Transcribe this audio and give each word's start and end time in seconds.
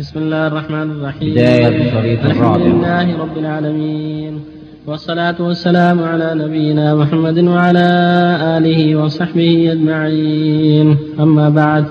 بسم 0.00 0.18
الله 0.18 0.46
الرحمن 0.46 0.90
الرحيم. 0.90 1.30
بداية 1.32 1.68
الشريط 1.68 2.24
الحمد 2.24 2.60
لله 2.60 3.06
رب 3.22 3.38
العالمين. 3.38 4.40
والصلاة 4.86 5.38
والسلام 5.40 6.02
على 6.02 6.34
نبينا 6.34 6.94
محمد 6.94 7.38
وعلى 7.38 7.88
آله 8.56 8.96
وصحبه 8.96 9.72
أجمعين. 9.72 10.96
أما 11.20 11.48
بعد 11.48 11.84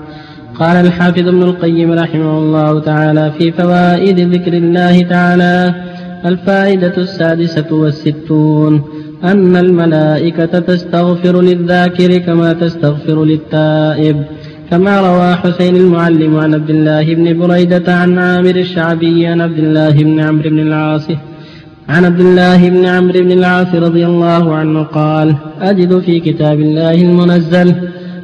قال 0.60 0.76
الحافظ 0.86 1.28
ابن 1.28 1.42
القيم 1.42 1.92
رحمه 1.92 2.38
الله 2.38 2.80
تعالى 2.80 3.32
في 3.38 3.52
فوائد 3.52 4.20
ذكر 4.34 4.52
الله 4.52 5.02
تعالى 5.02 5.74
الفائدة 6.24 6.96
السادسة 6.96 7.74
والستون 7.74 8.82
أن 9.24 9.56
الملائكة 9.56 10.58
تستغفر 10.58 11.40
للذاكر 11.40 12.18
كما 12.18 12.52
تستغفر 12.52 13.24
للتائب. 13.24 14.24
كما 14.70 15.00
روى 15.00 15.36
حسين 15.36 15.76
المعلم 15.76 16.36
عن 16.36 16.54
عبد 16.54 16.70
الله 16.70 17.14
بن 17.14 17.38
بريدة 17.38 17.94
عن 17.94 18.18
عامر 18.18 18.56
الشعبي 18.56 19.26
عن 19.26 19.40
عبد 19.40 19.58
الله 19.58 19.90
بن 19.90 20.20
عمرو 20.20 20.50
بن 20.50 20.58
العاص 20.58 21.08
عن 21.88 22.04
عبد 22.04 22.20
الله 22.20 22.68
بن 22.68 22.86
عمرو 22.86 23.20
بن 23.20 23.32
العاص 23.32 23.74
رضي 23.74 24.06
الله 24.06 24.54
عنه 24.54 24.82
قال 24.82 25.34
أجد 25.60 25.98
في 25.98 26.20
كتاب 26.20 26.60
الله 26.60 26.94
المنزل 26.94 27.74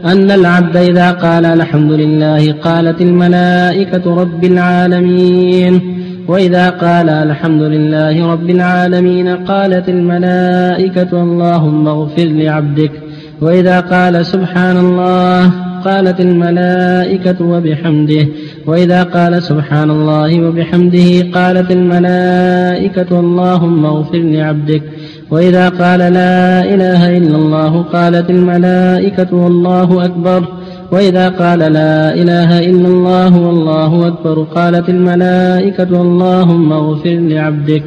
أن 0.04 0.30
العبد 0.30 0.76
إذا 0.76 1.10
قال 1.10 1.44
الحمد 1.46 1.92
لله 1.92 2.52
قالت 2.52 3.00
الملائكة 3.00 4.14
رب 4.14 4.44
العالمين 4.44 5.80
وإذا 6.28 6.70
قال 6.70 7.08
الحمد 7.10 7.62
لله 7.62 8.32
رب 8.32 8.50
العالمين 8.50 9.28
قالت 9.28 9.88
الملائكة 9.88 11.22
اللهم 11.22 11.88
اغفر 11.88 12.24
لعبدك 12.24 13.05
وإذا 13.40 13.80
قال 13.80 14.26
سبحان 14.26 14.76
الله 14.76 15.52
قالت 15.84 16.20
الملائكة 16.20 17.44
وبحمده. 17.44 18.26
وإذا 18.66 19.02
قال 19.02 19.42
سبحان 19.42 19.90
الله 19.90 20.40
وبحمده 20.40 21.30
قالت 21.34 21.70
الملائكة 21.70 23.20
اللهم 23.20 23.86
اغفر 23.86 24.18
لعبدك. 24.18 24.82
وإذا 25.30 25.68
قال 25.68 25.98
لا 25.98 26.64
إله 26.74 27.16
إلا 27.16 27.36
الله 27.36 27.82
قالت 27.82 28.30
الملائكة 28.30 29.34
والله 29.34 30.04
أكبر. 30.04 30.48
وإذا 30.92 31.28
قال 31.28 31.58
لا 31.58 32.14
إله 32.14 32.58
إلا 32.58 32.88
الله 32.88 33.38
والله 33.38 34.08
أكبر 34.08 34.42
قالت 34.42 34.88
الملائكة 34.88 36.02
اللهم 36.02 36.72
اغفر 36.72 37.18
لعبدك. 37.20 37.82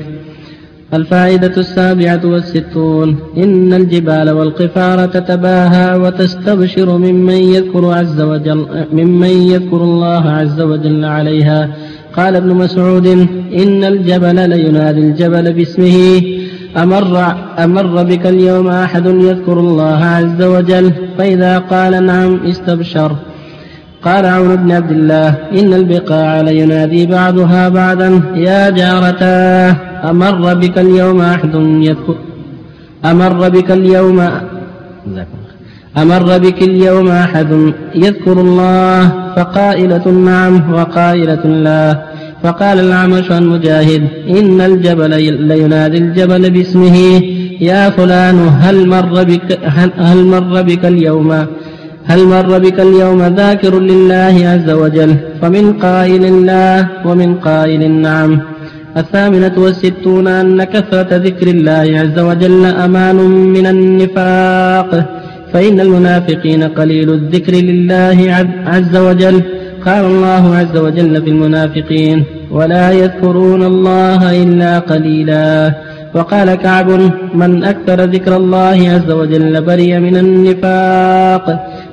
الفائدة 0.93 1.53
السابعة 1.57 2.21
والستون. 2.25 3.19
إن 3.37 3.73
الجبال 3.73 4.29
والقفار 4.29 5.05
تتباهى 5.05 5.97
وتستبشر 5.97 6.97
ممن 6.97 7.33
يذكر 7.33 7.93
عز 7.93 8.21
وجل 8.21 8.65
ممن 8.93 9.27
يذكر 9.27 9.77
الله 9.77 10.29
عز 10.29 10.61
وجل 10.61 11.05
عليها. 11.05 11.69
قال 12.17 12.35
ابن 12.35 12.53
مسعود 12.53 13.07
إن 13.63 13.83
الجبل 13.83 14.49
لينادي 14.49 14.99
الجبل 14.99 15.53
باسمه. 15.53 16.21
أمر 16.77 17.35
أمر 17.59 18.03
بك 18.03 18.27
اليوم 18.27 18.67
أحد 18.67 19.05
يذكر 19.05 19.59
الله 19.59 20.05
عز 20.05 20.41
وجل. 20.43 20.91
فإذا 21.17 21.57
قال 21.57 22.05
نعم 22.05 22.39
استبشر. 22.47 23.15
قال 24.03 24.25
عون 24.25 24.55
بن 24.55 24.71
عبد 24.71 24.91
الله 24.91 25.27
إن 25.59 25.73
البقاع 25.73 26.41
لينادي 26.41 27.05
بعضها 27.05 27.69
بعضا. 27.69 28.21
يا 28.35 28.69
جارتاه. 28.69 29.88
أمر 30.03 30.53
بك 30.53 30.77
اليوم 30.79 31.21
أحد 31.21 31.55
يذكر 31.55 32.15
أمر 33.05 33.49
بك 33.49 33.71
اليوم 33.71 34.19
أمر 35.97 36.37
بك 36.37 36.63
اليوم 36.63 37.07
أحد 37.07 37.73
يذكر 37.95 38.41
الله 38.41 39.11
فقائلة 39.35 40.11
نعم 40.11 40.73
وقائلة 40.73 41.45
لا. 41.45 42.09
فقال 42.43 42.79
الأعمش 42.79 43.31
عن 43.31 43.45
مجاهد 43.45 44.07
إن 44.29 44.61
الجبل 44.61 45.09
لينادي 45.47 45.97
الجبل 45.97 46.49
باسمه 46.49 46.97
يا 47.61 47.89
فلان 47.89 48.37
هل 48.59 48.87
مر 48.87 49.23
بك 49.23 49.59
هل 49.97 50.25
مر 50.25 50.61
بك 50.61 50.85
اليوم 50.85 51.45
هل 52.05 52.25
مر 52.25 52.59
بك 52.59 52.79
اليوم 52.79 53.21
ذاكر 53.21 53.79
لله 53.79 54.35
عز 54.53 54.69
وجل؟ 54.69 55.15
فمن 55.41 55.73
قائل 55.73 56.45
لا 56.45 56.87
ومن 57.05 57.35
قائل 57.35 57.91
نعم. 57.91 58.39
الثامنة 58.97 59.53
والستون 59.57 60.27
أن 60.27 60.63
كثرة 60.63 61.17
ذكر 61.17 61.47
الله 61.47 61.99
عز 61.99 62.19
وجل 62.19 62.65
أمان 62.65 63.15
من 63.55 63.67
النفاق 63.67 65.05
فإن 65.53 65.79
المنافقين 65.79 66.63
قليل 66.63 67.09
الذكر 67.13 67.53
لله 67.53 68.45
عز 68.65 68.97
وجل. 68.97 69.41
قال 69.85 70.05
الله 70.05 70.55
عز 70.55 70.77
وجل 70.77 71.21
في 71.21 71.29
المنافقين 71.29 72.23
ولا 72.51 72.91
يذكرون 72.91 73.63
الله 73.63 74.43
إلا 74.43 74.79
قليلا 74.79 75.73
وقال 76.15 76.55
كعب 76.55 76.89
من 77.33 77.63
أكثر 77.63 78.03
ذكر 78.03 78.35
الله 78.35 78.89
عز 78.89 79.11
وجل 79.11 79.61
برئ 79.61 79.99
من 79.99 80.17
النفاق 80.17 81.45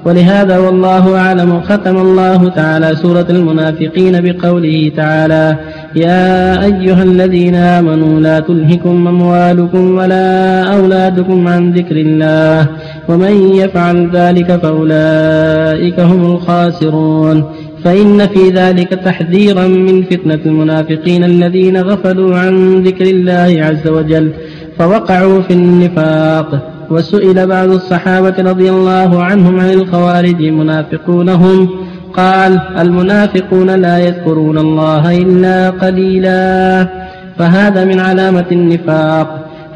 ولهذا 0.05 0.59
والله 0.59 1.19
أعلم 1.19 1.61
ختم 1.61 1.97
الله 1.97 2.49
تعالى 2.49 2.97
سورة 2.97 3.27
المنافقين 3.31 4.21
بقوله 4.21 4.93
تعالى 4.97 5.57
يا 5.97 6.65
أيها 6.65 7.03
الذين 7.03 7.55
آمنوا 7.55 8.21
لا 8.21 8.41
تلهكم 8.41 9.09
أموالكم 9.09 9.95
ولا 9.97 10.62
أولادكم 10.62 11.49
عن 11.49 11.73
ذكر 11.73 11.97
الله 11.97 12.69
ومن 13.09 13.55
يفعل 13.55 14.11
ذلك 14.12 14.57
فأولئك 14.57 16.01
هم 16.01 16.25
الخاسرون 16.33 17.45
فإن 17.84 18.27
في 18.27 18.51
ذلك 18.51 18.89
تحذيرا 18.89 19.67
من 19.69 20.03
فتنة 20.03 20.41
المنافقين 20.47 21.25
الذين 21.25 21.77
غفلوا 21.77 22.37
عن 22.37 22.83
ذكر 22.83 23.05
الله 23.05 23.57
عز 23.65 23.89
وجل 23.89 24.33
فوقعوا 24.78 25.43
في 25.43 25.53
النفاق 25.53 26.73
وسئل 26.91 27.47
بعض 27.47 27.69
الصحابة 27.69 28.34
رضي 28.39 28.71
الله 28.71 29.23
عنهم 29.23 29.61
عن 29.61 29.71
الخوارج 29.71 30.43
منافقون 30.43 31.28
هم 31.28 31.69
قال 32.16 32.53
المنافقون 32.78 33.71
لا 33.84 33.99
يذكرون 33.99 34.59
الله 34.59 35.19
إلا 35.22 35.71
قليلا. 35.71 36.88
فهذا 37.38 37.84
من 37.84 38.00
علامة 38.00 38.49
النفاق. 38.53 39.28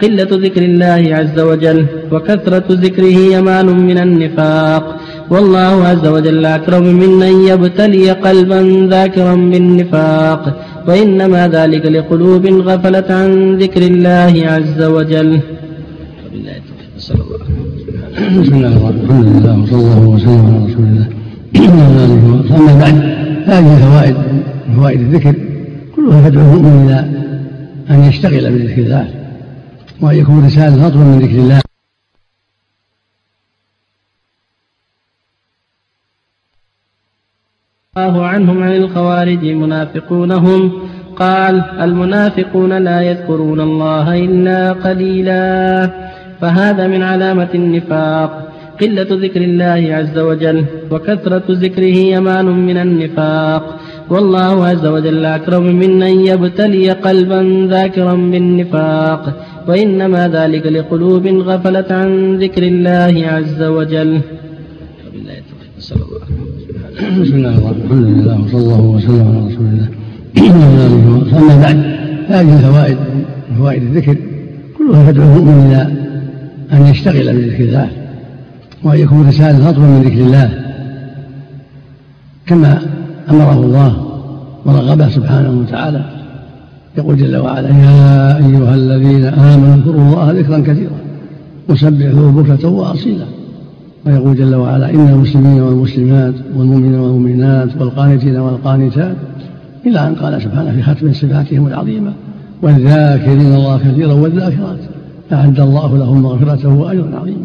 قلة 0.02 0.30
ذكر 0.46 0.62
الله 0.62 1.02
عز 1.18 1.38
وجل 1.40 1.86
وكثرة 2.12 2.64
ذكره 2.70 3.18
يمان 3.36 3.66
من 3.88 3.98
النفاق. 3.98 4.96
والله 5.30 5.74
عز 5.90 6.06
وجل 6.06 6.46
أكرم 6.46 6.84
من 7.02 7.22
أن 7.22 7.34
يبتلي 7.50 8.10
قلبا 8.10 8.60
ذاكرا 8.90 9.34
بالنفاق. 9.34 10.40
وإنما 10.88 11.48
ذلك 11.48 11.86
لقلوب 11.86 12.46
غفلت 12.46 13.10
عن 13.10 13.56
ذكر 13.62 13.82
الله 13.82 14.34
عز 14.54 14.80
وجل. 14.82 15.40
بسم 18.40 18.54
الله 18.54 18.72
الرحمن 18.76 18.96
الرحيم 19.00 19.04
الحمد 19.04 19.26
لله 19.36 19.54
وصلى 19.62 19.80
الله 19.80 20.08
وسلم 20.08 20.46
على 20.46 20.58
رسول 20.66 20.84
الله. 20.92 21.19
أما 21.69 22.78
بعد 22.81 22.94
هذه 23.47 23.78
فوائد 23.78 24.16
فوائد 24.76 25.00
الذكر 25.00 25.34
كلها 25.97 26.28
تدعو 26.28 26.43
المؤمن 26.43 26.91
إلى 26.91 27.00
أن 27.91 28.04
يشتغل 28.04 28.53
بذكر 28.53 28.82
الله 28.82 29.09
وأن 30.00 30.16
يكون 30.16 30.47
رسالة 30.47 30.87
اطول 30.87 31.03
من 31.03 31.19
ذكر 31.19 31.38
الله. 31.38 31.60
الله 37.97 38.26
عنهم 38.26 38.62
عن 38.62 38.76
الخوارج 38.76 39.44
منافقون 39.44 40.32
هم 40.32 40.72
قال 41.16 41.60
المنافقون 41.81 42.72
لا 42.78 43.00
يذكرون 43.00 43.60
الله 43.60 44.25
إلا 44.25 44.72
قليلا. 44.72 45.91
فهذا 46.41 46.87
من 46.87 47.03
علامة 47.03 47.49
النفاق. 47.54 48.50
قلة 48.80 49.10
ذكر 49.24 49.42
الله 49.50 49.82
عز 49.98 50.16
وجل 50.28 50.58
وكثرة 50.92 51.46
ذكره 51.64 51.96
يمان 52.14 52.46
من 52.68 52.76
النفاق. 52.84 53.64
والله 54.12 54.54
عز 54.70 54.86
وجل 54.94 55.24
أكرم 55.24 55.66
من 55.82 56.02
أن 56.02 56.16
يبتلي 56.31 56.87
قلبا 57.06 57.40
ذاكرا 57.72 58.14
بالنفاق. 58.32 59.22
وإنما 59.69 60.22
ذلك 60.28 60.64
لقلوب 60.76 61.25
غفلت 61.26 61.93
عن 61.93 62.10
ذكر 62.43 62.62
الله 62.72 63.14
عز 63.34 63.62
وجل. 63.76 64.12
بسم 67.22 67.34
الله 67.38 67.55
الرحمن 67.58 67.82
الرحيم. 67.84 67.84
الحمد 67.84 68.05
لله 68.19 68.37
وصلى 68.44 68.60
الله 68.62 68.82
وسلم 68.96 69.26
على 69.28 69.38
رسول 69.49 69.66
الله. 69.72 69.88
اما 71.38 71.55
بعد 71.62 71.78
هذه 72.28 72.55
فوائد 72.66 72.99
فوائد 73.58 73.82
الذكر 73.82 74.16
كلها 74.78 75.12
تدعو 75.12 75.26
المؤمن 75.37 75.58
إلى 75.66 75.82
أن 76.72 76.81
يشتغل 76.90 77.26
بذكر 77.37 77.64
الله 77.64 77.88
وأن 78.85 78.99
يكون 78.99 79.29
رسالة 79.29 79.71
أطول 79.71 79.85
من 79.85 80.03
ذكر 80.03 80.21
الله 80.21 80.50
كما 82.47 82.82
أمره 83.31 83.53
الله 83.53 84.06
ورغبه 84.65 85.09
سبحانه 85.09 85.50
وتعالى. 85.50 86.05
يقول 86.99 87.17
جل 87.17 87.37
وعلا 87.37 87.69
يا 87.69 88.37
أيها 88.37 88.75
الذين 88.75 89.25
آمنوا 89.25 89.75
اذكروا 89.75 90.03
الله 90.03 90.32
ذكرا 90.32 90.59
كثيرا 90.59 90.99
وسبحوه 91.69 92.32
بكرة 92.32 92.69
وأصيلا. 92.69 93.25
ويقول 94.06 94.37
جل 94.37 94.55
وعلا 94.55 94.91
إن 94.91 95.09
المسلمين 95.09 95.62
والمسلمات 95.62 96.35
والمؤمنين 96.56 96.94
والمؤمنات 96.94 97.77
والقانتين 97.81 98.37
والقانتات 98.37 99.17
إلى 99.87 100.06
أن 100.06 100.15
قال 100.15 100.43
سبحانه 100.43 100.73
في 100.73 100.82
ختم 100.82 101.12
صفاتهم 101.12 101.67
العظيمة 101.67 102.12
والذاكرين 102.62 103.55
الله 103.55 103.79
كثيرا 103.79 104.12
والذاكرات 104.12 104.79
أعد 105.32 105.61
الله 105.61 105.99
لهم 105.99 106.23
مغفرته 106.23 106.69
وأجرا 106.69 107.19
عظيما. 107.21 107.44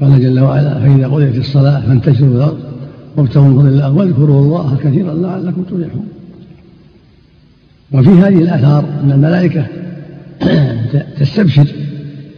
قال 0.00 0.20
جل 0.20 0.40
وعلا 0.40 0.80
فإذا 0.80 1.08
قضيت 1.08 1.36
الصلاة 1.36 1.80
فانتشروا 1.80 2.28
في 2.30 2.36
الأرض 2.36 2.58
وابتغوا 3.16 3.48
من 3.48 3.58
فضل 3.58 3.68
الله 3.68 3.92
واذكروا 3.92 4.40
الله 4.40 4.76
كثيرا 4.84 5.14
لعلكم 5.14 5.62
تفلحون. 5.62 6.08
وفي 7.92 8.10
هذه 8.10 8.38
الآثار 8.38 8.84
أن 9.04 9.12
الملائكة 9.12 9.66
تستبشر 11.20 11.66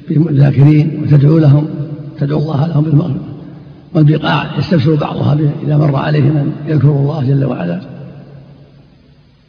بالذاكرين 0.08 1.02
وتدعو 1.02 1.38
لهم 1.38 1.66
تدعو 2.20 2.38
الله 2.38 2.66
لهم 2.66 2.84
بالمغفرة 2.84 3.20
والبقاع 3.94 4.58
يستبشر 4.58 4.94
بعضها 4.94 5.38
إذا 5.66 5.76
مر 5.76 5.96
عليه 5.96 6.22
من 6.22 6.52
يذكر 6.68 6.88
الله 6.88 7.24
جل 7.24 7.44
وعلا. 7.44 7.80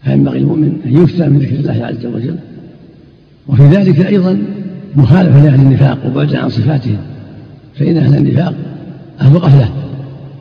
فينبغي 0.03 0.37
المؤمن 0.37 0.81
أن 0.85 1.03
يكثر 1.03 1.29
من 1.29 1.39
ذكر 1.39 1.55
الله 1.55 1.85
عز 1.85 2.05
وجل. 2.05 2.35
وفي 3.47 3.63
ذلك 3.63 4.05
أيضا 4.05 4.37
مخالفة 4.95 5.43
لأهل 5.43 5.61
النفاق 5.61 5.97
وبعد 6.05 6.35
عن 6.35 6.49
صفاتهم. 6.49 6.97
فإن 7.79 7.97
أهل 7.97 8.17
النفاق 8.17 8.53
أهل 9.21 9.37
غفلة 9.37 9.69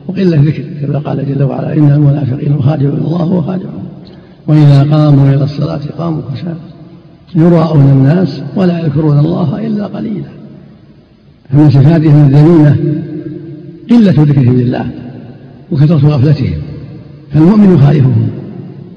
وقلة 0.07 0.41
ذكر 0.41 0.63
كما 0.81 0.99
قال 0.99 1.35
جل 1.35 1.43
وعلا 1.43 1.73
إن 1.73 1.91
المنافقين 1.91 2.55
يخادعون 2.59 2.97
الله 2.97 3.25
وخادعهم 3.25 3.83
وإذا 4.47 4.83
قاموا 4.83 5.29
إلى 5.29 5.43
الصلاة 5.43 5.81
قاموا 5.97 6.21
كسالى 6.33 6.55
يراءون 7.35 7.89
الناس 7.89 8.41
ولا 8.55 8.79
يذكرون 8.79 9.19
الله 9.19 9.67
إلا 9.67 9.85
قليلا. 9.85 10.29
فمن 11.49 11.69
صفاتهم 11.69 12.27
الذميمة 12.27 12.75
قلة 13.89 14.23
ذكرهم 14.23 14.57
لله 14.57 14.85
وكثرة 15.71 16.07
غفلتهم. 16.07 16.53
فالمؤمن 17.31 17.75
يخالفهم 17.75 18.27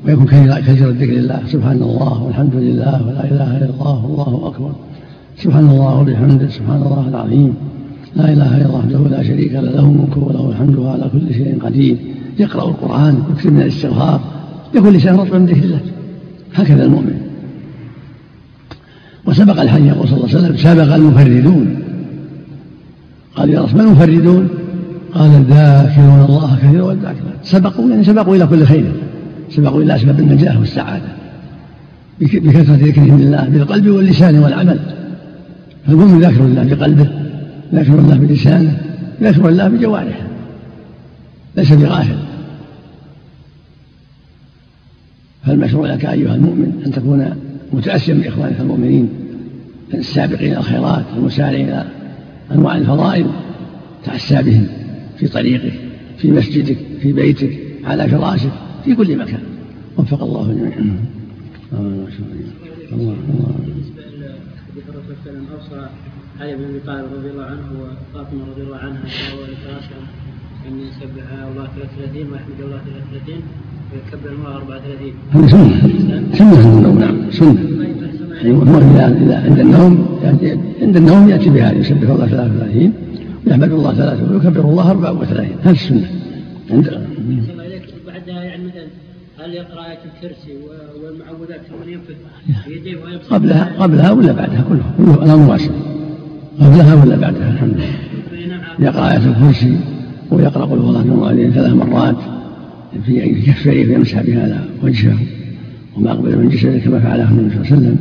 ويكون 0.06 0.26
كثير 0.60 0.88
الذكر 0.88 1.12
لله. 1.12 1.40
سبحان 1.46 1.82
الله 1.82 2.22
والحمد 2.22 2.54
لله 2.54 3.06
ولا 3.06 3.24
إله 3.24 3.56
إلا 3.56 3.70
الله 3.80 4.04
والله 4.06 4.48
أكبر. 4.48 4.72
سبحان 5.38 5.70
الله 5.70 5.98
وبحمده. 6.00 6.48
سبحان 6.48 6.82
الله 6.82 7.08
العظيم. 7.08 7.54
لا 8.16 8.32
إله 8.32 8.56
إلا 8.56 8.66
الله 8.66 8.78
وحده 8.78 9.16
لا 9.16 9.22
شريك 9.22 9.52
له 9.52 9.60
له 9.60 9.80
الملك 9.80 10.16
وله 10.16 10.50
الحمد 10.50 10.76
وهو 10.76 10.88
على 10.88 11.10
كل 11.12 11.34
شيء 11.34 11.58
قدير. 11.60 11.96
يقرأ 12.38 12.68
القرآن 12.68 13.22
يكثر 13.32 13.50
من 13.50 13.62
الاستغفار 13.62 14.20
يكون 14.74 14.96
رطبا 14.96 15.38
من 15.38 15.46
ذكر 15.46 15.64
الله. 15.64 15.80
هكذا 16.54 16.84
المؤمن. 16.84 17.20
وسبق 19.26 19.60
الحديث 19.60 19.86
يقول 19.86 20.08
صلى 20.08 20.16
الله 20.16 20.28
عليه 20.28 20.38
وسلم 20.38 20.56
سبق 20.56 20.94
المفردون. 20.94 21.76
قال 23.36 23.50
يا 23.50 23.62
رسول 23.62 23.80
المفردون؟ 23.80 24.48
قال 25.14 25.30
الذاكرون 25.30 26.24
الله 26.28 26.58
كثيرا 26.62 26.82
والذاكرات. 26.82 27.38
سبقوا 27.42 27.90
يعني 27.90 28.04
سبقوا 28.04 28.36
إلى 28.36 28.46
كل 28.46 28.64
خير. 28.64 28.92
سبقوا 29.50 29.82
إلى 29.82 29.96
أسباب 29.96 30.20
النجاة 30.20 30.58
والسعادة. 30.58 31.08
بكثرة 32.20 32.74
ذكرهم 32.74 33.20
لله 33.20 33.48
بالقلب 33.48 33.88
واللسان 33.88 34.38
والعمل. 34.38 34.78
فالمؤمن 35.86 36.20
ذاكر 36.20 36.44
الله 36.44 36.64
بقلبه؟ 36.74 37.08
ذاكر 37.74 37.98
الله 37.98 38.16
بلسانه 38.16 38.80
ذاكر 39.20 39.48
الله 39.48 39.68
بجوارحه 39.68 40.28
ليس 41.56 41.72
بغافل 41.72 42.18
فالمشروع 45.46 45.86
لك 45.86 46.04
أيها 46.04 46.34
المؤمن 46.34 46.82
أن 46.86 46.92
تكون 46.92 47.34
متاسيا 47.72 48.14
باخوانك 48.14 48.60
المؤمنين 48.60 49.08
السابقين 49.94 50.52
إلى 50.52 50.58
الخيرات 50.58 51.04
المسارعين 51.16 51.68
إلى 51.68 51.86
أنواع 52.52 52.76
الفضائل 52.76 53.26
تعسى 54.04 54.42
بهم 54.42 54.66
في 55.18 55.28
طريقك 55.28 55.72
في 56.18 56.30
مسجدك 56.30 56.76
في 57.02 57.12
بيتك 57.12 57.58
على 57.84 58.08
فراشك 58.08 58.50
في 58.84 58.94
كل 58.94 59.16
مكان. 59.16 59.40
وفق 59.96 60.22
الله 60.22 60.52
جميعا. 60.52 60.96
الله 61.72 62.08
الله 62.92 63.54
علي 66.40 66.56
بن 66.56 66.64
أبي 66.64 66.80
طالب 66.86 67.06
رضي 67.18 67.30
الله 67.30 67.44
عنه 67.44 67.66
وفاطمة 67.80 68.40
رضي 68.50 68.62
الله 68.62 68.76
عنها 68.76 69.02
وثلاثه 69.34 69.98
أن 70.68 70.80
يسبح 70.80 71.32
الله 71.32 71.68
33 71.76 72.32
ويحمد 72.32 72.60
الله 72.60 72.80
33 73.22 73.42
ويكبر 73.92 74.30
الله 74.32 74.56
34 74.56 75.12
هذه 75.30 75.46
سنة. 75.46 76.34
سنة 76.34 76.58
عند 76.58 76.76
النوم 76.76 76.98
نعم. 76.98 77.30
سنة. 77.30 77.58
أيوه 78.44 78.78
اذا 79.22 79.42
عند 79.44 79.58
النوم 79.58 80.18
عند 80.82 80.96
النوم 80.96 81.28
يأتي 81.28 81.50
بهذه 81.50 81.78
يسبح 81.78 82.10
الله 82.10 82.26
33 82.26 82.92
ويحمد 83.46 83.72
الله 83.72 83.94
33 83.94 84.34
ويكبر 84.34 84.60
الله 84.60 84.90
34 84.90 85.46
هذه 85.62 85.70
السنة. 85.70 86.10
عند 86.70 87.08
بعدها 88.06 88.42
يعني 88.42 88.64
مثلا 88.64 88.86
هل 89.38 89.54
يقرأ 89.54 89.84
آية 89.86 89.98
الكرسي 90.04 90.56
والمعوذات 91.02 91.60
ثم 91.60 91.90
ينفث 91.90 92.16
بيديه 92.66 92.96
ويمسح 92.96 93.32
قبلها 93.32 93.72
قبلها 93.78 94.10
ولا 94.12 94.32
بعدها؟ 94.32 94.64
كله 94.68 94.82
كله 94.98 95.24
الأمر 95.24 95.50
واسع. 95.50 95.70
قبلها 96.60 96.94
ولا 96.94 97.16
بعدها؟ 97.16 97.52
الحمد 97.52 97.74
لله. 97.74 98.08
يقرأ 98.78 99.10
آية 99.10 99.26
الكرسي 99.26 99.76
ويقرأ 100.30 100.64
قل 100.64 100.78
هو 100.78 100.90
الله 100.90 101.50
ثلاث 101.50 101.72
مرات 101.72 102.16
في 103.06 103.30
كفيه 103.46 103.84
فيمسح 103.84 104.18
على 104.18 104.58
وجهه 104.82 105.16
وما 105.96 106.12
أقبل 106.12 106.38
من 106.38 106.48
جسده 106.48 106.78
كما 106.78 107.00
فعله 107.00 107.30
النبي 107.30 107.50
صلى 107.50 107.56
الله 107.56 107.66
عليه 107.66 107.76
وسلم 107.76 107.98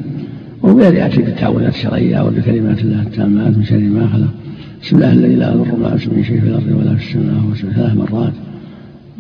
وغير 0.62 0.94
ياتي 0.94 1.22
بالتعوذات 1.22 1.74
الشرعية 1.74 2.22
وبكلمات 2.22 2.82
الله 2.82 3.02
التامات 3.02 3.58
من 3.58 3.64
شر 3.64 3.80
ما 3.80 4.08
خلق. 4.08 4.34
بسم 4.84 4.96
الله 4.96 5.12
الذي 5.12 5.36
لا 5.36 5.50
يضر 5.50 5.80
مع 5.80 5.96
اسمه 5.96 6.24
شيء 6.24 6.40
في 6.42 6.48
الأرض 6.48 6.68
ولا 6.80 6.96
في 6.96 7.04
السماء 7.04 7.74
ثلاث 7.76 7.96
مرات. 7.96 8.34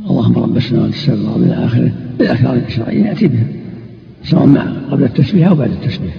اللهم 0.09 0.35
رب 0.37 0.57
السماوات 0.57 0.89
السبع 0.89 1.15
والأرض 1.15 1.41
إلى 1.43 1.65
آخره. 1.65 1.91
بالاذكار 2.19 2.59
الشرعية 2.67 3.05
يأتي 3.05 3.27
بها 3.27 3.45
سواء 4.23 4.45
مع 4.45 4.65
قبل 4.91 5.03
التسبيح 5.03 5.47
أو 5.47 5.55
بعد 5.55 5.71
التسبيح. 5.71 6.13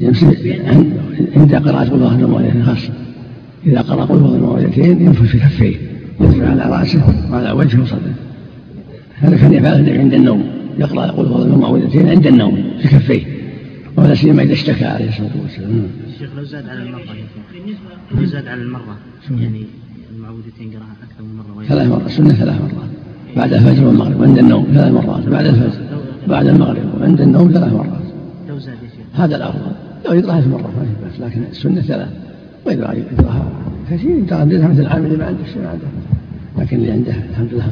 يمسح 0.00 0.26
عند 1.36 1.54
قراءة 1.54 1.88
قل 1.88 1.94
الله 1.94 2.14
المعوذتين 2.14 2.64
خاصة 2.64 2.92
إذا 3.66 3.80
قرأ 3.80 4.04
قل 4.04 4.14
الله 4.14 4.34
المعوذتين 4.36 5.06
ينفث 5.06 5.22
في 5.22 5.38
كفيه 5.38 5.76
ينفث 6.20 6.40
على 6.40 6.62
رأسه 6.62 7.32
وعلى 7.32 7.50
وجهه 7.50 7.82
وصدره. 7.82 8.14
هذا 9.14 9.36
كان 9.36 9.52
يفعله 9.52 9.98
عند 9.98 10.14
النوم. 10.14 10.44
يقرأ 10.78 11.06
قل 11.06 11.24
الله 11.24 11.42
المعوذتين 11.42 12.08
عند 12.08 12.26
النوم 12.26 12.64
في 12.82 12.88
كفيه. 12.88 13.22
ولا 13.96 14.14
سيما 14.14 14.42
إذا 14.42 14.52
اشتكى 14.52 14.84
عليه 14.84 15.08
الصلاة 15.08 15.30
والسلام. 15.42 15.88
الشيخ 16.14 16.30
لو 16.36 16.44
زاد 16.44 16.68
على 16.68 16.82
المرة 16.82 17.02
لو 18.14 18.24
زاد 18.24 18.48
على 18.48 18.62
المرة 18.62 18.96
يعني 19.30 19.62
المعوذتين 20.16 20.70
قراها 20.70 20.96
أكثر 21.02 21.22
من 21.22 21.36
مرة 21.36 21.66
ثلاث 21.68 21.88
مرات 21.88 22.06
السنة 22.06 22.28
ثلاث 22.28 22.60
مرات. 22.60 22.90
بعد 23.36 23.52
الفجر 23.52 23.86
والمغرب 23.86 24.20
وعند 24.20 24.38
النوم 24.38 24.66
ثلاث 24.74 24.92
مرات. 24.92 25.28
بعد 25.28 25.46
الفجر 25.46 25.80
بعد 26.28 26.46
المغرب 26.46 27.00
وعند 27.00 27.20
النوم 27.20 27.52
ثلاث 27.52 27.72
مرات. 27.72 28.06
هذا 29.14 29.36
الأفضل. 29.36 29.85
لو 30.08 30.14
يقرأها 30.14 30.46
مرة 30.48 30.70
ما 30.78 30.84
في 30.84 31.20
بأس 31.20 31.20
لكن 31.20 31.42
السنة 31.50 31.80
ثلاث. 31.80 32.08
وإذا 32.66 32.92
يقرأها 32.92 33.44
كثير. 33.90 34.18
يترددها 34.18 34.68
مثل 34.68 34.80
العامل 34.80 35.06
اللي 35.06 35.18
ما 35.18 35.24
عنده 35.24 35.44
شيء 35.52 35.62
ما 35.62 35.68
عنده 35.68 35.84
لكن 36.58 36.76
اللي 36.76 36.90
عنده 36.90 37.12
الحمد 37.30 37.48
لله. 37.52 37.70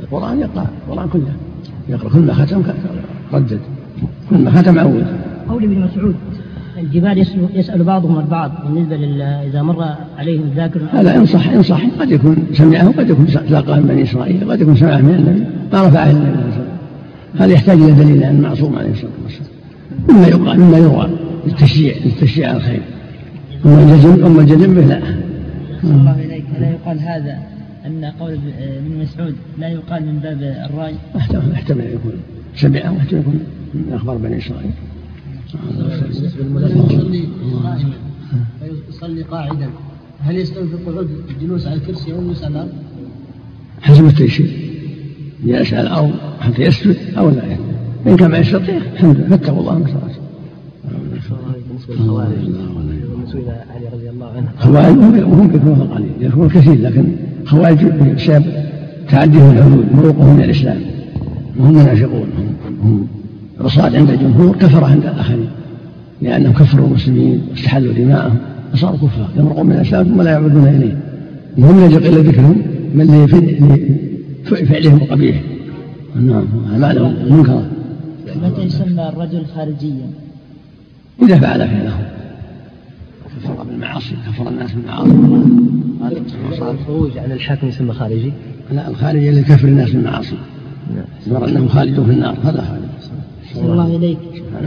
القرآن 0.00 0.40
يقرأ 0.40 0.66
القرآن 0.88 1.08
كله. 1.08 1.32
يقرأ. 1.88 2.08
كل 2.08 2.18
ما 2.18 2.34
ختم 2.34 2.62
ردد. 3.32 3.60
كل 4.30 4.38
ما 4.38 4.50
ختم 4.50 4.78
عود. 4.78 5.06
قول 5.48 5.64
ابن 5.64 5.80
مسعود 5.80 6.14
الجبال 6.78 7.26
يسأل 7.54 7.84
بعضهم 7.84 8.18
البعض. 8.18 8.52
بالنسبة 8.64 8.96
إذا 9.46 9.62
مر 9.62 9.84
عليهم 10.18 10.42
الذاكر 10.42 10.80
هذا 10.92 11.16
إن 11.16 11.26
صح 11.26 11.48
إن 11.48 11.62
صح. 11.62 11.82
قد 12.00 12.10
يكون 12.10 12.36
سمعه 12.52 12.92
قد 12.92 13.10
يكون 13.10 13.26
ساقه 13.26 13.76
من 13.76 13.86
بني 13.86 14.02
إسرائيل 14.02 14.50
قد 14.50 14.60
يكون 14.60 14.76
سمعه 14.76 14.98
من 14.98 15.14
النبي. 15.14 15.44
ما 15.72 15.88
رفعه 15.88 16.10
النبي 16.10 16.24
صلى 16.24 16.34
الله 16.34 16.44
عليه 16.44 16.52
وسلم. 16.52 16.74
هذا 17.38 17.52
يحتاج 17.52 17.78
إلى 17.80 17.92
دليل 17.92 18.24
عن 18.24 18.36
المعصوم 18.36 18.76
عليه 18.76 18.90
الصلاة 18.90 19.10
والسلام؟ 19.24 19.48
مما 20.08 20.26
يقال 20.26 20.60
مما 20.60 20.78
يروى. 20.78 21.08
للتشجيع 21.46 21.94
للتشجيع 22.04 22.48
على 22.48 22.56
الخير. 22.56 22.82
أما 23.66 23.82
الجزم 23.82 24.24
أما 24.24 24.40
الجزم 24.40 24.74
به 24.74 24.86
لا. 24.86 25.00
الله 25.84 26.24
إليك 26.24 26.44
لا 26.60 26.70
يقال 26.70 27.00
هذا 27.00 27.38
أن 27.86 28.04
قول 28.04 28.38
ابن 28.58 29.02
مسعود 29.02 29.34
لا 29.58 29.68
يقال 29.68 30.06
من 30.06 30.18
باب 30.18 30.42
الرأي. 30.42 30.94
احتمل 31.54 31.80
أن 31.80 31.92
يكون. 31.94 32.12
سمعه 32.56 32.92
واحتمل 32.92 33.20
يكون. 33.20 33.40
من 33.74 33.92
أخبار 33.92 34.16
بني 34.16 34.38
إسرائيل. 34.38 34.70
يصلي 36.10 37.22
قائما 37.62 37.92
ويصلي 38.88 39.22
قاعدا. 39.22 39.68
هل 40.20 40.36
يستوي 40.36 40.68
في 40.68 40.74
القعود 40.74 41.08
الجلوس 41.30 41.66
على 41.66 41.76
الكرسي 41.76 42.12
أو 42.12 42.18
الجلوس 42.18 42.44
على 42.44 42.54
الأرض؟ 42.54 42.72
حسب 43.80 44.06
التيسير. 44.06 44.50
جالس 45.44 45.74
على 45.74 45.82
الأرض 45.82 46.14
حتى 46.40 46.62
يسجد 46.62 46.96
أو 47.18 47.30
لا 47.30 47.44
يسجد. 47.44 47.58
إن 48.06 48.16
كان 48.16 48.30
ما 48.30 48.38
يستطيع 48.38 48.76
الحمد 48.76 49.16
لله. 49.16 49.28
فاتقوا 49.28 49.60
الله 49.60 49.78
ما 49.78 49.84
استطعتم 49.84 50.13
بالنسبة 51.88 52.04
للخوارج 52.04 52.34
سئل 53.32 53.50
علي 53.74 53.88
رضي 53.94 54.10
الله 54.10 54.26
عنه. 54.36 54.48
خوارج 54.58 54.98
هم 54.98 55.50
يكونون 55.54 55.88
قليل 55.94 56.10
يكونون 56.20 56.48
كثير 56.48 56.80
لكن 56.80 57.04
خوارج 57.44 57.84
بسبب 57.84 58.44
تعديهم 59.08 59.50
الحدود 59.50 59.86
مروقهم 59.94 60.36
من 60.36 60.42
الإسلام. 60.42 60.80
وهم 61.58 61.72
منافقون 61.72 62.26
هم 62.82 63.06
الرصاد 63.60 63.94
عند 63.94 64.10
الجمهور 64.10 64.56
كفر 64.56 64.84
عند 64.84 65.06
الآخرين. 65.06 65.48
لأنهم 66.22 66.52
كفروا 66.52 66.86
المسلمين 66.86 67.40
واستحلوا 67.50 67.92
دماءهم 67.92 68.38
فصاروا 68.72 68.96
كفار. 68.96 69.28
يمرقون 69.36 69.66
من 69.66 69.72
الإسلام 69.72 70.04
ثم 70.06 70.22
لا 70.22 70.30
يعودون 70.30 70.68
إليه. 70.68 70.96
وهم 71.58 71.84
يجب 71.84 72.02
إلا 72.06 72.20
ذكرهم 72.20 72.62
بل 72.94 73.26
لفعلهم 74.52 74.96
القبيح 74.96 75.42
نعم 76.16 76.44
بعد 76.80 76.98
منكرا 77.30 77.62
متى 78.42 78.62
يسمى 78.62 79.08
الرجل 79.08 79.44
خارجيا؟ 79.54 80.06
إذا 81.22 81.38
فعل 81.38 81.68
فعله. 81.68 82.10
كفر 83.42 83.62
بالمعاصي 83.62 84.14
كفر 84.26 84.48
الناس 84.48 84.72
بالمعاصي. 84.72 85.10
الخروج 86.70 87.18
عن 87.18 87.32
الحاكم 87.32 87.68
يسمى 87.68 87.92
خارجي؟ 87.92 88.32
لا 88.72 88.88
الخارجي 88.88 89.30
اللي 89.30 89.42
كفر 89.42 89.68
الناس 89.68 89.90
بالمعاصي. 89.90 90.36
يرى 91.26 91.50
أنهم 91.50 91.68
خالدون 91.68 92.06
في 92.06 92.12
النار 92.12 92.36
هذا 92.44 92.62
خالد 92.62 92.88
الله 93.56 93.96
إليك 93.96 94.18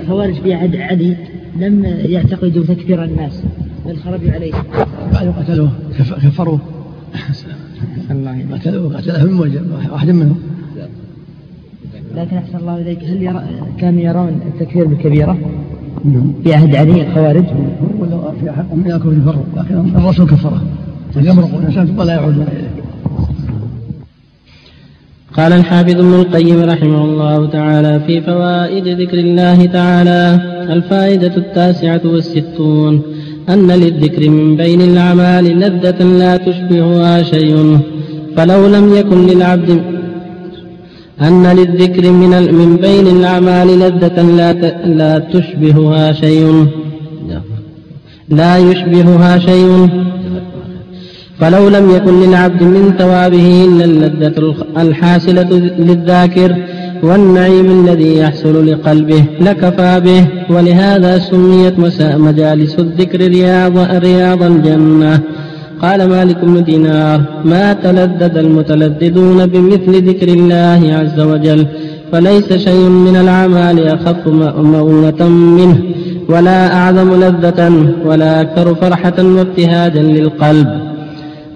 الخوارج 0.01 0.33
في 0.33 0.53
عهد 0.53 0.75
علي 0.75 1.17
لم 1.55 1.85
يعتقدوا 1.85 2.65
تكفير 2.65 3.03
الناس 3.03 3.41
بل 3.85 3.97
خرجوا 3.97 4.31
عليه. 4.31 4.53
بعد 5.13 5.27
قتلوه 5.27 5.71
كفروه. 5.99 6.59
الله 8.11 8.45
قتلوه 8.53 8.97
قتله 8.97 9.23
من 9.23 9.89
واحد 9.91 10.09
منهم. 10.09 10.39
لكن 12.15 12.37
أحسن 12.37 12.57
الله 12.57 12.81
إليك 12.81 13.03
هل 13.03 13.23
يرى 13.23 13.43
كانوا 13.77 14.01
يرون 14.01 14.41
التكفير 14.45 14.85
بالكبيرة 14.85 15.37
في 16.43 16.53
عهد 16.53 16.75
علي 16.75 17.01
الخوارج؟ 17.01 17.43
ولا 17.99 18.31
في 18.41 18.51
حق 18.51 18.73
من 18.73 18.83
يكفر 18.87 19.13
يفرق 19.13 19.45
لكن 19.57 19.95
الرسول 19.97 20.25
كفره 20.25 20.61
يمرق 21.15 21.55
الإنسان 21.59 21.87
ثم 21.87 22.01
لا 22.01 22.13
يعود 22.13 22.33
إليه 22.33 22.77
قال 25.37 25.53
الحافظ 25.53 25.95
ابن 25.95 26.13
القيم 26.13 26.59
رحمه 26.63 27.03
الله 27.03 27.47
تعالى 27.49 27.99
في 28.07 28.21
فوائد 28.21 28.87
ذكر 28.87 29.17
الله 29.17 29.65
تعالى 29.65 30.39
الفائدة 30.69 31.37
التاسعة 31.37 32.01
والستون 32.05 33.01
أن 33.49 33.71
للذكر 33.71 34.29
من 34.29 34.57
بين 34.57 34.81
الأعمال 34.81 35.43
لذة 35.59 36.03
لا 36.03 36.37
تشبهها 36.37 37.23
شيء 37.23 37.79
فلو 38.37 38.67
لم 38.67 38.95
يكن 38.95 39.27
للعبد 39.27 39.96
أن 41.21 41.47
للذكر 41.47 42.11
من 42.11 42.29
من 42.53 42.77
بين 42.81 43.07
الأعمال 43.07 43.79
لذة 43.79 44.21
لا 44.21 44.53
لا 44.85 45.19
تشبهها 45.19 46.13
شيء. 46.13 46.65
لا 48.29 48.57
يشبهها 48.57 49.39
شيء. 49.39 49.89
فلو 51.39 51.69
لم 51.69 51.95
يكن 51.95 52.19
للعبد 52.21 52.63
من 52.63 52.93
ثوابه 52.97 53.65
إلا 53.65 53.85
اللذة 53.85 54.55
الحاصلة 54.77 55.49
للذاكر 55.79 56.55
والنعيم 57.03 57.85
الذي 57.85 58.17
يحصل 58.17 58.71
لقلبه 58.71 59.23
لكفى 59.41 60.01
به. 60.05 60.27
ولهذا 60.55 61.19
سميت 61.19 61.79
مجالس 61.99 62.79
الذكر 62.79 63.19
رياض 63.19 63.77
رياض 63.77 64.43
الجنة. 64.43 65.19
قال 65.81 66.09
مالك 66.09 66.45
بن 66.45 66.63
دينار 66.63 67.21
ما 67.45 67.73
تلذذ 67.73 68.37
المتلذذون 68.37 69.45
بمثل 69.45 70.07
ذكر 70.09 70.27
الله 70.27 70.81
عز 70.99 71.19
وجل 71.19 71.67
فليس 72.11 72.53
شيء 72.53 72.89
من 72.89 73.15
الأعمال 73.15 73.87
أخف 73.87 74.27
مؤونة 74.57 75.27
منه 75.29 75.77
ولا 76.29 76.75
أعظم 76.75 77.09
لذة 77.23 77.59
ولا 78.05 78.41
أكثر 78.41 78.75
فرحة 78.75 79.17
وابتهاجا 79.19 80.01
للقلب. 80.01 80.67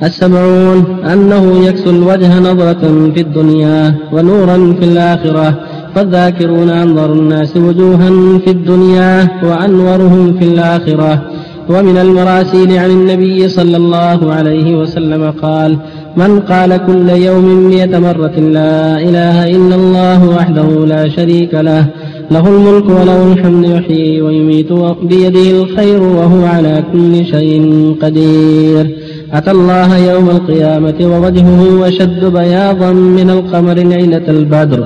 السبعون 0.03 0.85
أنه 1.13 1.65
يكسو 1.67 1.89
الوجه 1.89 2.39
نظرة 2.39 3.11
في 3.13 3.21
الدنيا 3.21 3.95
ونورا 4.13 4.73
في 4.79 4.85
الآخرة 4.85 5.59
فالذاكرون 5.95 6.69
أنظر 6.69 7.13
الناس 7.13 7.57
وجوها 7.57 8.09
في 8.45 8.51
الدنيا 8.51 9.27
وأنورهم 9.43 10.37
في 10.39 10.45
الآخرة 10.45 11.30
ومن 11.69 11.97
المراسيل 11.97 12.77
عن 12.77 12.89
النبي 12.89 13.47
صلى 13.47 13.77
الله 13.77 14.33
عليه 14.33 14.75
وسلم 14.75 15.31
قال 15.41 15.77
من 16.17 16.39
قال 16.39 16.77
كل 16.87 17.09
يوم 17.09 17.45
مئة 17.69 17.99
مرة 17.99 18.39
لا 18.39 18.99
إله 18.99 19.47
إلا 19.47 19.75
الله 19.75 20.29
وحده 20.29 20.85
لا 20.85 21.09
شريك 21.09 21.53
له 21.53 21.85
له 22.31 22.47
الملك 22.47 22.89
وله 22.89 23.33
الحمد 23.33 23.65
يحيي 23.65 24.21
ويميت 24.21 24.73
بيده 25.03 25.47
الخير 25.51 26.03
وهو 26.03 26.45
على 26.45 26.83
كل 26.93 27.25
شيء 27.25 27.95
قدير. 28.01 28.97
أتى 29.33 29.51
الله 29.51 29.97
يوم 29.97 30.29
القيامة 30.29 30.95
ووجهه 31.01 31.87
أشد 31.87 32.25
بياضا 32.25 32.91
من 32.91 33.29
القمر 33.29 33.73
ليلة 33.73 34.25
البدر. 34.27 34.81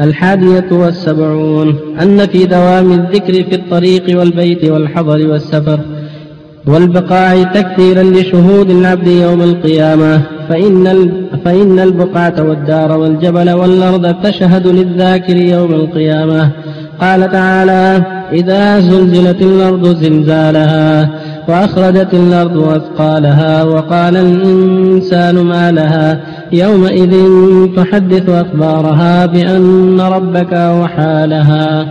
الحادية 0.00 0.68
والسبعون 0.72 1.76
أن 2.02 2.26
في 2.26 2.46
دوام 2.46 2.92
الذكر 2.92 3.32
في 3.32 3.54
الطريق 3.54 4.18
والبيت 4.18 4.64
والحضر 4.70 5.26
والسفر 5.28 5.80
والبقاع 6.66 7.42
تكثيرا 7.42 8.02
لشهود 8.02 8.70
العبد 8.70 9.06
يوم 9.06 9.42
القيامة 9.42 10.22
فإن, 10.48 11.12
فإن 11.44 11.78
البقعة 11.78 12.42
والدار 12.42 12.98
والجبل 12.98 13.50
والأرض 13.50 14.14
تشهد 14.22 14.66
للذاكر 14.66 15.36
يوم 15.36 15.74
القيامة. 15.74 16.50
قال 17.00 17.30
تعالى 17.30 18.04
إذا 18.32 18.80
زلزلت 18.80 19.42
الأرض 19.42 19.96
زلزالها 19.96 21.10
وأخرجت 21.48 22.14
الأرض 22.14 22.58
أثقالها 22.58 23.64
وقال 23.64 24.16
الإنسان 24.16 25.34
ما 25.34 25.72
لها. 25.72 26.20
يومئذ 26.52 27.14
تحدث 27.76 28.28
أخبارها 28.28 29.26
بأن 29.26 30.00
ربك 30.00 30.52
أوحى 30.52 31.26
لها 31.26 31.86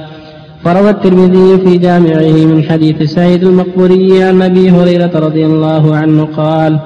فروى 0.64 0.90
الترمذي 0.90 1.58
في 1.66 1.78
جامعه 1.78 2.46
من 2.46 2.64
حديث 2.64 3.04
سعيد 3.04 3.44
المقبوري 3.44 4.24
عن 4.24 4.42
أبي 4.42 4.72
هريرة 4.72 5.12
رضي 5.16 5.46
الله 5.46 5.96
عنه 5.96 6.28
قال 6.38 6.80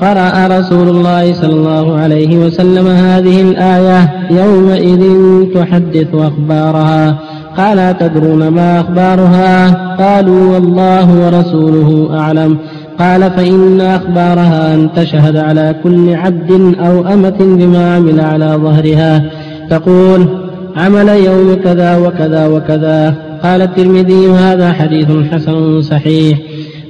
قرأ 0.00 0.58
رسول 0.58 0.88
الله 0.88 1.32
صلى 1.32 1.52
الله 1.52 1.96
عليه 1.96 2.36
وسلم 2.36 2.86
هذه 2.86 3.42
الآية 3.42 4.10
يومئذ 4.30 5.02
تحدث 5.54 6.14
أخبارها. 6.14 7.18
قال 7.56 7.78
أتدرون 7.78 8.48
ما 8.48 8.80
أخبارها؟ 8.80 9.68
قالوا 9.96 10.54
والله 10.54 11.26
ورسوله 11.26 12.18
أعلم. 12.18 12.58
قال 12.98 13.30
فإن 13.30 13.80
أخبارها 13.80 14.74
أن 14.74 14.88
تشهد 14.96 15.36
على 15.36 15.74
كل 15.82 16.14
عبد 16.14 16.74
أو 16.80 17.06
أمة 17.06 17.36
بما 17.40 17.94
عمل 17.94 18.20
على 18.20 18.58
ظهرها. 18.62 19.30
تقول 19.70 20.26
عمل 20.76 21.08
يوم 21.08 21.54
كذا 21.54 21.96
وكذا 21.96 22.46
وكذا. 22.46 23.14
قال 23.42 23.62
الترمذي 23.62 24.30
هذا 24.30 24.72
حديث 24.72 25.06
حسن 25.32 25.82
صحيح. 25.82 26.38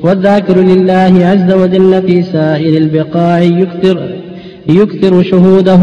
والذاكر 0.02 0.56
لله 0.58 1.26
عز 1.26 1.52
وجل 1.52 2.02
في 2.02 2.22
سائر 2.22 2.76
البقاع 2.78 3.40
يكثر 3.40 3.98
يكثر 4.68 5.22
شهوده 5.22 5.80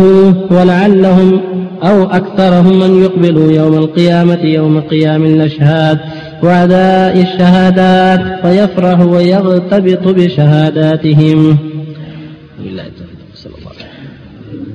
ولعلهم 0.52 1.40
أو 1.84 2.04
أكثرهم 2.04 2.80
من 2.80 3.04
يقبلوا 3.04 3.52
يوم 3.52 3.74
القيامة 3.74 4.40
يوم 4.44 4.80
قيام 4.80 5.26
الأشهاد. 5.26 6.00
وأداء 6.44 7.22
الشهادات 7.22 8.46
فيفرح 8.46 9.00
ويغتبط 9.00 10.08
بشهاداتهم. 10.08 11.58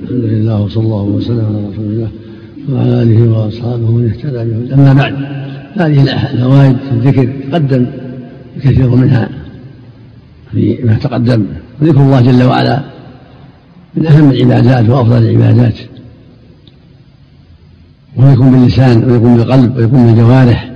الحمد 0.03 0.25
لله 0.25 0.61
وصلى 0.63 0.85
الله 0.85 1.03
وسلم 1.03 1.47
على 1.47 1.59
رسول 1.73 1.87
الله 1.87 2.09
وعلى 2.73 3.03
آله 3.03 3.29
وأصحابه 3.29 3.91
من 3.91 4.11
اهتدى 4.11 4.51
به 4.51 4.75
أما 4.75 4.93
بعد 4.93 5.15
هذه 5.77 6.03
الفوائد 6.33 6.77
الذكر 6.93 7.29
تقدم 7.51 7.87
كثير 8.63 8.89
منها 8.89 9.29
فيما 10.53 10.95
تقدم. 10.95 11.47
ذكر 11.83 12.01
الله 12.01 12.21
جل 12.21 12.43
وعلا 12.43 12.81
من 13.95 14.07
أهم 14.07 14.31
العبادات 14.31 14.89
وأفضل 14.89 15.23
العبادات. 15.23 15.75
ويكون 18.17 18.51
باللسان 18.51 19.11
ويكون 19.11 19.37
بالقلب 19.37 19.77
ويكون 19.77 20.07
بالجوارح. 20.07 20.74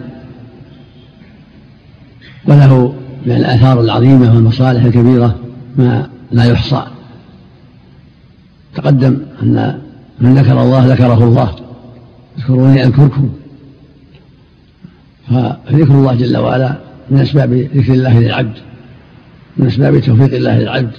وله 2.49 2.95
من 3.27 3.33
الآثار 3.33 3.81
العظيمة 3.81 4.35
والمصالح 4.35 4.85
الكبيرة 4.85 5.39
ما 5.77 6.09
لا 6.33 6.45
يحصى. 6.45 6.87
تقدم 8.75 9.19
أن 9.43 9.79
من 10.21 10.35
ذكر 10.35 10.63
الله 10.63 10.87
ذكره 10.87 11.25
الله. 11.25 11.55
اذكروني 12.39 12.85
أذكركم. 12.85 13.31
فذكر 15.29 15.93
الله 15.93 16.15
جل 16.15 16.37
وعلا 16.37 16.79
من 17.11 17.21
أسباب 17.21 17.53
ذكر 17.53 17.93
الله 17.93 18.21
للعبد 18.21 18.55
من 19.57 19.67
أسباب 19.67 20.01
توفيق 20.01 20.35
الله 20.35 20.59
للعبد. 20.59 20.93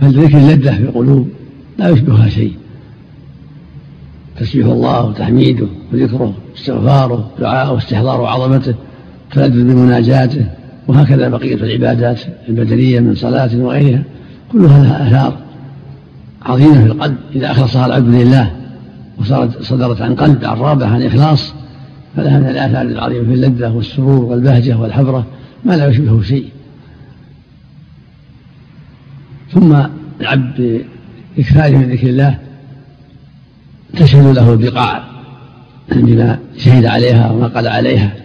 فالذكر 0.00 0.38
لذة 0.38 0.76
في 0.76 0.82
القلوب 0.82 1.28
لا 1.78 1.88
يشبهها 1.88 2.28
شيء. 2.28 2.56
تسبيح 4.40 4.66
الله 4.66 5.04
وتحميده 5.04 5.66
وذكره 5.92 6.34
واستغفاره 6.52 7.30
دعاءه 7.38 7.72
واستحضار 7.72 8.24
عظمته 8.24 8.74
تلذذ 9.32 9.64
بمناجاته 9.64 10.46
وهكذا 10.88 11.28
بقية 11.28 11.54
العبادات 11.54 12.20
البدنية 12.48 13.00
من 13.00 13.14
صلاة 13.14 13.50
وغيرها. 13.56 14.02
كلها 14.52 14.84
لها 14.84 15.08
آثار 15.08 15.38
عظيمة 16.42 16.80
في 16.80 16.86
القلب. 16.86 17.16
إذا 17.34 17.50
أخلصها 17.50 17.86
العبد 17.86 18.08
لله 18.08 18.50
وصارت 19.18 19.62
صدرت 19.62 20.02
عن 20.02 20.14
قلب 20.14 20.44
عن 20.44 20.56
رابع 20.56 20.86
عن 20.86 21.02
إخلاص 21.02 21.54
فلها 22.16 22.38
من 22.38 22.48
الآثار 22.48 22.82
العظيمة 22.82 23.24
في 23.24 23.34
اللذة 23.34 23.70
والسرور 23.72 24.24
والبهجة 24.24 24.78
والحبرة 24.78 25.26
ما 25.64 25.76
لا 25.76 25.86
يشبهه 25.86 26.22
شيء. 26.22 26.48
ثم 29.50 29.76
العبد 30.20 30.84
بإكثاره 31.36 31.76
من 31.76 31.90
ذكر 31.90 32.08
الله 32.08 32.45
تشهد 33.94 34.34
له 34.34 34.52
البقاع 34.52 35.04
بما 35.92 36.38
شهد 36.56 36.84
عليها 36.84 37.30
وما 37.30 37.46
قال 37.46 37.68
عليها. 37.68 38.16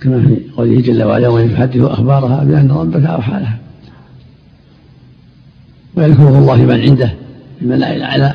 كما 0.00 0.22
في 0.22 0.36
قوله 0.56 0.80
جل 0.80 1.02
وعلا 1.02 1.28
وإن 1.28 1.52
تحدث 1.52 1.80
أخبارها 1.80 2.44
بأن 2.44 2.70
ربك 2.70 3.04
أوحى 3.04 3.32
لها. 3.32 3.58
ويذكره 5.94 6.38
الله 6.38 6.56
من 6.56 6.80
عنده 6.80 7.14
في 7.58 7.64
الملأ 7.64 7.96
الأعلى 7.96 8.34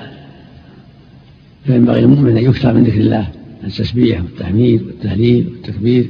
فينبغي 1.65 2.01
للمؤمن 2.01 2.37
أن 2.37 2.43
يكثر 2.43 2.73
من 2.73 2.83
ذكر 2.83 2.99
الله 2.99 3.27
التسبيح 3.63 4.21
والتحميد 4.21 4.81
والتهليل 4.81 5.47
والتكبير. 5.47 6.09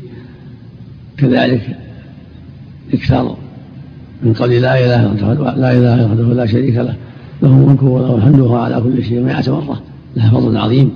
كذلك 1.18 1.78
إكثار 2.94 3.38
من 4.24 4.34
قول 4.34 4.50
لا 4.50 4.86
إله 4.86 5.12
إلا 5.12 5.34
لا 5.56 5.72
إله 5.72 5.96
إلا 5.96 6.14
الله 6.14 6.34
لا 6.34 6.46
شريك 6.46 6.76
له. 6.76 6.96
له 7.44 7.50
الملك 7.50 7.84
وله 7.84 8.16
الحمد 8.16 8.40
وهو 8.40 8.56
على 8.56 8.82
كل 8.82 9.04
شيء 9.04 9.24
مائة 9.24 9.52
مرة. 9.52 9.82
له 10.16 10.32
فضل 10.32 10.58
عظيم. 10.58 10.92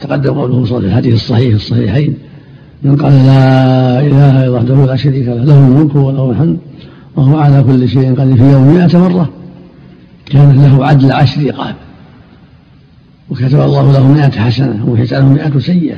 تقدم 0.00 0.34
قوله 0.34 0.64
صلى 0.64 0.80
في 0.80 0.86
الحديث 0.86 1.14
الصحيح 1.14 1.54
الصحيحين 1.54 2.14
من 2.82 2.96
قال 2.96 3.12
لا 3.12 4.00
إله 4.00 4.44
إلا 4.44 4.50
وحده 4.50 4.86
لا 4.86 4.96
شريك 4.96 5.28
له 5.28 5.44
له 5.44 5.58
الملك 5.58 5.94
وله 5.94 6.30
الحمد 6.30 6.58
وهو 7.16 7.38
على 7.38 7.62
كل 7.62 7.88
شيء 7.88 8.14
قدير 8.14 8.36
في 8.36 8.52
يوم 8.52 8.74
مائة 8.74 8.98
مرة. 8.98 9.28
كان 10.26 10.62
له 10.62 10.86
عدل 10.86 11.12
عشر 11.12 11.42
رقاب. 11.42 11.74
وكتب 13.30 13.60
الله 13.60 13.92
له 13.92 14.12
مائة 14.12 14.30
حسنة 14.30 14.84
ومحيت 14.86 15.12
له 15.12 15.32
مائة 15.32 15.58
سيئة. 15.58 15.96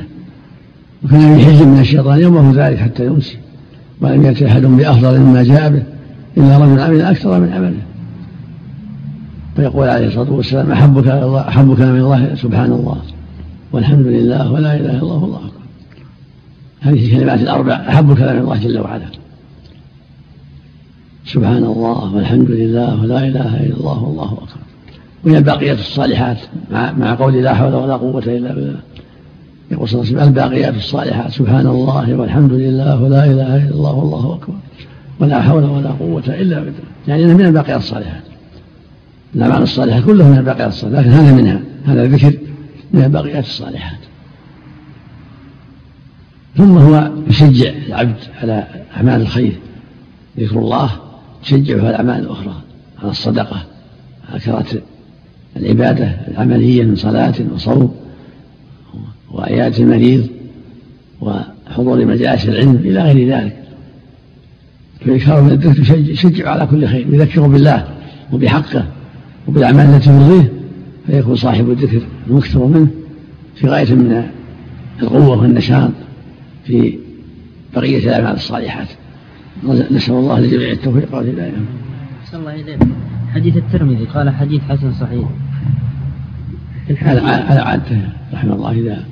وكان 1.05 1.39
في 1.39 1.65
من 1.65 1.79
الشيطان 1.79 2.19
يومه 2.19 2.67
ذلك 2.67 2.77
حتى 2.77 3.05
يمسي. 3.05 3.37
ولم 4.01 4.25
يأتي 4.25 4.47
أحد 4.47 4.61
بأفضل 4.61 5.19
مما 5.19 5.43
جاء 5.43 5.69
به 5.69 5.83
إلا 6.37 6.57
رجل 6.57 6.79
عمل 6.79 7.01
أكثر 7.01 7.39
من 7.39 7.53
عمله. 7.53 7.88
فيقول 9.59 9.89
عليه 9.89 10.07
الصلاة 10.07 10.31
والسلام 10.31 10.71
أحبك 10.71 11.07
الله 11.07 11.47
أحبك 11.47 11.79
من 11.79 11.99
الله 11.99 12.35
سبحان 12.35 12.71
الله. 12.71 12.97
والحمد 13.71 14.07
لله 14.07 14.51
ولا 14.51 14.75
إله 14.75 14.91
إلا 14.91 15.01
الله 15.01 15.15
والله 15.15 15.37
أكبر. 15.37 15.61
هذه 16.81 17.05
الكلمات 17.05 17.39
الأربع 17.39 17.73
أحب 17.73 18.17
كلام 18.17 18.37
الله 18.37 18.57
جل 18.57 18.79
وعلا. 18.79 19.05
سبحان 21.25 21.63
الله 21.63 22.15
والحمد 22.15 22.51
لله 22.51 23.01
ولا 23.01 23.27
إله 23.27 23.63
إلا 23.63 23.75
الله 23.77 24.03
والله 24.03 24.33
أكبر. 24.33 24.61
وهي 25.25 25.37
الباقيات 25.37 25.79
الصالحات 25.79 26.37
مع, 26.71 26.91
مع 26.91 27.15
قول 27.15 27.33
لا 27.33 27.53
حول 27.53 27.73
ولا 27.73 27.93
قوة 27.93 28.23
إلا 28.23 28.53
بالله. 28.53 28.79
يقول 29.71 29.89
صلى 29.89 30.01
الله 30.01 30.11
عليه 30.11 30.21
وسلم 30.21 30.27
الباقيات 30.27 30.75
الصالحات 30.75 31.31
سبحان 31.31 31.67
الله 31.67 32.15
والحمد 32.15 32.53
لله 32.53 33.03
ولا 33.03 33.25
إله 33.25 33.55
إلا 33.55 33.75
الله 33.75 33.93
والله 33.93 34.33
أكبر. 34.33 34.53
ولا 35.19 35.41
حول 35.41 35.63
ولا 35.63 35.89
قوة 35.89 36.27
إلا 36.27 36.59
بالله. 36.59 36.73
يعني 37.07 37.33
من 37.33 37.45
الباقيات 37.45 37.79
الصالحات. 37.79 38.28
الأعمال 39.35 39.61
الصالحة 39.61 40.01
كلها 40.01 40.29
من 40.29 40.37
الباقيات 40.37 40.67
الصالحات 40.67 41.05
لكن 41.05 41.11
هذا 41.11 41.35
منها 41.35 41.61
هذا 41.85 42.03
الذكر 42.03 42.37
من 42.93 43.03
الباقيات 43.03 43.43
الصالحات. 43.43 43.99
ثم 46.57 46.77
هو 46.77 47.11
يشجع 47.27 47.69
العبد 47.87 48.17
على 48.41 48.67
أعمال 48.97 49.21
الخير 49.21 49.55
ذكر 50.39 50.59
الله 50.59 50.91
يشجعه 51.43 51.79
على 51.79 51.89
الأعمال 51.89 52.19
الأخرى 52.19 52.61
على 53.01 53.11
الصدقة 53.11 53.65
على 54.29 54.39
كرات 54.39 54.67
العبادة 55.57 56.17
العملية 56.27 56.83
من 56.83 56.95
صلاة 56.95 57.33
وصوم 57.53 57.95
وعيادة 59.31 59.77
المريض 59.77 60.27
وحضور 61.21 62.05
مجالس 62.05 62.45
العلم 62.45 62.75
إلى 62.75 63.01
غير 63.01 63.29
ذلك. 63.29 63.55
فإكثار 65.05 65.41
من 65.41 65.51
الذكر 65.51 65.97
يشجع 65.97 66.49
على 66.49 66.67
كل 66.67 66.87
خير 66.87 67.13
يذكر 67.13 67.47
بالله 67.47 67.87
وبحقه. 68.31 68.85
وبالأعمال 69.49 69.85
التي 69.85 70.09
يرضيه 70.09 70.51
فيكون 71.07 71.35
صاحب 71.35 71.69
الذكر 71.69 72.01
المكثر 72.27 72.65
منه 72.65 72.87
في 73.55 73.67
غاية 73.67 73.93
من 73.93 74.23
القوة 75.01 75.41
والنشاط 75.41 75.91
في 76.65 76.97
بقية 77.75 77.97
الأعمال 77.97 78.35
الصالحات. 78.35 78.87
نسأل 79.91 80.13
الله 80.13 80.39
لجميع 80.39 80.71
التوفيق 80.71 81.15
والهداية 81.15 81.51
الله 82.33 82.55
إليك 82.55 82.79
حديث 83.33 83.57
الترمذي 83.57 84.05
قال 84.05 84.29
حديث 84.29 84.61
حسن 84.69 84.93
صحيح. 84.93 85.27
هذا 86.99 87.21
على 87.21 87.59
عادته 87.59 88.01
رحمه 88.33 88.53
الله 88.53 88.71
إذا 88.71 89.05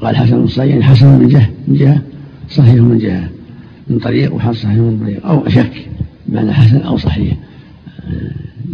قال 0.00 0.16
حسن 0.16 0.46
صحيح 0.46 0.86
حسن 0.86 1.06
من 1.06 1.28
جهة 1.28 1.50
من 1.68 1.76
جهة 1.76 2.02
صحيح 2.50 2.74
من 2.74 2.98
جهة. 2.98 3.28
من 3.88 3.98
طريق 3.98 4.34
وحسن 4.34 4.52
صحيح 4.52 4.76
من 4.76 5.00
طريق 5.02 5.26
أو 5.26 5.48
شك 5.48 5.88
بمعنى 6.26 6.52
حسن 6.52 6.80
أو 6.80 6.96
صحيح. 6.96 7.36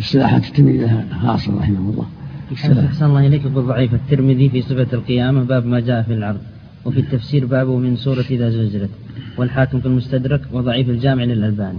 اصطلاحات 0.01 0.45
الترمذي 0.45 0.79
لها 0.79 1.05
خاصة 1.23 1.59
رحمه 1.59 1.91
الله. 1.91 2.07
أحسن 2.53 3.07
الله 3.07 3.27
إليك. 3.27 3.45
يقول 3.45 3.67
ضعيف 3.67 3.95
الترمذي 3.95 4.49
في 4.49 4.63
صفة 4.63 4.87
القيامة 4.93 5.43
باب 5.43 5.67
ما 5.67 5.81
جاء 5.81 6.03
في 6.03 6.15
العرض. 6.15 6.41
وفي 6.85 7.01
التفسير 7.01 7.47
بابه 7.47 7.77
من 7.79 7.97
سورة 7.97 8.25
إذا 8.31 8.51
زلزلت. 8.51 8.91
والحاكم 9.37 9.81
في 9.81 9.87
المستدرك 9.87 10.41
وضعيف 10.53 10.89
الجامع 10.91 11.25
للألباني. 11.25 11.79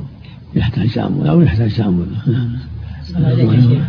يحتاج 0.56 0.94
تأمل 0.94 1.28
أو 1.28 1.42
يحتاج 1.42 1.76
تأمل 1.76 2.06
شيخ. 3.06 3.84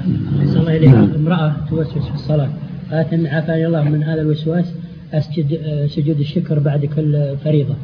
الله 0.56 0.76
إليك. 0.76 1.14
امرأة 1.14 1.56
توسوس 1.70 2.04
في 2.04 2.14
الصلاة. 2.14 2.50
قالت 2.92 3.12
إن 3.12 3.26
عافاني 3.26 3.66
الله 3.66 3.84
من 3.84 4.02
هذا 4.02 4.20
الوسواس 4.20 4.72
أسجد 5.12 5.58
سجود 5.86 6.20
الشكر 6.20 6.58
بعد 6.58 6.84
كل 6.84 7.36
فريضة. 7.44 7.74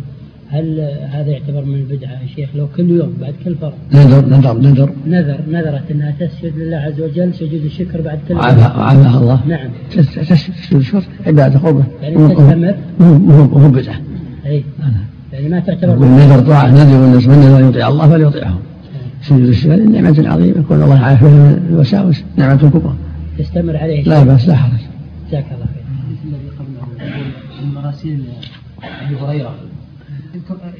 هل 0.50 0.80
هذا 1.10 1.30
يعتبر 1.30 1.64
من 1.64 1.74
البدعة 1.74 2.10
يا 2.10 2.26
شيخ؟ 2.36 2.48
لو 2.54 2.68
كل 2.76 2.90
يوم 2.90 3.14
بعد 3.20 3.34
كل 3.44 3.54
فرض. 3.54 3.72
نذر 3.92 4.26
نذر 4.26 4.58
نذر. 4.58 4.90
نذر 5.06 5.40
نذرت 5.48 5.90
أنها 5.90 6.10
تسجد 6.20 6.56
لله 6.56 6.76
عز 6.76 7.00
وجل 7.00 7.34
سجود 7.34 7.64
الشكر 7.64 8.00
بعد 8.00 8.18
كل 8.28 8.34
وعافاها 8.34 9.18
الله. 9.18 9.46
نعم. 9.46 9.70
تسجد 9.90 10.76
الشكر 10.76 11.04
عبادة 11.26 11.58
قربة 11.58 11.84
يعني 12.02 12.34
تستمر؟ 12.34 12.76
وهو 13.00 13.68
بدعة. 13.68 14.00
أي. 14.46 14.64
يعني 15.32 15.48
ما 15.48 15.60
تعتبر 15.60 15.94
النذر 15.94 16.40
طاعة 16.40 16.70
نذر 16.70 17.00
والناس 17.00 17.26
من 17.26 17.36
نذر 17.36 17.68
يطيع 17.68 17.88
الله 17.88 18.08
فليطيعه. 18.08 18.58
سجود 19.22 19.48
الشكر 19.48 19.76
نعمة 19.76 20.28
عظيمة 20.28 20.58
يكون 20.58 20.82
الله 20.82 20.98
عافية 20.98 21.26
من 21.26 21.66
الوساوس 21.70 22.24
نعمة 22.36 22.70
كبرى. 22.70 22.94
تستمر 23.38 23.76
عليه. 23.76 24.02
لا 24.02 24.22
بأس 24.22 24.48
لا 24.48 24.56
حرج. 24.56 24.80
جزاك 25.28 25.44
الله 25.54 25.66
خير. 25.66 25.84
الذي 26.24 26.48
قبله 26.58 26.82
المراسيل 27.62 28.24
أبي 28.82 29.16
هريرة. 29.16 29.54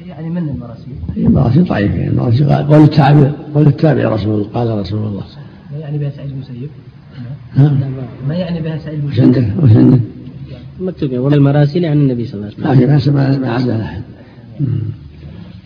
يعني 0.07 0.29
من 0.29 0.37
المراسيل؟ 0.37 0.93
المراسيل 1.17 1.63
ضعيفة 1.63 1.95
يعني 1.95 2.09
المراسيل 2.09 2.53
قول 2.53 2.83
التابع 2.83 3.31
قول 3.55 3.67
التابع 3.67 4.09
رسول 4.09 4.35
الله 4.35 4.47
قال 4.53 4.79
رسول 4.79 4.99
الله 4.99 5.23
ما 5.71 5.77
يعني 5.77 5.97
بها 5.97 6.09
سعيد 6.09 6.31
المسيب؟ 6.31 6.69
ما 8.27 8.35
يعني 8.35 8.61
بها 8.61 8.77
سعيد 8.77 8.99
المسيب؟ 8.99 9.13
وش 9.13 9.37
عندك؟ 9.37 9.63
وش 9.63 9.71
عندك؟ 9.71 9.99
مكتوب 10.79 11.13
ومن 11.13 11.33
المراسيل 11.33 11.85
عن 11.85 11.97
النبي 11.97 12.25
صلى 12.25 12.33
الله 12.33 12.69
عليه 12.69 12.95
وسلم. 12.95 13.15
ما 13.15 13.37
ما 13.37 13.53
عدا 13.53 13.81
أحد. 13.81 14.01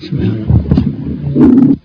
سبحان 0.02 0.46
الله. 1.36 1.76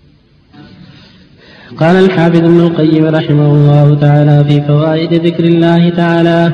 قال 1.77 1.95
الحافظ 1.95 2.37
ابن 2.37 2.59
القيم 2.59 3.05
رحمه 3.05 3.53
الله 3.53 3.95
تعالى 3.95 4.45
في 4.49 4.61
فوائد 4.61 5.13
ذكر 5.13 5.43
الله 5.43 5.89
تعالى 5.89 6.51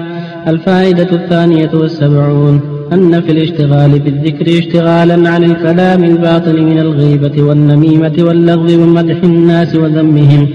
الفائدة 0.48 1.16
الثانية 1.16 1.70
والسبعون 1.74 2.73
أن 2.94 3.22
في 3.22 3.32
الاشتغال 3.32 4.00
بالذكر 4.00 4.60
اشتغالا 4.60 5.30
عن 5.30 5.44
الكلام 5.44 6.04
الباطل 6.04 6.64
من 6.64 6.80
الغيبة 6.80 7.44
والنميمة 7.44 8.16
واللغو 8.20 8.84
ومدح 8.84 9.24
الناس 9.24 9.76
وذمهم 9.76 10.48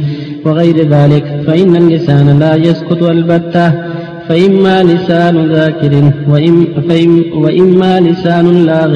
وغير 0.45 0.89
ذلك 0.89 1.25
فإن 1.47 1.77
اللسان 1.77 2.39
لا 2.39 2.55
يسكت 2.55 3.03
البتة 3.03 3.73
فإما 4.29 4.83
لسان 4.83 5.35
ذاكر 5.53 6.13
وإم 6.29 6.67
فإم 6.89 7.25
وإما 7.35 8.01
لسان 8.01 8.67
لاغ 8.67 8.93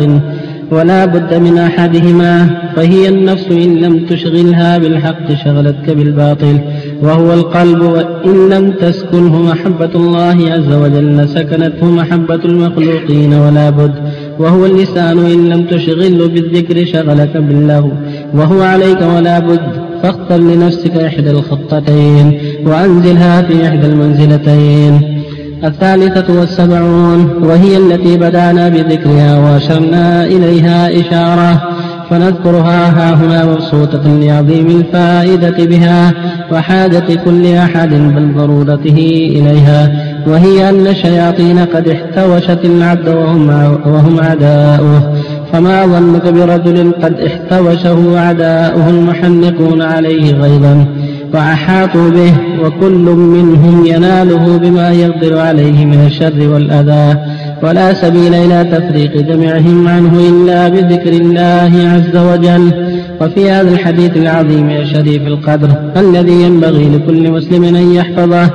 ولا 0.71 1.05
بد 1.05 1.35
من 1.35 1.59
أحدهما 1.59 2.33
فهي 2.77 3.09
النفس 3.09 3.47
إن 3.51 3.77
لم 3.77 4.07
تشغلها 4.07 4.79
بالحق 4.79 5.33
شغلتك 5.45 5.91
بالباطل. 5.91 6.59
وهو 7.03 7.35
القلب 7.35 7.83
وإن 7.83 8.49
لم 8.49 8.71
تسكنه 8.71 9.43
محبة 9.43 9.91
الله 9.95 10.37
عز 10.53 10.73
وجل 10.73 11.29
سكنته 11.29 11.87
محبة 11.87 12.41
المخلوقين 12.45 13.35
ولا 13.35 13.71
بد. 13.71 13.95
وهو 14.39 14.67
اللسان 14.67 15.19
إن 15.19 15.49
لم 15.49 15.67
تشغله 15.67 16.27
بالذكر 16.27 16.85
شغلك 16.85 17.37
بالله 17.37 17.93
وهو 18.35 18.63
عليك 18.63 19.03
ولا 19.17 19.39
بد 19.39 19.61
فاختر 20.03 20.37
لنفسك 20.37 20.97
إحدى 20.97 21.31
الخطتين 21.31 22.39
وأنزلها 22.67 23.43
في 23.43 23.69
إحدى 23.69 23.87
المنزلتين. 23.87 25.23
الثالثة 25.65 26.39
والسبعون 26.41 27.31
وهي 27.43 27.77
التي 27.77 28.17
بدأنا 28.17 28.69
بذكرها 28.69 29.39
وأشرنا 29.39 30.27
إليها 30.27 31.01
إشارة. 31.01 31.82
فنذكرها 32.13 32.91
ها 32.91 33.15
هنا 33.15 33.45
مبسوطة 33.45 34.03
لعظيم 34.07 34.67
الفائدة 34.67 35.65
بها 35.65 36.13
وحاجة 36.53 37.15
كل 37.25 37.47
أحد 37.55 37.91
بل 37.91 38.35
ضرورته 38.37 39.29
إليها 39.37 39.93
وهي 40.27 40.69
أن 40.69 40.87
الشياطين 40.87 41.59
قد 41.59 41.89
احتوشت 41.89 42.65
العبد 42.65 43.09
وهم, 43.09 43.49
وهم 43.87 44.21
أعداؤه. 44.21 45.13
فما 45.53 45.87
ظنك 45.87 46.27
برجل 46.27 46.93
قد 47.03 47.21
احتوشه 47.21 48.19
أعداؤه 48.19 48.91
المحنقون 48.91 49.83
عليه 49.83 50.35
غيظا 50.35 50.87
وأحاطوا 51.35 52.11
به 52.11 52.33
وكل 52.65 53.05
منهم 53.17 53.87
يناله 53.87 54.59
بما 54.59 54.91
يقدر 54.91 55.39
عليه 55.39 55.85
من 55.87 56.07
الشر 56.07 56.49
والأذى. 56.49 57.19
ولا 57.63 57.95
سبيل 57.95 58.35
إلى 58.35 58.65
تفريق 58.65 59.17
جميعهم 59.17 59.89
عنه 59.89 60.21
إلا 60.29 60.69
بذكر 60.69 61.13
الله 61.13 61.73
عز 61.95 62.17
وجل. 62.17 62.93
وفي 63.21 63.51
هذا 63.51 63.71
الحديث 63.71 64.17
العظيم 64.17 64.71
الشريف 64.71 65.27
القدر 65.27 65.69
الذي 65.97 66.43
ينبغي 66.43 66.89
لكل 66.89 67.31
مسلم 67.31 67.65
أن 67.65 67.93
يحفظه 67.95 68.51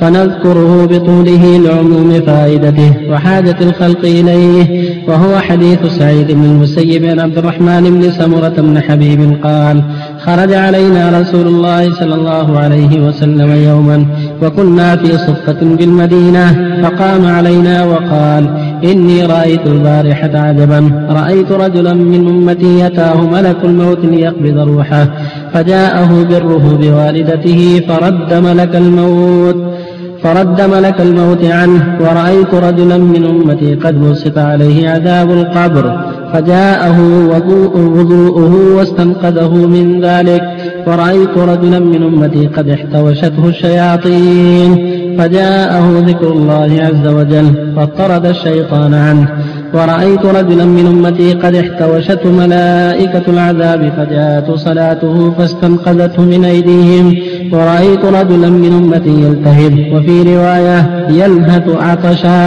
فنذكره 0.00 0.86
بطوله 0.86 1.58
لعموم 1.58 2.20
فائدته 2.26 2.92
وحاجة 3.10 3.56
الخلق 3.60 4.04
إليه 4.04 4.90
وهو 5.08 5.38
حديث 5.38 5.78
سعيد 5.98 6.32
بن 6.32 6.44
المسيب 6.44 7.04
عن 7.04 7.20
عبد 7.20 7.38
الرحمن 7.38 7.82
بن 7.82 8.10
سمرة 8.10 8.54
بن 8.58 8.80
حبيب 8.80 9.36
قال 9.44 9.82
خرج 10.26 10.52
علينا 10.52 11.20
رسول 11.20 11.46
الله 11.46 11.94
صلى 11.94 12.14
الله 12.14 12.58
عليه 12.58 13.00
وسلم 13.06 13.50
يوما 13.50 14.06
وكنا 14.42 14.96
في 14.96 15.18
صفة 15.18 15.60
بالمدينة 15.78 16.46
فقام 16.82 17.26
علينا 17.26 17.84
وقال 17.84 18.44
إني 18.84 19.26
رأيت 19.26 19.66
البارحة 19.66 20.30
عجبا 20.34 20.80
رأيت 21.10 21.52
رجلا 21.52 21.94
من 21.94 22.28
أمتي 22.28 22.80
يتاه 22.80 23.20
ملك 23.20 23.56
الموت 23.64 24.04
ليقبض 24.04 24.58
روحه 24.58 25.06
فجاءه 25.52 26.26
بره 26.30 26.78
بوالدته 26.80 27.80
فرد 27.88 28.34
ملك 28.34 28.76
الموت 28.76 29.56
فرد 30.22 30.60
ملك 30.60 31.00
الموت 31.00 31.44
عنه 31.44 31.98
ورأيت 32.00 32.54
رجلا 32.54 32.98
من 32.98 33.24
أمتي 33.24 33.74
قد 33.74 33.94
بسط 34.00 34.38
عليه 34.38 34.88
عذاب 34.90 35.30
القبر 35.30 36.09
فجاءه 36.32 36.98
وضوءه 37.98 38.76
واستنقذه 38.76 39.54
من 39.54 40.04
ذلك. 40.04 40.42
ورأيت 40.86 41.38
رجلا 41.38 41.78
من 41.78 42.02
أمتي 42.02 42.46
قد 42.46 42.68
احتوشته 42.68 43.48
الشياطين. 43.48 45.00
فجاءه 45.18 46.04
ذكر 46.06 46.32
الله 46.32 46.70
عز 46.80 47.06
وجل 47.06 47.74
فطرد 47.76 48.26
الشيطان 48.26 48.94
عنه. 48.94 49.28
ورأيت 49.74 50.26
رجلا 50.26 50.64
من 50.64 50.86
أمتي 50.86 51.32
قد 51.32 51.54
احتوشته 51.54 52.30
ملائكة 52.30 53.22
العذاب 53.28 53.92
فجاءت 53.96 54.50
صلاته 54.50 55.30
فاستنقذته 55.38 56.22
من 56.22 56.44
أيديهم. 56.44 57.16
ورأيت 57.52 58.04
رجلا 58.04 58.50
من 58.50 58.72
أمتي 58.72 59.10
يلتهب 59.24 59.74
وفي 59.92 60.22
رواية 60.22 61.06
يلهث 61.10 61.68
عطشا. 61.68 62.40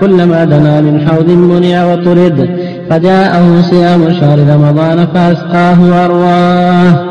كلما 0.00 0.44
دنا 0.44 0.80
من 0.80 1.08
حوض 1.08 1.28
منع 1.30 1.92
وطرد. 1.92 2.48
فجاءه 2.90 3.62
صيام 3.70 4.12
شهر 4.20 4.38
رمضان 4.38 5.06
فأسقاه 5.14 5.82
وأرواه. 5.90 7.08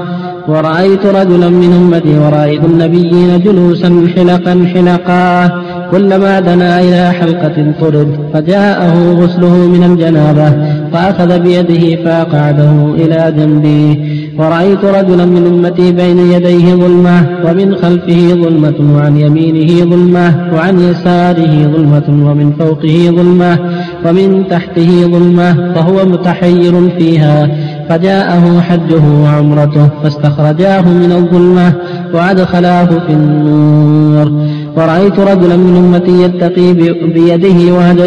ورأيت 0.48 1.06
رجلا 1.06 1.50
من 1.50 1.74
أمتي 1.74 2.20
ورأيت 2.20 2.63
النبيين 2.63 3.42
جلوسا 3.42 4.08
حلقا 4.16 4.68
حلقا. 4.74 5.52
كلما 5.92 6.40
دنا 6.40 6.82
إلى 6.82 7.12
حلقة 7.12 7.74
طرد 7.82 8.20
فجاءه 8.34 9.13
غسله 9.22 9.56
من 9.56 9.84
الجنابة 9.84 10.50
فأخذ 10.94 11.40
بيده 11.40 12.04
فأقعده 12.04 12.72
إلى 12.96 13.34
جنبي 13.38 14.16
ورأيت 14.39 14.86
رجلا 14.86 15.26
من 15.26 15.47
أمتي 15.47 15.91
بين 15.91 16.17
يديه 16.17 16.76
ظلمة 16.76 17.26
ومن 17.45 17.76
خلفه 17.76 18.28
ظلمة 18.43 18.95
وعن 18.95 19.17
يمينه 19.17 19.86
ظلمة 19.86 20.54
وعن 20.54 20.80
يساره 20.80 21.71
ظلمة 21.73 22.30
ومن 22.30 22.52
فوقه 22.60 23.15
ظلمة 23.17 23.60
ومن 24.06 24.47
تحته 24.50 25.02
ظلمة 25.02 25.73
فهو 25.73 26.06
متحير 26.06 26.89
فيها. 26.89 27.50
فجاءه 27.89 28.60
حجه 28.60 29.04
وعمرته 29.23 29.89
فاستخرجاه 30.04 30.82
من 30.82 31.12
الظلمة 31.12 31.73
وأدخلاه 32.13 32.86
في 32.86 33.13
النور. 33.13 34.32
ورأيت 34.78 35.20
رجلا 35.20 35.58
من 35.58 35.76
أمتي 35.84 36.16
يتقي 36.24 36.74
بيده 37.16 37.74
وهد, 37.74 38.00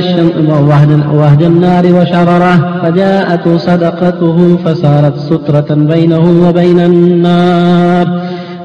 وهد, 0.70 0.90
وهد 1.14 1.42
النار 1.42 1.84
وشرره 1.96 2.80
فجاءت 2.82 3.48
صدقته 3.48 4.56
فصارت 4.64 5.16
سترة 5.18 5.74
بينه 5.74 6.24
وبين 6.48 6.80
النار 6.80 8.06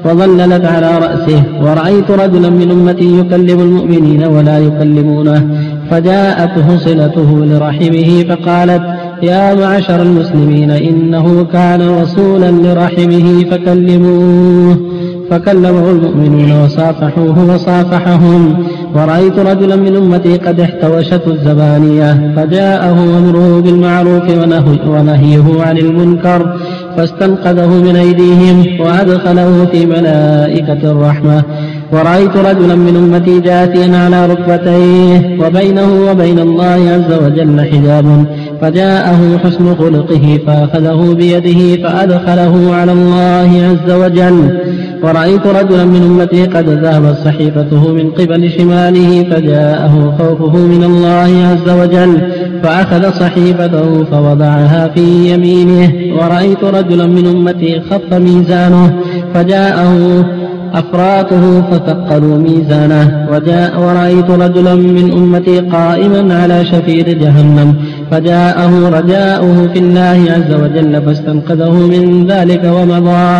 وظللت 0.04 0.64
على 0.64 0.98
رأسه. 0.98 1.42
ورأيت 1.62 2.10
رجلا 2.10 2.50
من 2.50 2.70
أمتي 2.70 3.18
يكلم 3.20 3.60
المؤمنين 3.60 4.22
ولا 4.24 4.58
يكلمونه 4.58 5.40
فجاءته 5.90 6.76
صلته 6.76 7.30
لرحمه 7.50 8.24
فقالت 8.28 8.82
يا 9.22 9.54
معشر 9.54 10.02
المسلمين 10.02 10.70
إنه 10.70 11.46
كان 11.52 11.88
وصولا 11.88 12.50
لرحمه 12.50 13.44
فكلموه. 13.50 14.95
فكلمه 15.30 15.90
المؤمنون 15.90 16.64
وصافحوه 16.64 17.54
وصافحهم. 17.54 18.66
ورأيت 18.94 19.38
رجلا 19.38 19.76
من 19.76 19.96
أمتي 19.96 20.36
قد 20.36 20.60
احتوشته 20.60 21.30
الزبانية 21.30 22.32
فجاءه 22.36 23.18
أمره 23.18 23.60
بالمعروف 23.60 24.22
ونهيه 24.88 25.62
عن 25.62 25.78
المنكر 25.78 26.56
فاستنقذه 26.96 27.66
من 27.66 27.96
أيديهم 27.96 28.80
وأدخله 28.80 29.66
في 29.72 29.86
ملائكة 29.86 30.90
الرحمة. 30.90 31.42
ورأيت 31.92 32.36
رجلا 32.36 32.74
من 32.74 32.96
أمتي 32.96 33.40
جاثيا 33.40 33.96
على 33.96 34.26
ركبتيه 34.26 35.38
وبينه 35.40 35.90
وبين 36.10 36.38
الله 36.38 36.80
عز 36.94 37.12
وجل 37.24 37.60
حجاب. 37.60 38.26
فجاءه 38.60 39.38
حسن 39.44 39.74
خلقه 39.74 40.40
فأخذه 40.46 41.14
بيده 41.14 41.82
فأدخله 41.82 42.74
على 42.74 42.92
الله 42.92 43.50
عز 43.70 43.90
وجل. 43.92 44.58
ورأيت 45.02 45.46
رجلا 45.46 45.84
من 45.84 46.02
أمتي 46.02 46.44
قد 46.44 46.68
ذهبت 46.68 47.16
صحيفته 47.24 47.92
من 47.92 48.10
قبل 48.10 48.50
شماله 48.50 49.26
فجاءه 49.30 50.14
خوفه 50.18 50.56
من 50.56 50.84
الله 50.84 51.30
عز 51.50 51.68
وجل 51.80 52.20
فأخذ 52.62 53.10
صحيفته 53.20 54.04
فوضعها 54.04 54.88
في 54.94 55.32
يمينه. 55.32 55.92
ورأيت 56.18 56.64
رجلا 56.64 57.06
من 57.06 57.26
أمتي 57.26 57.80
خف 57.90 58.14
ميزانه 58.14 58.94
فجاءه 59.34 60.24
أفراطه 60.80 61.44
فثقلوا 61.70 62.36
ميزانه 62.46 63.04
وجاء 63.32 63.72
ورأيت 63.84 64.30
رجلا 64.44 64.74
من 64.74 65.06
أمتي 65.18 65.56
قائما 65.60 66.22
على 66.40 66.58
شفير 66.64 67.06
جهنم 67.22 67.68
فجاءه 68.10 68.72
رجاؤه 68.98 69.58
في 69.72 69.78
الله 69.84 70.18
عز 70.36 70.52
وجل 70.62 71.02
فاستنقذه 71.04 71.74
من 71.94 72.26
ذلك 72.32 72.64
ومضى. 72.76 73.32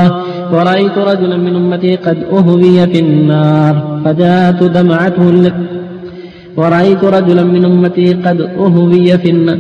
ورأيت 0.53 0.96
رجلا 1.11 1.37
من 1.37 1.55
أمتي 1.57 1.92
قد 1.96 2.18
أهوي 2.33 2.87
في 2.92 2.99
النار 3.05 3.75
فجاءت 4.05 4.61
دمعته 4.77 5.27
ورأيت 6.57 7.03
رجلا 7.16 7.44
من 7.55 7.64
أمتي 7.64 8.09
قد 8.25 8.38
أهوي 8.64 9.18
في 9.18 9.31
النار. 9.31 9.59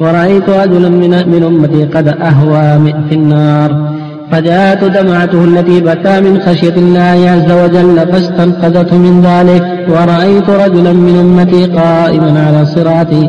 ورأيت 0.00 0.48
رجلا 0.62 0.88
من, 1.02 1.12
من 1.32 1.42
أمتي 1.50 1.82
قد 1.94 2.08
أهوى 2.08 2.68
في 3.08 3.14
النار. 3.20 3.70
فجاءت 4.32 4.84
دمعته 4.84 5.44
التي 5.44 5.80
بكى 5.80 6.20
من 6.20 6.40
خشية 6.40 6.76
الله 6.76 7.30
عز 7.30 7.52
وجل 7.52 8.12
فاستنقذته 8.12 8.96
من 8.96 9.20
ذلك. 9.22 9.88
ورأيت 9.88 10.50
رجلا 10.50 10.92
من 10.92 11.38
أمتي 11.40 11.66
قائما 11.66 12.46
على 12.46 12.66
صراطي. 12.66 13.28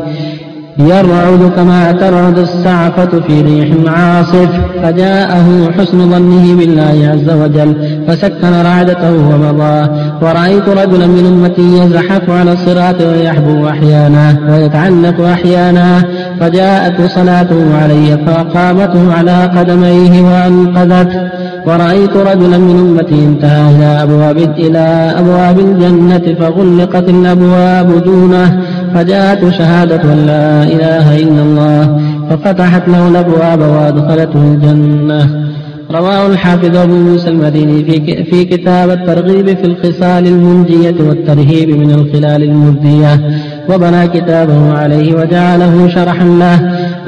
يرعد 0.86 1.52
كما 1.56 1.92
ترعد 1.92 2.38
السعفة 2.38 3.20
في 3.20 3.40
ريح 3.40 3.68
عاصف 3.86 4.48
فجاءه 4.82 5.70
حسن 5.78 6.10
ظنه 6.10 6.56
بالله 6.56 7.08
عز 7.12 7.36
وجل 7.36 7.76
فسكن 8.08 8.52
رعدته 8.64 9.12
ومضى. 9.12 9.88
ورأيت 10.22 10.68
رجلا 10.68 11.06
من 11.06 11.26
أمتي 11.26 11.78
يزحف 11.78 12.30
على 12.30 12.52
الصراط 12.52 13.00
ويحبو 13.02 13.68
أحيانا 13.68 14.36
ويتعنق 14.50 15.20
أحيانا. 15.20 16.04
فجاءت 16.40 17.10
صلاته 17.10 17.76
علي 17.82 18.18
فأقامته 18.26 19.14
على 19.14 19.44
قدميه 19.56 20.22
وأنقذته. 20.22 21.20
ورأيت 21.66 22.16
رجلا 22.16 22.58
من 22.58 22.76
أمتي 22.84 23.24
انتهى 23.24 23.76
إلى 23.76 24.02
أبواب 24.02 24.38
إلى 24.38 25.14
أبواب 25.18 25.58
الجنة 25.58 26.26
فغلقت 26.40 27.08
الأبواب 27.08 28.04
دونه 28.04 28.60
فجاءت 28.94 29.48
شهادة 29.48 30.14
لا 30.14 30.62
إله 30.62 31.06
إلا 31.24 31.42
الله 31.42 32.00
ففتحت 32.30 32.88
له 32.88 33.08
الأبواب 33.08 33.60
وأدخلته 33.60 34.42
الجنة. 34.52 35.50
رواه 35.90 36.26
الحافظ 36.26 36.76
أبو 36.76 36.96
موسى 36.96 37.28
المديني 37.28 37.84
في 37.84 38.24
في 38.24 38.44
كتاب 38.44 38.90
الترغيب 38.90 39.56
في 39.56 39.64
الخصال 39.64 40.26
المنجية 40.26 40.94
والترهيب 41.00 41.70
من 41.70 41.90
الخلال 41.90 42.42
المردية. 42.42 43.20
وبنى 43.68 44.08
كتابه 44.08 44.72
عليه 44.72 45.14
وجعله 45.14 45.88
شرحا 45.88 46.24
له. 46.24 46.58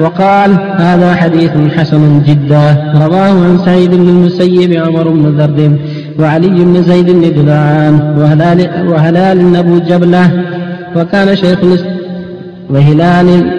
وقال 0.01 0.51
هذا 0.77 1.13
حديث 1.13 1.51
حسن 1.77 2.23
جدا. 2.27 2.93
رواه 2.95 3.45
عن 3.45 3.59
سعيد 3.65 3.91
بن 3.91 4.09
المسيب 4.09 4.73
عمر 4.73 5.07
بن 5.07 5.25
ذر 5.39 5.77
وعلي 6.19 6.47
بن 6.47 6.81
زيد 6.83 7.09
بن 7.11 7.21
جدعان 7.21 8.15
وهلال, 8.17 8.89
وهلال 8.89 9.55
أبو 9.55 9.77
جبلة 9.77 10.43
وكان 10.95 11.35
شيخ 11.35 11.59
وهلال 12.69 13.51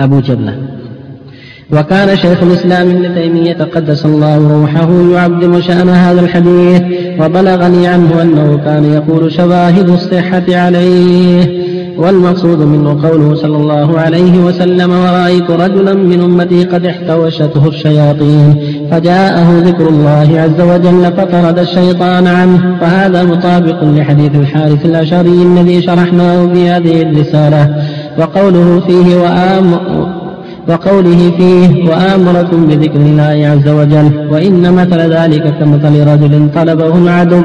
أبو 0.00 0.20
جبلة. 0.20 0.54
وكان 1.74 2.16
شيخ 2.16 2.42
الإسلام 2.42 2.90
ابن 2.90 3.14
تيمية 3.14 3.68
قدس 3.74 4.04
الله 4.06 4.48
روحه 4.48 4.90
يعظم 5.14 5.60
شأن 5.60 5.88
هذا 5.88 6.20
الحديث 6.20 6.82
وبلغني 7.20 7.86
عنه 7.86 8.22
أنه 8.22 8.60
كان 8.64 8.84
يقول 8.84 9.32
شواهد 9.32 9.88
الصحة 9.88 10.42
عليه. 10.48 11.64
والمقصود 11.98 12.58
منه 12.58 13.08
قوله 13.08 13.34
صلى 13.34 13.56
الله 13.56 14.00
عليه 14.00 14.38
وسلم 14.38 14.90
ورأيت 14.90 15.50
رجلا 15.50 15.94
من 15.94 16.20
أمتي 16.22 16.64
قد 16.64 16.86
احتوشته 16.86 17.68
الشياطين 17.68 18.56
فجاءه 18.90 19.62
ذكر 19.64 19.88
الله 19.88 20.28
عز 20.40 20.60
وجل 20.60 21.12
فطرد 21.16 21.58
الشيطان 21.58 22.26
عنه. 22.26 22.78
فهذا 22.80 23.22
مطابق 23.24 23.84
لحديث 23.84 24.34
الحارث 24.34 24.86
الأشعري 24.86 25.42
الذي 25.42 25.82
شرحناه 25.82 26.46
في 26.46 26.68
هذه 26.68 27.02
الرسالة. 27.02 27.84
وقوله 28.18 28.82
فيه 28.86 29.16
وآم 29.16 29.74
وقوله 30.68 31.20
فيه 31.38 31.68
وآمركم 31.90 32.66
بذكر 32.68 33.00
الله 33.10 33.36
عز 33.52 33.68
وجل 33.78 34.08
وإن 34.32 34.62
مثل 34.80 35.00
ذلك 35.16 35.44
كمثل 35.58 35.94
رجل 36.12 36.32
طلبه 36.54 36.92
العدو. 37.02 37.42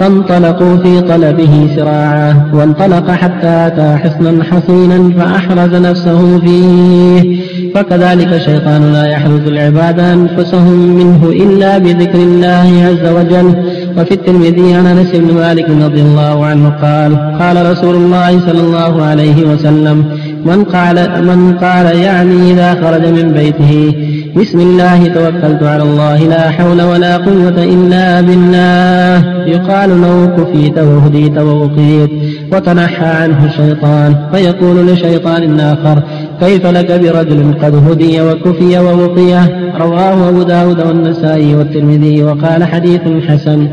فانطلقوا 0.00 0.76
في 0.76 1.00
طلبه 1.00 1.68
سراعا 1.76 2.50
وانطلق 2.54 3.10
حتى 3.10 3.66
أتى 3.66 3.96
حصنا 3.96 4.44
حصينا 4.44 5.10
فأحرز 5.18 5.74
نفسه 5.74 6.38
فيه. 6.38 7.42
فكذلك 7.74 8.32
الشيطان 8.32 8.92
لا 8.92 9.06
يحرز 9.06 9.46
العباد 9.46 10.00
أنفسهم 10.00 10.96
منه 10.96 11.28
إلا 11.28 11.78
بذكر 11.78 12.18
الله 12.18 12.70
عز 12.88 13.12
وجل. 13.12 13.54
وفي 13.98 14.14
الترمذي 14.14 14.74
عن 14.74 14.86
أنس 14.86 15.10
بن 15.10 15.34
مالك 15.34 15.70
رضي 15.70 16.00
الله 16.00 16.46
عنه 16.46 16.68
قال 16.68 17.38
قال 17.38 17.70
رسول 17.70 17.94
الله 17.94 18.40
صلى 18.40 18.60
الله 18.60 19.02
عليه 19.02 19.46
وسلم 19.46 20.04
من 20.44 20.64
قال 20.64 20.96
من 21.26 21.58
قال 21.58 21.96
يعني 21.96 22.52
إذا 22.52 22.74
خرج 22.74 23.06
من 23.06 23.32
بيته 23.32 23.94
بسم 24.36 24.60
الله 24.60 25.06
توكلت 25.06 25.62
على 25.62 25.82
الله 25.82 26.18
لا 26.28 26.50
حول 26.50 26.82
ولا 26.82 27.16
قوة 27.16 27.64
إلا 27.64 28.20
بالله. 28.20 29.32
يقال 29.46 30.00
له 30.00 30.26
كفيت 30.26 30.78
وهديت 30.78 31.38
ووقيت 31.38 32.10
وتنحى 32.52 33.06
عنه 33.06 33.44
الشيطان 33.44 34.16
فيقول 34.32 34.86
لشيطان 34.86 35.60
آخر 35.60 36.02
كيف 36.40 36.66
لك 36.66 36.92
برجل 36.92 37.54
قد 37.62 37.74
هدي 37.74 38.20
وكفي 38.22 38.78
ووقي 38.78 39.32
رواه 39.80 40.28
أبو 40.28 40.42
داود 40.42 40.80
والنسائي 40.86 41.54
والترمذي 41.54 42.22
وقال 42.22 42.64
حديث 42.64 43.00
حسن. 43.28 43.68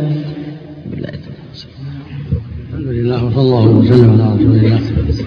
الحمد 2.73 2.87
لله 2.87 3.25
وصلى 3.25 3.41
الله 3.41 3.67
وسلم 3.67 4.21
على 4.21 4.35
رسول 4.35 4.55
الله 4.55 4.79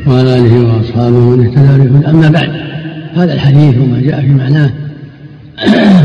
وعلى 0.06 0.38
آله 0.38 0.54
وأصحابه 0.68 1.16
ومن 1.16 1.46
اهتدى 1.46 2.08
أما 2.10 2.28
بعد 2.28 2.50
هذا 3.14 3.34
الحديث 3.34 3.74
وما 3.78 4.00
جاء 4.00 4.20
في 4.20 4.28
معناه 4.28 4.70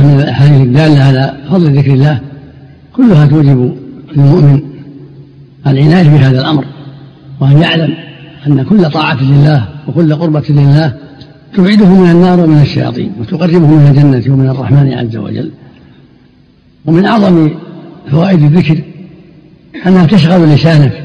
من 0.03 0.19
الاحاديث 0.19 0.61
الداله 0.61 1.03
على 1.03 1.37
فضل 1.49 1.77
ذكر 1.77 1.93
الله 1.93 2.19
كلها 2.93 3.25
توجب 3.25 3.77
للمؤمن 4.15 4.61
العناية 5.67 6.09
بهذا 6.09 6.41
الأمر 6.41 6.65
وأن 7.39 7.57
يعلم 7.57 7.93
أن 8.47 8.63
كل 8.63 8.89
طاعة 8.89 9.23
لله 9.23 9.67
وكل 9.87 10.15
قربة 10.15 10.43
لله 10.49 10.93
تبعده 11.55 11.85
من 11.85 12.11
النار 12.11 12.39
ومن 12.39 12.61
الشياطين 12.61 13.11
وتقربه 13.19 13.67
من 13.67 13.87
الجنة 13.87 14.33
ومن 14.33 14.49
الرحمن 14.49 14.93
عز 14.93 15.15
وجل. 15.17 15.51
ومن 16.85 17.05
أعظم 17.05 17.51
فوائد 18.11 18.43
الذكر 18.43 18.81
أنها 19.87 20.05
تشغل 20.05 20.53
لسانك 20.53 21.03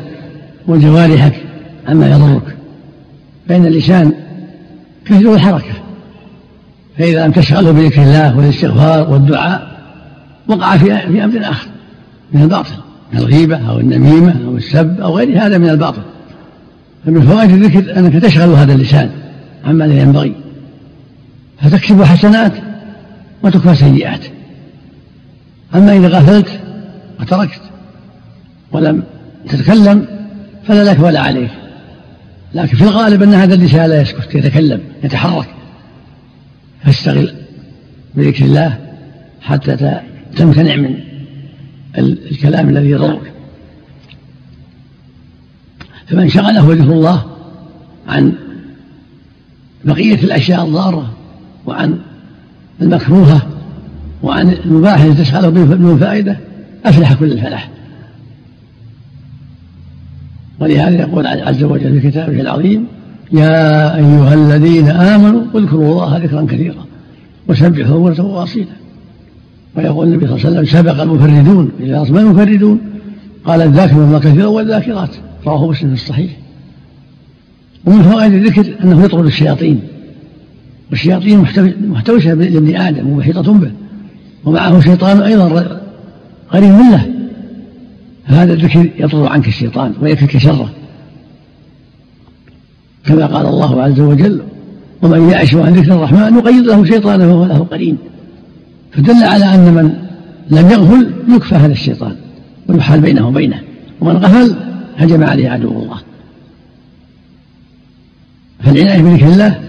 وجوارحك 0.68 1.34
عما 1.88 2.10
يضرك 2.10 2.56
فإن 3.48 3.66
اللسان 3.66 4.12
كثير 5.06 5.34
الحركة. 5.34 5.81
فإذا 6.98 7.26
لم 7.26 7.32
تشغله 7.32 7.70
بذكر 7.70 8.02
الله 8.02 8.36
والاستغفار 8.36 9.10
والدعاء 9.10 9.72
وقع 10.48 10.76
في 10.76 10.84
في 10.84 11.24
أمر 11.24 11.40
آخر 11.40 11.68
من 12.32 12.42
الباطل 12.42 12.74
من 13.12 13.18
الغيبة 13.18 13.70
أو 13.70 13.80
النميمة 13.80 14.44
أو 14.46 14.56
السب 14.56 15.00
أو 15.00 15.16
غير 15.16 15.46
هذا 15.46 15.58
من 15.58 15.68
الباطل. 15.68 16.02
فمن 17.06 17.22
فوائد 17.22 17.50
الذكر 17.50 17.98
أنك 17.98 18.22
تشغل 18.22 18.48
هذا 18.48 18.72
اللسان 18.72 19.10
عما 19.64 19.84
لا 19.84 20.02
ينبغي. 20.02 20.34
فتكسب 21.60 22.02
حسنات 22.02 22.52
وتكفى 23.42 23.74
سيئات. 23.74 24.20
أما 25.74 25.96
إذا 25.96 26.08
غفلت 26.08 26.60
وتركت 27.20 27.60
ولم 28.72 29.02
تتكلم 29.48 30.06
فلا 30.66 30.90
لك 30.90 31.00
ولا 31.00 31.20
عليك. 31.20 31.50
لكن 32.54 32.76
في 32.76 32.84
الغالب 32.84 33.22
أن 33.22 33.34
هذا 33.34 33.54
اللسان 33.54 33.90
لا 33.90 34.02
يسكت 34.02 34.34
يتكلم 34.34 34.80
يتحرك. 35.04 35.48
فاشتغل 36.84 37.34
بذكر 38.14 38.44
الله 38.44 38.78
حتى 39.40 40.00
تمتنع 40.36 40.76
من 40.76 40.94
الكلام 41.98 42.68
الذي 42.68 42.90
يضرك. 42.90 43.32
فمن 46.06 46.28
شغله 46.28 46.74
ذكر 46.74 46.92
الله 46.92 47.24
عن 48.08 48.32
بقية 49.84 50.14
الأشياء 50.14 50.64
الضارة 50.64 51.12
وعن 51.66 51.98
المكروهة 52.82 53.46
وعن 54.22 54.48
المباح 54.48 55.00
الذي 55.00 55.24
تشغله 55.24 55.48
بدون 55.48 55.98
فائدة 55.98 56.38
أفلح 56.84 57.12
كل 57.12 57.32
الفلاح. 57.32 57.70
ولهذا 60.60 61.00
يقول 61.00 61.26
عز 61.26 61.62
وجل 61.62 62.00
في 62.00 62.10
كتابه 62.10 62.40
العظيم 62.40 62.86
يا 63.32 63.96
أيها 63.96 64.34
الذين 64.34 64.88
آمنوا 64.88 65.42
اذكروا 65.54 66.04
الله 66.04 66.18
ذكرا 66.18 66.46
كثيرا 66.48 66.84
وسبحوا 67.48 68.10
بكرة 68.10 68.24
وأصيلا. 68.24 68.72
ويقول 69.76 70.08
النبي 70.08 70.26
صلى 70.26 70.36
الله 70.36 70.46
عليه 70.46 70.58
وسلم 70.58 70.80
سبق 70.80 71.02
المفردون 71.02 71.70
إلى 71.80 72.06
ما 72.10 72.20
المفردون 72.20 72.80
قال 73.44 73.62
الذاكرون 73.62 74.04
الله 74.04 74.18
كثيرا 74.18 74.46
والذاكرات 74.46 75.10
رواه 75.46 75.70
مسلم 75.70 75.88
في 75.88 76.02
الصحيح. 76.02 76.30
ومن 77.84 78.02
فوائد 78.02 78.32
الذكر 78.32 78.74
أنه 78.84 79.04
يطرد 79.04 79.26
الشياطين. 79.26 79.80
والشياطين 80.90 81.44
محتوشة 81.88 82.34
لابن 82.34 82.76
آدم 82.76 83.08
ومحيطة 83.08 83.52
به. 83.52 83.72
ومعه 84.44 84.80
شيطان 84.80 85.22
أيضا 85.22 85.80
قريب 86.50 86.70
له 86.70 87.08
فهذا 88.28 88.52
الذكر 88.52 88.90
يطرد 88.98 89.26
عنك 89.26 89.48
الشيطان 89.48 89.92
ويكفيك 90.02 90.38
شره. 90.38 90.70
كما 93.04 93.26
قال 93.26 93.46
الله 93.46 93.82
عز 93.82 94.00
وجل 94.00 94.42
ومن 95.02 95.30
يعش 95.30 95.54
عن 95.54 95.72
ذكر 95.72 95.94
الرحمن 95.94 96.32
نقيض 96.34 96.66
له 96.66 96.84
شيطانا 96.84 97.26
وهو 97.26 97.44
له 97.44 97.58
قرين. 97.58 97.98
فدل 98.92 99.24
على 99.24 99.44
أن 99.44 99.74
من 99.74 99.92
لم 100.50 100.70
يغفل 100.70 101.12
يكفى 101.28 101.54
هذا 101.54 101.72
الشيطان 101.72 102.16
ويحال 102.68 103.00
بينه 103.00 103.28
وبينه. 103.28 103.60
ومن 104.00 104.16
غفل 104.16 104.56
هجم 104.96 105.24
عليه 105.24 105.50
عدو 105.50 105.68
الله. 105.68 105.98
فالعناية 108.60 109.02
بذكر 109.02 109.26
الله 109.26 109.60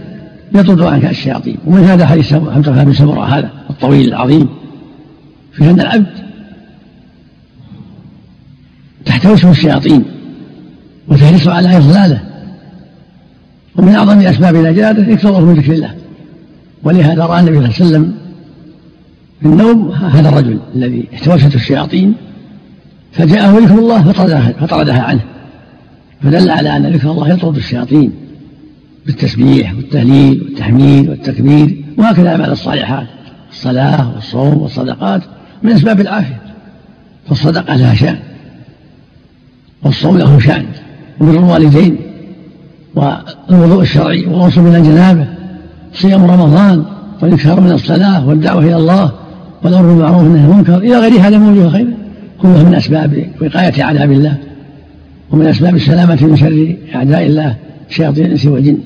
يطرد 0.56 0.82
عنك 0.82 1.06
الشياطين. 1.06 1.58
ومن 1.66 1.84
هذا 1.84 2.06
حديث 2.06 2.34
حمزة 2.34 2.84
بن 2.84 2.94
سمرة 2.94 3.26
هذا 3.26 3.50
الطويل 3.70 4.08
العظيم. 4.08 4.50
في 5.54 5.70
أن 5.70 5.80
العبد 5.80 6.08
تحتوشه 9.06 9.52
الشياطين 9.52 10.06
وتحرص 11.08 11.48
على 11.48 11.78
إضلاله. 11.78 12.33
ومن 13.78 13.96
أعظم 13.96 14.20
أسباب 14.20 14.56
نجاته 14.56 15.14
إكثاره 15.14 15.40
من 15.40 15.54
ذكر 15.54 15.74
الله. 15.74 15.96
ولهذا 16.84 17.26
رأى 17.26 17.40
النبي 17.40 17.56
صلى 17.56 17.66
الله 17.66 17.76
عليه 17.76 17.86
وسلم 17.86 18.16
في 19.40 19.46
النوم 19.46 19.92
هذا 19.92 20.30
الرجل 20.30 20.60
الذي 20.76 21.08
احتوشته 21.14 21.56
الشياطين 21.56 22.14
فجاءه 23.12 23.60
ذكر 23.60 23.80
الله 23.80 24.04
فطردها, 24.04 24.52
فطردها 24.52 25.02
عنه. 25.02 25.22
فدل 26.22 26.52
على 26.52 26.78
أن 26.78 26.94
ذكر 26.94 27.12
الله 27.12 27.34
يطرد 27.34 27.56
الشياطين 27.56 28.12
بالتسبيح 29.06 29.74
والتهليل 29.74 30.42
والتحميد 30.42 31.10
والتكبير 31.10 31.84
وهكذا 31.98 32.22
الأعمال 32.22 32.52
الصالحات 32.52 33.08
الصلاة 33.52 34.16
والصوم 34.16 34.58
والصدقات 34.58 35.22
من 35.64 35.72
أسباب 35.72 36.02
العافية. 36.02 36.42
فالصدقة 37.30 37.76
لها 37.76 37.94
شأن 37.94 38.20
والصوم 39.84 40.18
له 40.18 40.40
شأن 40.40 40.66
وبر 41.20 41.40
الوالدين 41.40 41.98
والوضوء 42.96 43.82
الشرعي 43.82 44.26
والغسل 44.26 44.62
من 44.62 44.76
الجنابة 44.76 45.28
صيام 45.94 46.24
رمضان 46.24 46.84
والإكثار 47.22 47.62
من 47.62 47.72
الصلاة 47.72 48.28
والدعوة 48.28 48.64
إلى 48.64 48.76
الله 48.76 49.12
والأمر 49.64 49.88
بالمعروف 49.88 50.24
والنهي 50.24 50.44
عن 50.44 50.52
المنكر 50.52 50.78
إلى 50.78 51.00
غير 51.00 51.22
هذا 51.22 51.38
من 51.38 51.50
وجوه 51.50 51.70
خير 51.70 51.88
كلها 52.42 52.64
من 52.64 52.76
أسباب 52.76 53.26
وقاية 53.42 53.84
عذاب 53.84 54.12
الله 54.12 54.38
ومن 55.32 55.48
أسباب 55.48 55.76
السلامة 55.76 56.26
من 56.26 56.38
شر 56.38 56.76
أعداء 56.96 57.26
الله 57.26 57.56
شياطين 57.90 58.26
الإنس 58.26 58.46
والجن. 58.46 58.78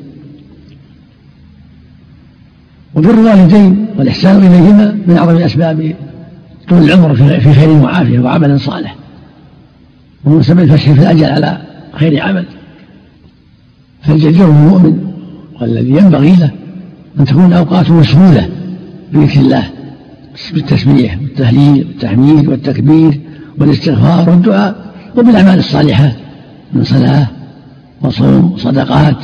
وبر 2.95 3.13
الوالدين 3.13 3.85
والإحسان 3.97 4.37
إليهما 4.37 4.97
من 5.07 5.17
أعظم 5.17 5.37
الأسباب 5.37 5.95
طول 6.69 6.83
العمر 6.83 7.15
في 7.15 7.53
خير 7.53 7.69
وعافية 7.69 8.19
وعمل 8.19 8.59
صالح. 8.59 8.95
ومن 10.25 10.41
سبب 10.41 10.59
الفتح 10.59 10.91
في 10.91 11.01
الأجل 11.01 11.25
على 11.25 11.57
خير 11.93 12.21
عمل. 12.21 12.45
فالجدير 14.07 14.45
المؤمن 14.45 14.97
والذي 15.61 15.89
ينبغي 15.89 16.35
له 16.35 16.51
أن 17.19 17.25
تكون 17.25 17.45
الأوقات 17.45 17.91
مشغولة 17.91 18.49
بذكر 19.13 19.39
الله 19.39 19.63
بالتسبيح 20.53 21.17
والتهليل 21.21 21.87
والتحميد 21.87 22.47
والتكبير 22.47 23.19
والاستغفار 23.59 24.29
والدعاء 24.29 24.75
وبالأعمال 25.17 25.59
الصالحة 25.59 26.11
من 26.73 26.83
صلاة 26.83 27.27
وصوم 28.01 28.51
وصدقات 28.51 29.17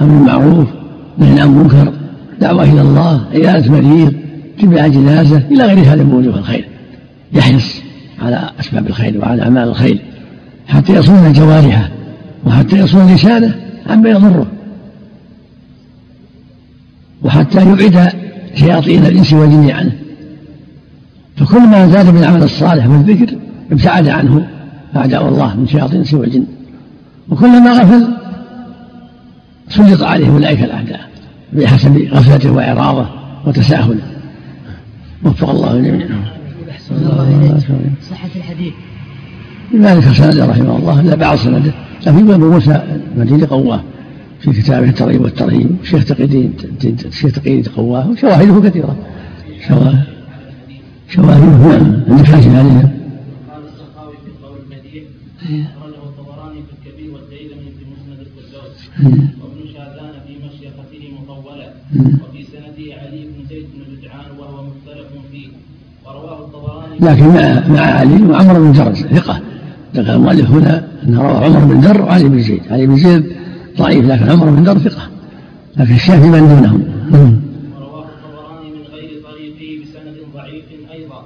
أمر 0.00 0.14
بالمعروف 0.14 0.68
نهي 1.18 1.40
عن 1.40 1.48
منكر 1.48 1.92
دعوة 2.40 2.64
إلى 2.64 2.80
الله 2.80 3.24
عيادة 3.32 3.72
مريض 3.72 4.12
اتباع 4.58 4.86
جنازة 4.86 5.42
إلى 5.50 5.64
غير 5.64 5.78
هذا 5.78 6.02
من 6.02 6.12
وجوه 6.12 6.38
الخير 6.38 6.68
يحرص 7.32 7.80
على 8.22 8.50
أسباب 8.60 8.86
الخير 8.86 9.18
وعلى 9.18 9.42
أعمال 9.42 9.68
الخير 9.68 10.00
حتى 10.68 10.94
يصون 10.94 11.32
جوارحه 11.32 11.88
وحتى 12.46 12.78
يصون 12.78 13.14
لسانه 13.14 13.69
عما 13.90 14.08
يضره 14.10 14.46
وحتى 17.22 17.60
يبعد 17.62 18.12
شياطين 18.54 19.06
الإنس 19.06 19.32
والجن 19.32 19.70
عنه 19.70 19.92
فكل 21.36 21.60
ما 21.60 21.88
زاد 21.88 22.06
من 22.06 22.18
العمل 22.18 22.42
الصالح 22.42 22.86
والذكر 22.86 23.36
ابتعد 23.72 24.08
عنه. 24.08 24.48
أعداء 24.96 25.28
الله 25.28 25.56
من 25.56 25.66
شياطين 25.66 25.94
الإنس 25.94 26.14
والجن. 26.14 26.44
وكلما 27.28 27.72
غفل 27.72 28.08
سلط 29.68 30.02
عليه 30.02 30.28
أولئك 30.28 30.62
الأعداء 30.62 31.00
بحسب 31.52 32.08
غفلته 32.12 32.50
وإعراضه 32.50 33.08
وتساهله. 33.46 34.02
وفق 35.24 35.50
الله 35.50 35.72
الجميع 35.72 36.06
صحة 38.10 38.28
الحديث. 38.36 38.72
لذلك 39.74 40.04
سند 40.12 40.38
رحمه 40.38 40.76
الله 40.76 41.00
إلا 41.00 41.14
بعض 41.14 41.36
سنده. 41.36 41.72
لكن 42.06 42.30
أبو 42.30 42.50
موسى 42.50 42.82
المديني 43.16 43.44
قواه 43.44 43.82
في 44.40 44.52
كتابه 44.52 44.88
الترغيب 44.88 45.20
والترهيب 45.20 45.76
الشيخ 45.82 46.04
تقي 46.04 46.24
الدين 46.24 46.54
الشيخ 47.06 47.32
تقي 47.32 47.58
الدين 47.58 47.72
قواه 47.76 48.10
وشواهده 48.10 48.68
كثيرة. 48.68 48.96
شواهد 49.68 50.04
شواهده 51.08 51.46
نعم 51.46 52.02
عندك 52.08 52.24
حاجة 52.26 52.58
عليها 52.58 52.90
وابن 59.40 59.60
شاذان 59.74 60.12
في 60.26 60.34
مشيخته 60.46 61.02
مطولة 61.22 61.72
وفي 61.96 62.44
سنده 62.52 62.94
علي 63.00 63.24
بن 63.24 63.48
زيد 63.50 63.66
بن 63.74 63.96
جدعان 63.96 64.38
وهو 64.38 64.64
مختلف 64.64 65.06
فيه 65.32 65.48
ورواه 66.06 66.38
الطبراني 66.38 66.98
لكن 67.00 67.26
مع 67.28 67.68
مع 67.68 67.80
علي 67.80 68.22
وعمر 68.22 68.58
بن 68.58 68.72
جرز 68.72 69.02
ثقة. 69.06 69.40
ذكر 69.94 70.14
المؤلف 70.14 70.50
هنا 70.50 70.88
رواه 71.14 71.44
عمر 71.44 71.58
بن 71.64 71.80
در 71.80 72.02
وعلي 72.02 72.28
بن 72.28 72.40
زيد. 72.42 72.62
علي 72.70 72.86
بن 72.86 72.96
زيد 72.96 73.36
ضعيف 73.78 74.04
لكن 74.04 74.30
عمر 74.30 74.50
بن 74.50 74.62
در 74.64 74.78
ثقة. 74.78 75.02
لكن 75.76 75.94
الشافعي 75.94 76.28
من 76.28 76.48
دونهم. 76.48 76.82
ورواه 77.76 78.04
الطبراني 78.04 78.70
من 78.70 78.82
غير 78.94 79.22
طريقه 79.28 79.82
بسند 79.82 80.16
ضعيف 80.34 80.64
أيضا 80.92 81.20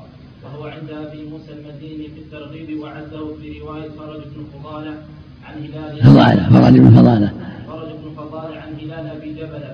وهو 0.44 0.64
عند 0.64 0.90
أبي 0.90 1.20
موسى 1.32 1.52
المديني 1.58 2.08
في 2.14 2.20
الترغيب 2.24 2.80
وعده 2.80 3.34
في 3.40 3.58
رواية 3.60 3.88
فرج 3.98 4.22
بن 4.36 4.42
فضالة 4.54 4.94
عن 5.46 5.54
هلال 5.64 6.04
فضالة 6.04 6.42
فرج 6.50 6.78
بن 6.78 6.90
فضالة. 6.90 7.30
فرج 7.68 7.90
بن 8.02 8.10
فضالة 8.16 8.56
عن 8.56 8.72
هلال 8.82 9.06
أبي 9.16 9.32
جبل 9.32 9.64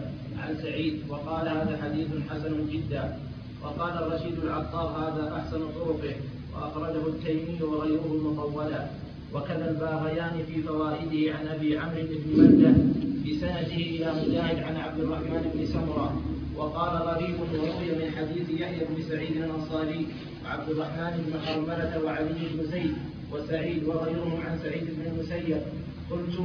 عن 0.42 0.50
سعيد 0.62 0.94
وقال 1.08 1.48
هذا 1.48 1.78
حديث 1.84 2.08
حسن 2.30 2.52
جدا 2.72 3.04
وقال 3.64 3.92
الرشيد 4.02 4.36
العطار 4.44 4.88
هذا 5.02 5.24
أحسن 5.38 5.58
طرقه 5.58 6.14
وأخرجه 6.54 7.06
التيمي 7.08 7.62
وغيره 7.62 8.06
مطولا 8.26 8.86
وكذا 9.34 9.70
الباغيان 9.70 10.34
في 10.48 10.62
فوائده 10.62 11.34
عن 11.36 11.48
أبي 11.54 11.78
عمرو 11.78 12.02
بن 12.10 12.42
منده 12.42 12.72
بسنده 13.24 13.76
إلى 13.76 14.12
مجاهد 14.20 14.58
عن 14.62 14.76
عبد 14.76 15.00
الرحمن 15.00 15.50
بن 15.54 15.66
سمرة. 15.66 16.22
وقال 16.56 17.02
غريب 17.02 17.34
وروي 17.40 17.88
من 17.98 18.10
حديث 18.16 18.60
يحيى 18.60 18.78
بن 18.90 19.02
سعيد 19.08 19.36
الأنصاري 19.36 20.06
وعبد 20.44 20.68
الرحمن 20.70 21.12
بن 21.26 21.40
حرملة 21.46 22.04
وعلي 22.04 22.44
بن 22.54 22.70
زيد 22.72 22.94
وسعيد 23.32 23.84
وغيرهم 23.84 24.40
عن 24.46 24.58
سعيد 24.62 24.84
بن 24.84 25.02
المسيب. 25.10 25.62
قلت 26.10 26.36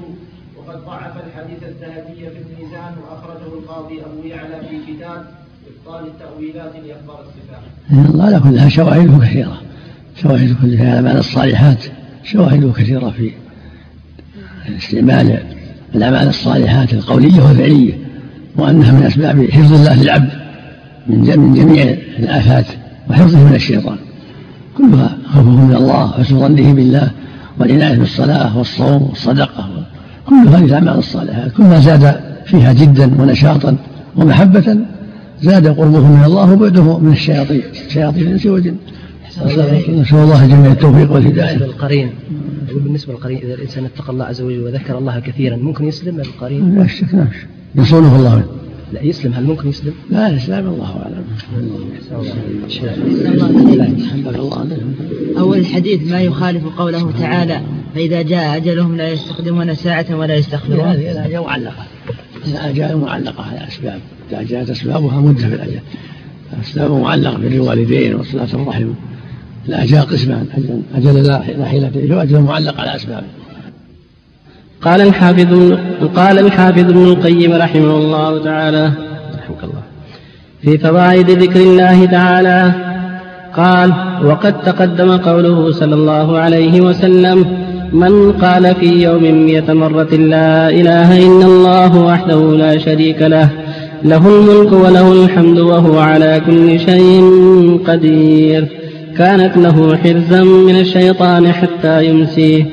وقد 0.57 0.85
ضعف 0.85 1.13
الحديث 1.25 1.63
الذهبي 1.63 2.15
في 2.15 2.37
الميزان 2.37 2.93
وأخرجه 3.01 3.53
القاضي 3.53 4.01
أبو 4.01 4.27
يعلى 4.27 4.67
في 4.69 4.93
كتاب 4.93 5.25
إبطال 5.67 6.07
التأويلات 6.07 6.75
لأخبار 6.75 7.25
الصفات. 7.25 7.63
الله 8.09 8.25
على 8.25 8.39
كلها 8.39 8.69
شواهده 8.69 9.25
كثيرة 9.25 9.61
شواهد 10.15 10.55
كلها 10.61 10.91
على 10.91 11.01
معنى 11.01 11.19
الصالحات. 11.19 11.83
شواهده 12.25 12.71
كثيرة 12.71 13.09
في 13.09 13.31
استعمال 14.77 15.39
الأعمال 15.95 16.27
الصالحات 16.27 16.93
القولية 16.93 17.41
والفعلية 17.41 17.93
وأنها 18.57 18.91
من 18.91 19.03
أسباب 19.03 19.47
حفظ 19.51 19.73
الله 19.73 20.03
للعبد 20.03 20.29
من 21.07 21.53
جميع 21.53 21.97
الآفات 22.19 22.65
وحفظه 23.09 23.43
من 23.43 23.55
الشيطان. 23.55 23.97
كلها 24.77 25.17
خوفه 25.25 25.65
من 25.65 25.75
الله 25.75 26.05
وحسن 26.05 26.39
ظنه 26.39 26.73
بالله 26.73 27.11
والعناية 27.59 27.95
بالصلاة 27.95 28.57
والصوم 28.57 29.03
والصدقة 29.03 29.69
كل 30.25 30.47
هذه 30.47 30.65
الأعمال 30.65 30.97
الصالحات. 30.97 31.51
كلما 31.51 31.79
زاد 31.79 32.19
فيها 32.45 32.73
جدا 32.73 33.21
ونشاطا 33.21 33.77
ومحبة 34.15 34.77
زاد 35.41 35.67
قربه 35.67 36.07
من 36.07 36.23
الله 36.25 36.53
وبعده 36.53 36.99
من 36.99 37.11
الشياطين 37.11 37.61
شياطين 37.89 38.21
الإنس 38.21 38.45
والجن. 38.45 38.75
نسأل 39.37 40.17
الله 40.17 40.47
جميع 40.47 40.71
التوفيق 40.71 41.11
والهداية. 41.11 41.57
أقول 42.69 42.79
بالنسبة 42.79 43.13
للقرين 43.13 43.37
إذا 43.37 43.53
الإنسان 43.53 43.85
اتقى 43.85 44.13
الله 44.13 44.25
عز 44.25 44.41
وجل 44.41 44.63
وذكر 44.63 44.97
الله 44.97 45.19
كثيرا 45.19 45.55
ممكن 45.55 45.85
يسلم 45.85 46.19
القرين؟ 46.19 46.79
لا 46.79 46.87
شك 46.87 47.13
لا 47.13 47.27
شك. 47.31 47.47
يصونه 47.75 48.15
الله. 48.15 48.35
منه 48.35 48.45
لا 48.93 49.03
يسلم. 49.03 49.33
هل 49.33 49.43
ممكن 49.43 49.69
يسلم؟ 49.69 49.93
لا 50.09 50.27
الإسلام 50.27 50.67
الله 50.67 51.07
الله 54.37 54.77
أول 55.39 55.57
الحديث 55.57 56.11
ما 56.11 56.21
يخالف 56.21 56.65
قوله 56.77 57.11
تعالى 57.11 57.61
فإذا 57.95 58.21
جاء 58.21 58.57
أجلهم 58.57 58.95
لا 58.95 59.09
يستخدمون 59.09 59.75
ساعة 59.75 60.05
ولا 60.15 60.35
يستغفرون. 60.35 60.79
هذه 60.79 61.11
الآية 61.11 61.43
معلقة. 61.43 61.85
الآجال 62.47 62.97
معلقة 62.97 63.43
على 63.43 63.67
أسباب. 63.67 63.99
إذا 64.31 64.43
جاءت 64.43 64.69
أسبابها 64.69 65.21
مدة 65.21 65.47
في 65.47 65.55
الأجل. 65.55 65.79
أسباب 66.61 66.91
معلقة 66.91 67.37
بر 67.37 67.47
الوالدين 67.47 68.15
وصلاة 68.15 68.47
الرحم. 68.53 68.87
الأجال 69.69 70.01
قسمان 70.01 70.45
أجل 70.95 71.23
لا 71.23 71.39
حيلة 71.65 71.89
فيه 71.89 72.15
وأجل 72.15 72.39
معلق 72.39 72.81
على 72.81 72.95
أسبابه. 72.95 73.27
قال 74.81 75.01
الحافظ 75.01 75.73
قال 76.15 76.39
الحافظ 76.39 76.79
ابن 76.79 77.03
القيم 77.03 77.53
رحمه 77.53 77.97
الله 77.97 78.43
تعالى 78.43 78.91
رحمك 79.35 79.63
الله 79.63 79.81
في 80.61 80.77
فوائد 80.77 81.29
ذكر 81.29 81.59
الله 81.59 82.05
تعالى 82.05 82.71
قال 83.57 83.93
وقد 84.23 84.61
تقدم 84.61 85.17
قوله 85.17 85.71
صلى 85.71 85.95
الله 85.95 86.37
عليه 86.37 86.81
وسلم 86.81 87.45
من 87.93 88.31
قال 88.31 88.75
في 88.75 89.03
يوم 89.03 89.45
مئة 89.45 89.73
مرة 89.73 90.15
لا 90.15 90.69
إله 90.69 91.17
إلا 91.17 91.45
الله 91.45 91.97
وحده 91.97 92.57
لا 92.57 92.77
شريك 92.77 93.21
له 93.21 93.49
له 94.03 94.27
الملك 94.27 94.71
وله 94.71 95.23
الحمد 95.25 95.59
وهو 95.59 95.99
على 95.99 96.41
كل 96.45 96.79
شيء 96.79 97.23
قدير 97.87 98.84
كانت 99.17 99.57
له 99.57 99.97
حرزا 99.97 100.43
من 100.43 100.79
الشيطان 100.79 101.51
حتى 101.51 102.05
يمسيه. 102.05 102.65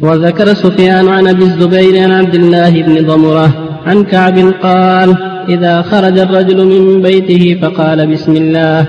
وذكر 0.00 0.54
سفيان 0.54 1.08
عن 1.08 1.26
أبي 1.26 1.42
الزبير 1.42 2.02
عن 2.02 2.10
عبد 2.12 2.34
الله 2.34 2.82
بن 2.82 3.06
ضمرة 3.06 3.50
عن 3.86 4.04
كعب 4.04 4.38
قال 4.62 5.16
إذا 5.48 5.82
خرج 5.82 6.18
الرجل 6.18 6.66
من 6.66 7.02
بيته 7.02 7.58
فقال 7.62 8.06
بسم 8.06 8.36
الله. 8.36 8.86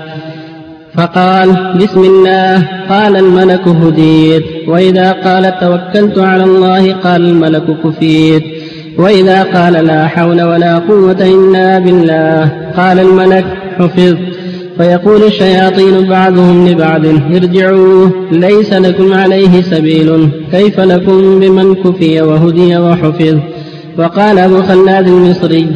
فقال 0.94 1.76
بسم 1.82 2.00
الله. 2.00 2.68
قال 2.88 3.16
الملك 3.16 3.68
هديت. 3.68 4.44
وإذا 4.68 5.12
قال 5.12 5.58
توكلت 5.60 6.18
على 6.18 6.44
الله. 6.44 6.92
قال 6.92 7.26
الملك 7.26 7.64
كفيت. 7.84 8.42
وإذا 8.98 9.42
قال 9.42 9.72
لا 9.72 10.06
حول 10.06 10.42
ولا 10.42 10.78
قوة 10.78 11.16
إلا 11.20 11.78
بالله. 11.78 12.52
قال 12.76 13.00
الملك 13.00 13.44
حفظت. 13.78 14.29
فيقول 14.80 15.24
الشياطين 15.24 16.08
بعضهم 16.08 16.68
لبعض 16.68 17.06
ارجعوا 17.06 18.08
ليس 18.32 18.72
لكم 18.72 19.14
عليه 19.14 19.60
سبيل 19.62 20.28
كيف 20.52 20.80
لكم 20.80 21.40
بمن 21.40 21.74
كفي 21.74 22.22
وهدي 22.22 22.78
وحفظ؟ 22.78 23.38
وقال 23.98 24.38
أبو 24.38 24.62
خلاد 24.62 25.08
المصري 25.08 25.66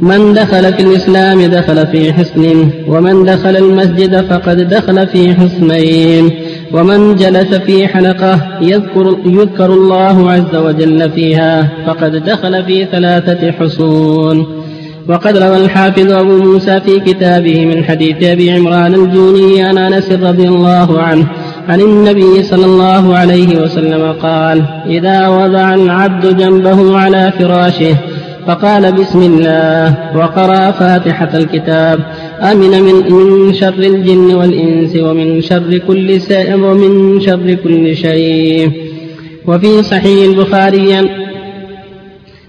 من 0.00 0.32
دخل 0.32 0.72
في 0.72 0.82
الإسلام 0.82 1.42
دخل 1.42 1.86
في 1.86 2.12
حصن 2.12 2.70
ومن 2.88 3.24
دخل 3.24 3.56
المسجد 3.56 4.20
فقد 4.20 4.68
دخل 4.68 5.06
في 5.06 5.34
حصنين 5.34 6.30
ومن 6.72 7.14
جلس 7.14 7.54
في 7.54 7.88
حلقة 7.88 8.58
يذكر, 8.60 9.18
يذكر 9.26 9.72
الله 9.72 10.30
عز 10.30 10.56
وجل 10.56 11.10
فيها 11.10 11.72
فقد 11.86 12.16
دخل 12.16 12.64
في 12.64 12.84
ثلاثة 12.84 13.52
حصون. 13.52 14.55
وقد 15.08 15.38
روى 15.38 15.56
الحافظ 15.56 16.12
أبو 16.12 16.36
موسى 16.36 16.80
في 16.80 17.00
كتابه 17.00 17.66
من 17.66 17.84
حديث 17.84 18.24
أبي 18.24 18.50
عمران 18.50 18.94
الجوني 18.94 19.62
عن 19.62 19.78
أنس 19.78 20.12
رضي 20.12 20.48
الله 20.48 21.02
عنه 21.02 21.26
عن 21.68 21.80
النبي 21.80 22.42
صلى 22.42 22.64
الله 22.64 23.16
عليه 23.16 23.62
وسلم 23.62 24.12
قال 24.12 24.64
إذا 24.86 25.28
وضع 25.28 25.74
العبد 25.74 26.36
جنبه 26.36 26.98
على 26.98 27.32
فراشه 27.38 27.96
فقال 28.46 28.92
بسم 28.92 29.22
الله 29.22 29.94
وقرأ 30.16 30.70
فاتحة 30.70 31.30
الكتاب 31.34 32.00
أمن 32.42 32.70
من, 32.82 33.12
من 33.12 33.54
شر 33.54 33.78
الجن 33.78 34.34
والإنس 34.34 34.96
ومن 34.96 35.40
شر 35.40 35.78
كل 35.78 36.20
سائر 36.20 36.64
ومن 36.64 37.20
شر 37.20 37.54
كل 37.54 37.96
شيء. 37.96 38.70
وفي 39.46 39.82
صحيح 39.82 40.28
البخاري 40.28 41.08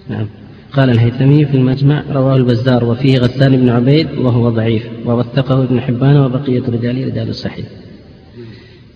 نعم. 0.10 0.28
قال 0.74 0.90
الهيثمي 0.90 1.46
في 1.46 1.58
المجمع 1.58 2.04
رواه 2.12 2.36
البزار 2.36 2.86
وفيه 2.86 3.18
غسان 3.18 3.58
بن 3.58 3.70
عبيد 3.70 4.08
وهو 4.18 4.50
ضعيف 4.50 4.84
ووثقه 5.06 5.64
ابن 5.64 5.82
حبان 5.82 6.18
وبقية 6.18 6.64
رجال 6.68 7.08
رجال 7.08 7.30
الصحيح. 7.30 7.66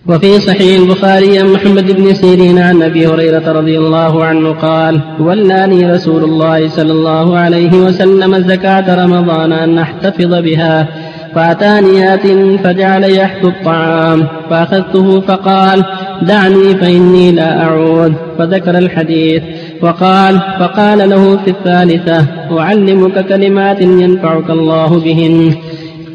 وفي 0.08 0.40
صحيح 0.40 0.80
البخاري 0.80 1.38
عن 1.38 1.46
محمد 1.46 1.92
بن 1.92 2.14
سيرين 2.14 2.58
عن 2.58 2.82
أبي 2.82 3.06
هريرة 3.06 3.52
رضي 3.52 3.78
الله 3.78 4.24
عنه 4.24 4.52
قال 4.52 5.00
ولاني 5.20 5.92
رسول 5.92 6.24
الله 6.24 6.68
صلى 6.68 6.92
الله 6.92 7.38
عليه 7.38 7.72
وسلم 7.72 8.38
زكاة 8.38 9.04
رمضان 9.04 9.52
أن 9.52 9.78
أحتفظ 9.78 10.34
بها 10.34 10.88
فأتاني 11.34 12.14
آت 12.14 12.26
فجعل 12.64 13.04
يحث 13.04 13.44
الطعام 13.44 14.26
فأخذته 14.50 15.20
فقال 15.20 15.84
دعني 16.22 16.76
فإني 16.80 17.32
لا 17.32 17.62
أعود 17.62 18.14
فذكر 18.38 18.78
الحديث. 18.78 19.42
وقال 19.82 20.40
فقال 20.60 21.10
له 21.10 21.36
في 21.36 21.50
الثالثة 21.50 22.26
أعلمك 22.58 23.26
كلمات 23.26 23.80
ينفعك 23.80 24.50
الله 24.50 25.00
بهن. 25.04 25.54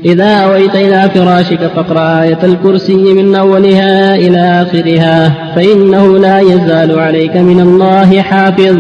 إذا 0.06 0.32
أويت 0.36 0.76
إلى 0.76 1.10
فراشك 1.10 1.60
فاقرأ 1.76 2.22
آية 2.22 2.38
الكرسي 2.44 3.14
من 3.14 3.36
أولها 3.36 4.16
إلى 4.16 4.62
آخرها 4.62 5.34
فإنه 5.56 6.18
لا 6.18 6.40
يزال 6.40 7.00
عليك 7.00 7.38
من 7.38 7.60
الله 7.60 8.22
حافظ 8.22 8.78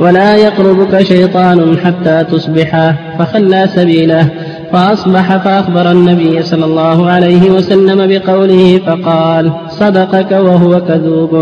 ولا 0.00 0.36
يقربك 0.36 1.02
شيطان 1.02 1.78
حتى 1.84 2.24
تصبح. 2.32 2.94
فخلى 3.18 3.68
سبيله 3.74 4.28
فأصبح 4.72 5.36
فأخبر 5.36 5.90
النبي 5.90 6.42
صلى 6.42 6.64
الله 6.64 7.10
عليه 7.10 7.50
وسلم 7.50 8.06
بقوله 8.06 8.80
فقال 8.86 9.52
صدقك 9.68 10.32
وهو 10.32 10.80
كذوب. 10.80 11.32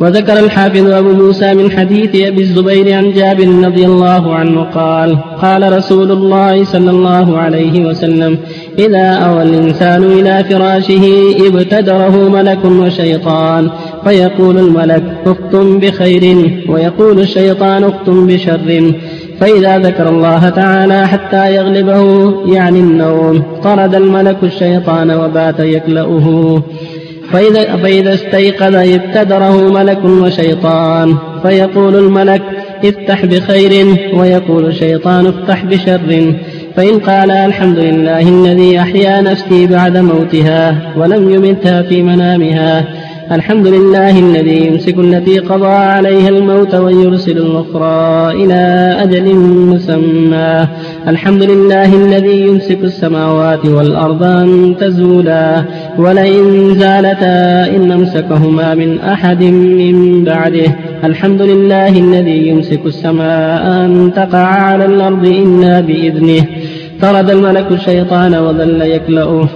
وذكر 0.00 0.38
الحافظ 0.38 0.86
أبو 0.86 1.12
موسى 1.12 1.54
من 1.54 1.70
حديث 1.70 2.26
أبي 2.26 2.42
الزبير 2.42 2.92
عن 2.94 3.12
جابر 3.12 3.66
رضي 3.66 3.86
الله 3.86 4.34
عنه 4.34 4.62
قال 4.62 5.18
قال 5.42 5.76
رسول 5.76 6.12
الله 6.12 6.64
صلى 6.64 6.90
الله 6.90 7.38
عليه 7.38 7.86
وسلم 7.86 8.38
إذا 8.78 9.08
أوى 9.08 9.42
الإنسان 9.42 10.04
إلى 10.04 10.44
فراشه 10.44 11.34
ابتدره 11.46 12.28
ملك 12.28 12.64
وشيطان 12.64 13.70
فيقول 14.04 14.58
الملك 14.58 15.02
اختم 15.26 15.78
بخير 15.78 16.50
ويقول 16.68 17.20
الشيطان 17.20 17.84
اختم 17.84 18.26
بشر 18.26 18.92
فإذا 19.40 19.78
ذكر 19.78 20.08
الله 20.08 20.48
تعالى 20.48 21.06
حتى 21.06 21.54
يغلبه 21.54 22.32
يعني 22.54 22.80
النوم 22.80 23.42
طرد 23.64 23.94
الملك 23.94 24.36
الشيطان 24.42 25.10
وبات 25.10 25.60
يكلأه 25.60 26.62
فإذا, 27.32 27.76
فإذا 27.76 28.14
استيقظ 28.14 28.74
ابتدره 28.74 29.72
ملك 29.72 30.04
وشيطان 30.04 31.16
فيقول 31.42 31.96
الملك 31.96 32.42
افتح 32.84 33.24
بخير 33.24 33.86
ويقول 34.14 34.66
الشيطان 34.66 35.26
افتح 35.26 35.64
بشر. 35.64 36.34
فإن 36.76 36.98
قال 36.98 37.30
الحمد 37.30 37.78
لله 37.78 38.28
الذي 38.28 38.80
أحيا 38.80 39.20
نفسي 39.20 39.66
بعد 39.66 39.96
موتها 39.96 40.92
ولم 40.96 41.30
يمتها 41.30 41.82
في 41.82 42.02
منامها. 42.02 42.84
الحمد 43.30 43.66
لله 43.66 44.18
الذي 44.18 44.66
يمسك 44.66 44.98
التي 44.98 45.38
قضى 45.38 45.66
عليها 45.66 46.28
الموت 46.28 46.74
ويرسل 46.74 47.38
الأخرى 47.38 48.32
إلى 48.44 48.96
أجل 49.02 49.34
مسمى. 49.36 50.68
الحمد 51.08 51.42
لله 51.42 51.94
الذي 51.94 52.40
يمسك 52.40 52.78
السماوات 52.82 53.66
والأرض 53.66 54.22
أن 54.22 54.74
تزولا. 54.80 55.64
ولئن 55.98 56.74
زالتا 56.74 57.76
إن 57.76 57.92
أمسكهما 57.92 58.74
من 58.74 59.00
أحد 59.00 59.42
من 59.42 60.24
بعده. 60.24 60.76
الحمد 61.04 61.42
لله 61.42 61.88
الذي 61.88 62.48
يمسك 62.48 62.86
السماء 62.86 63.66
أن 63.66 64.12
تقع 64.16 64.46
على 64.46 64.84
الأرض 64.84 65.26
إلا 65.26 65.80
بإذنه. 65.80 66.46
طرد 67.02 67.30
الملك 67.30 67.66
الشيطان 67.70 68.34
وظل 68.34 68.82
يكلأه 68.82 69.48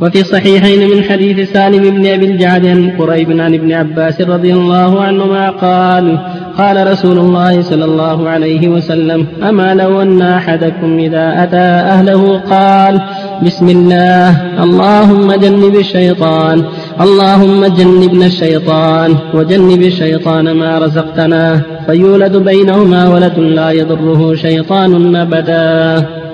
وفي 0.00 0.20
الصحيحين 0.20 0.90
من 0.90 1.02
حديث 1.02 1.52
سالم 1.52 1.90
بن 1.90 2.06
أبي 2.06 2.26
الجعد 2.26 2.66
عن 2.66 2.90
قريب 2.98 3.40
عن 3.40 3.54
ابن 3.54 3.72
عباس 3.72 4.20
رضي 4.20 4.52
الله 4.52 5.02
عنهما 5.02 5.50
قال 5.50 6.18
قال 6.58 6.92
رسول 6.92 7.18
الله 7.18 7.62
صلى 7.62 7.84
الله 7.84 8.28
عليه 8.28 8.68
وسلم 8.68 9.26
أما 9.42 9.74
لو 9.74 10.02
أن 10.02 10.22
أحدكم 10.22 10.98
إذا 10.98 11.42
أتى 11.42 11.66
أهله 11.92 12.38
قال 12.38 13.00
بسم 13.42 13.68
الله 13.68 14.62
اللهم 14.62 15.32
جنب 15.32 15.74
الشيطان 15.76 16.64
اللهم 17.00 17.66
جنبنا 17.66 18.26
الشيطان 18.26 19.16
وجنب 19.34 19.82
الشيطان 19.82 20.52
ما 20.52 20.78
رزقتنا 20.78 21.60
فيولد 21.86 22.36
بينهما 22.36 23.08
ولد 23.14 23.38
لا 23.38 23.70
يضره 23.70 24.34
شيطان 24.34 25.16
أبدا. 25.16 26.25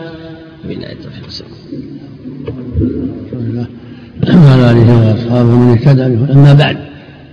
وعلى 4.62 4.82
اله 4.82 5.08
واصحابه 5.08 5.56
من 5.56 5.72
اهتدى 5.72 6.32
أما 6.32 6.52
بعد 6.52 6.76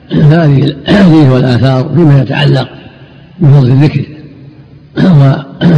فهذه 0.10 0.64
الأحاديث 0.64 1.30
والآثار 1.32 1.90
فيما 1.96 2.22
يتعلق 2.22 2.70
بفضل 3.40 3.68
الذكر 3.68 4.06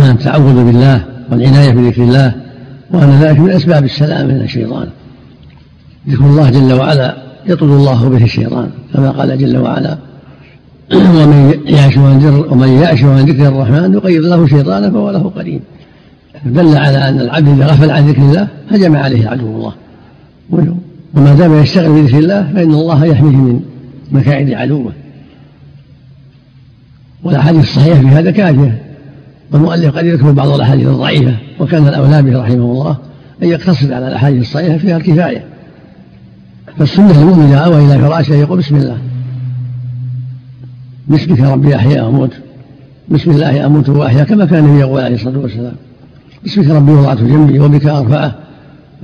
والتعوذ 0.01 0.65
بالله 0.65 1.05
والعناية 1.31 1.71
بذكر 1.71 2.03
الله 2.03 2.33
وأن 2.91 3.19
ذلك 3.21 3.39
من 3.39 3.49
أسباب 3.49 3.83
السلام 3.83 4.27
من 4.27 4.41
الشيطان. 4.41 4.87
ذكر 6.09 6.25
الله 6.25 6.49
جل 6.49 6.73
وعلا 6.73 7.17
يطرد 7.47 7.69
الله 7.69 8.09
به 8.09 8.23
الشيطان 8.23 8.69
كما 8.93 9.11
قال 9.11 9.37
جل 9.37 9.57
وعلا 9.57 9.97
ومن 10.93 11.53
يعش 11.65 11.97
ومن 11.97 12.81
يعش 12.81 13.03
عن 13.03 13.25
ذكر 13.25 13.47
الرحمن 13.47 13.93
يقيض 13.93 14.25
له 14.25 14.47
شيطانا 14.47 14.91
فهو 14.91 15.11
له 15.11 15.31
قرين. 15.35 15.61
دل 16.45 16.77
على 16.77 17.09
أن 17.09 17.21
العبد 17.21 17.47
إذا 17.47 17.65
غفل 17.65 17.91
عن 17.91 18.07
ذكر 18.09 18.21
الله 18.21 18.47
هجم 18.71 18.95
عليه 18.95 19.29
عدو 19.29 19.47
الله. 19.47 19.73
وما 21.15 21.35
دام 21.35 21.61
يشتغل 21.61 22.01
بذكر 22.01 22.17
الله 22.17 22.53
فإن 22.53 22.73
الله 22.73 23.05
يحميه 23.05 23.35
من 23.35 23.61
مكائد 24.11 24.53
عدوه 24.53 24.91
والأحاديث 27.23 27.63
الصحيحة 27.63 28.01
في 28.01 28.07
هذا 28.07 28.31
كافية. 28.31 28.81
والمؤلف 29.51 29.97
قد 29.97 30.05
يذكر 30.05 30.31
بعض 30.31 30.49
الأحاديث 30.49 30.87
الضعيفة 30.87 31.35
وكان 31.59 31.87
الأولى 31.87 32.21
به 32.21 32.41
رحمه 32.41 32.55
الله 32.55 32.97
أن 33.43 33.47
يقتصر 33.47 33.93
على 33.93 34.07
الأحاديث 34.07 34.41
الصحيحة 34.41 34.77
فيها 34.77 34.97
الكفاية. 34.97 35.43
فالسنة 36.77 37.21
المؤمن 37.21 37.45
إذا 37.45 37.57
أوى 37.57 37.85
إلى 37.85 37.99
فراشه 37.99 38.33
يقول 38.33 38.59
بسم 38.59 38.75
الله. 38.75 38.97
باسمك 41.07 41.39
ربي 41.39 41.75
أحيا 41.75 42.01
وأموت. 42.01 42.33
بسم 43.09 43.31
الله 43.31 43.65
أموت 43.65 43.89
وأحيا 43.89 44.23
كما 44.23 44.45
كان 44.45 44.65
النبي 44.65 44.79
يقول 44.79 45.01
عليه 45.01 45.15
الصلاة 45.15 45.37
والسلام. 45.37 45.75
باسمك 46.43 46.67
ربي 46.67 46.91
وضعت 46.91 47.17
جنبي 47.17 47.59
وبك 47.59 47.85
أرفعه. 47.85 48.35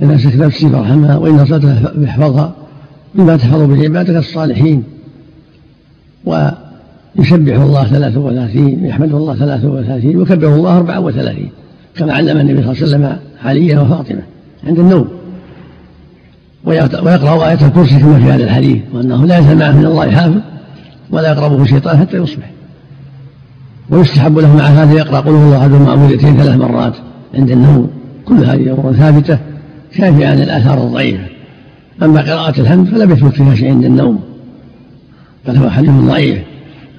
إن 0.02 0.10
أمسك 0.10 0.36
نفسي 0.36 0.68
فارحمها 0.68 1.16
وإن 1.16 1.38
أرسلتها 1.38 1.74
فاحفظها 1.74 2.52
مما 3.14 3.36
تحفظ 3.36 3.62
به 3.62 3.84
عبادك 3.84 4.16
الصالحين. 4.16 4.82
ويسبح 6.24 7.56
الله 7.56 7.84
ثلاثة 7.84 8.20
وثلاثين 8.20 8.84
ويحمد 8.84 9.12
الله 9.12 9.34
ثلاثة 9.34 9.68
وثلاثين 9.68 10.16
ويكبر 10.16 10.54
الله 10.54 10.76
أربعة 10.76 11.00
وثلاثين 11.00 11.50
كما 11.96 12.12
علم 12.12 12.40
النبي 12.40 12.62
صلى 12.62 12.72
الله 12.72 12.82
عليه 12.82 12.82
وسلم 12.82 13.16
عليا 13.44 13.80
وفاطمة 13.80 14.22
عند 14.66 14.78
النوم. 14.78 15.08
ويقرأ 16.64 17.48
آية 17.48 17.66
الكرسي 17.66 17.98
كما 17.98 18.18
في 18.18 18.24
هذا 18.24 18.44
الحديث 18.44 18.82
وأنه 18.94 19.26
لا 19.26 19.38
يزال 19.38 19.58
معه 19.58 19.72
من 19.72 19.86
الله 19.86 20.10
حافظ 20.10 20.40
ولا 21.10 21.32
يقربه 21.32 21.64
شيطان 21.64 21.98
حتى 21.98 22.16
يصبح. 22.16 22.50
ويستحب 23.90 24.38
له 24.38 24.56
مع 24.56 24.64
هذا 24.64 24.92
يقرأ 24.92 25.20
قل 25.20 25.30
هو 25.30 25.56
أحد 25.56 25.72
المعبودتين 25.72 26.36
ثلاث 26.36 26.56
مرات 26.56 26.94
عند 27.34 27.50
النوم. 27.50 27.90
كل 28.24 28.44
هذه 28.44 28.72
أمور 28.72 28.92
ثابتة. 28.92 29.38
كافية 29.98 30.26
عن 30.26 30.42
الآثار 30.42 30.86
الضعيفة. 30.86 31.24
أما 32.02 32.20
قراءة 32.20 32.60
الحمد 32.60 32.88
فلم 32.88 33.10
يثبت 33.10 33.34
فيها 33.34 33.54
شيء 33.54 33.68
عند 33.68 33.84
النوم 33.84 34.20
بل 35.48 35.56
هو 35.56 35.70
حديث 35.70 35.90
ضعيف. 35.90 36.38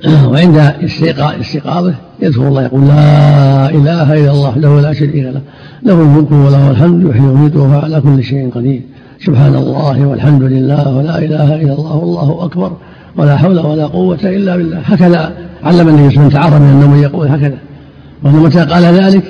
وعند 0.32 0.74
استيقاظه 1.42 1.94
يذكر 2.22 2.48
الله 2.48 2.64
يقول 2.64 2.88
لا 2.88 3.70
إله 3.70 4.14
إلا 4.14 4.32
الله 4.32 4.58
له 4.58 4.82
لا 4.82 4.94
شريك 4.94 5.16
له 5.16 5.42
له 5.84 6.02
الملك 6.02 6.32
وله 6.32 6.72
الحمد 6.72 7.10
يحيي 7.10 7.28
ويميت 7.28 7.56
وهو 7.56 7.80
على 7.80 8.02
كل 8.02 8.24
شيء 8.24 8.50
قدير. 8.50 8.82
سبحان 9.26 9.56
الله 9.56 10.08
والحمد 10.08 10.44
لله 10.44 10.96
ولا 10.98 11.18
إله 11.18 11.56
إلا 11.56 11.74
الله 11.74 11.96
والله 11.96 12.46
أكبر 12.46 12.72
ولا 13.18 13.38
حول 13.38 13.60
ولا 13.60 13.86
قوة 13.86 14.20
إلا 14.24 14.58
بالله. 14.58 14.80
هكذا 14.86 15.34
علم 15.64 15.88
النبي 15.88 16.16
صلى 16.16 16.28
الله 16.28 16.40
عليه 16.40 16.48
وسلم 16.48 16.62
من 16.62 16.84
النوم 16.84 17.02
يقول 17.02 17.28
هكذا. 17.28 17.58
وأنه 18.24 18.44
متى 18.44 18.60
قال 18.60 18.84
ذلك؟ 18.84 19.24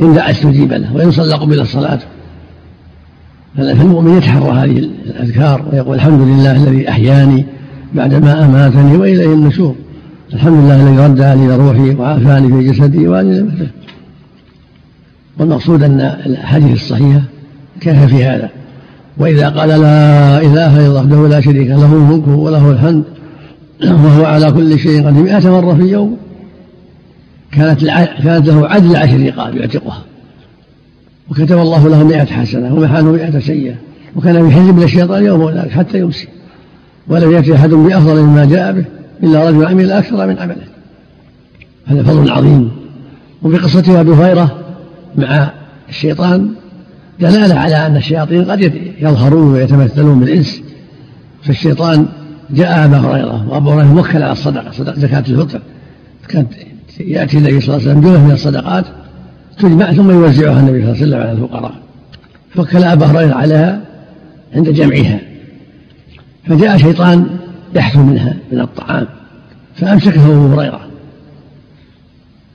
إن 0.00 0.18
استجيب 0.18 0.72
له 0.72 0.96
وإن 0.96 1.10
صلى 1.10 1.34
قبل 1.34 1.60
الصلاة 1.60 1.98
فالمؤمن 3.56 4.16
يتحرى 4.16 4.50
هذه 4.50 4.78
الأذكار 4.78 5.64
ويقول 5.72 5.94
الحمد 5.94 6.20
لله 6.20 6.56
الذي 6.56 6.88
أحياني 6.88 7.46
بعدما 7.94 8.44
أماتني 8.44 8.96
وإليه 8.96 9.34
النشور. 9.34 9.74
الحمد 10.32 10.64
لله 10.64 10.76
الذي 10.76 10.98
ردني 10.98 11.46
إلى 11.46 11.56
روحي 11.56 11.94
وعافاني 11.94 12.48
في 12.52 12.70
جسدي 12.70 13.08
وأني 13.08 13.46
والمقصود 15.38 15.82
أن 15.82 16.00
الأحاديث 16.00 16.72
الصحيحة 16.72 17.22
كيف 17.80 18.04
في 18.04 18.24
هذا؟ 18.24 18.48
وإذا 19.18 19.48
قال 19.48 19.68
لا 19.68 20.38
إله 20.40 20.86
إلا 20.86 21.00
الله 21.00 21.28
لا 21.28 21.40
شريك 21.40 21.68
له 21.68 21.92
الملك 21.92 22.28
وله 22.28 22.70
الحمد 22.70 23.04
وهو 23.84 24.24
على 24.24 24.52
كل 24.52 24.78
شيء 24.78 25.06
قدير. 25.06 25.22
مئة 25.22 25.50
مرة 25.50 25.74
في 25.74 25.82
يوم؟ 25.82 26.16
كانت 27.52 27.84
كانت 28.24 28.48
له 28.48 28.68
عدل 28.68 28.96
عشر 28.96 29.26
رقاب 29.26 29.56
يعتقها. 29.56 30.02
وكتب 31.30 31.58
الله 31.58 31.88
له 31.88 32.04
مئة 32.04 32.24
حسنة 32.24 32.74
ومحى 32.74 32.96
عنه 32.96 33.12
مئة 33.12 33.38
سيئة 33.38 33.74
وكان 34.16 34.48
في 34.48 34.56
حزب 34.56 34.82
الشيطان 34.82 35.24
يوم 35.24 35.50
ذلك 35.50 35.70
حتى 35.70 35.98
يمسي 35.98 36.28
ولم 37.08 37.32
يأتي 37.32 37.54
أحد 37.54 37.70
بأفضل 37.70 38.22
مما 38.22 38.44
جاء 38.44 38.72
به 38.72 38.84
إلا 39.22 39.50
رجل 39.50 39.66
عمل 39.66 39.92
أكثر 39.92 40.26
من 40.26 40.38
عمله. 40.38 40.56
هذا 41.86 42.02
فضل 42.02 42.30
عظيم. 42.30 42.70
وفي 43.42 43.56
قصة 43.56 44.00
أبي 44.00 44.10
هريرة 44.10 44.58
مع 45.16 45.50
الشيطان 45.88 46.50
دلالة 47.20 47.54
على 47.54 47.86
أن 47.86 47.96
الشياطين 47.96 48.44
قد 48.44 48.72
يظهرون 49.00 49.52
ويتمثلون 49.52 50.20
بالإنس. 50.20 50.62
فالشيطان 51.42 52.06
جاء 52.50 52.84
أبا 52.84 52.98
هريرة 52.98 53.48
وأبو 53.48 53.70
هريرة 53.70 53.94
موكل 53.94 54.22
على 54.22 54.32
الصدقة 54.32 54.70
صدقة 54.70 55.00
زكاة 55.00 55.24
الفطر. 55.28 55.60
كانت 56.28 56.52
يأتي 57.00 57.38
النبي 57.38 57.60
صلى 57.60 57.76
الله 57.76 57.88
عليه 57.88 57.98
وسلم 57.98 58.00
جملة 58.00 58.24
من 58.24 58.32
الصدقات 58.32 58.84
تجمع 59.58 59.92
ثم 59.92 60.10
يوزعها 60.10 60.60
النبي 60.60 60.82
صلى 60.82 60.92
الله 60.92 60.96
عليه 60.96 61.02
وسلم 61.02 61.20
على 61.20 61.32
الفقراء 61.32 61.74
فوكل 62.54 62.84
أبا 62.84 63.06
هريرة 63.06 63.34
عليها 63.34 63.80
عند 64.54 64.68
جمعها. 64.68 65.18
فجاء 66.46 66.76
شيطان 66.76 67.26
يحث 67.74 67.96
منها 67.96 68.36
من 68.52 68.60
الطعام 68.60 69.06
فأمسكه 69.76 70.26
أبو 70.26 70.54
هريرة. 70.54 70.80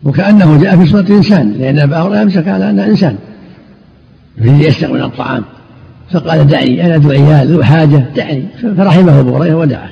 وكأنه 0.04 0.62
جاء 0.62 0.78
في 0.78 0.86
صورة 0.86 1.06
إنسان 1.10 1.52
لأن 1.52 1.80
أبا 1.80 1.98
هريرة 1.98 2.22
أمسك 2.22 2.48
على 2.48 2.70
أنه 2.70 2.86
إنسان. 2.86 3.16
يريد 4.38 4.62
يشتغل 4.62 4.94
من 4.94 5.02
الطعام. 5.02 5.44
فقال 6.12 6.48
دعني 6.48 6.86
أنا 6.86 6.98
ذو 6.98 7.12
عيال 7.12 7.48
ذو 7.48 7.64
حاجة 7.64 8.04
دعني. 8.16 8.46
فرحمه 8.78 9.20
أبو 9.20 9.38
هريرة 9.38 9.56
ودعا 9.56 9.90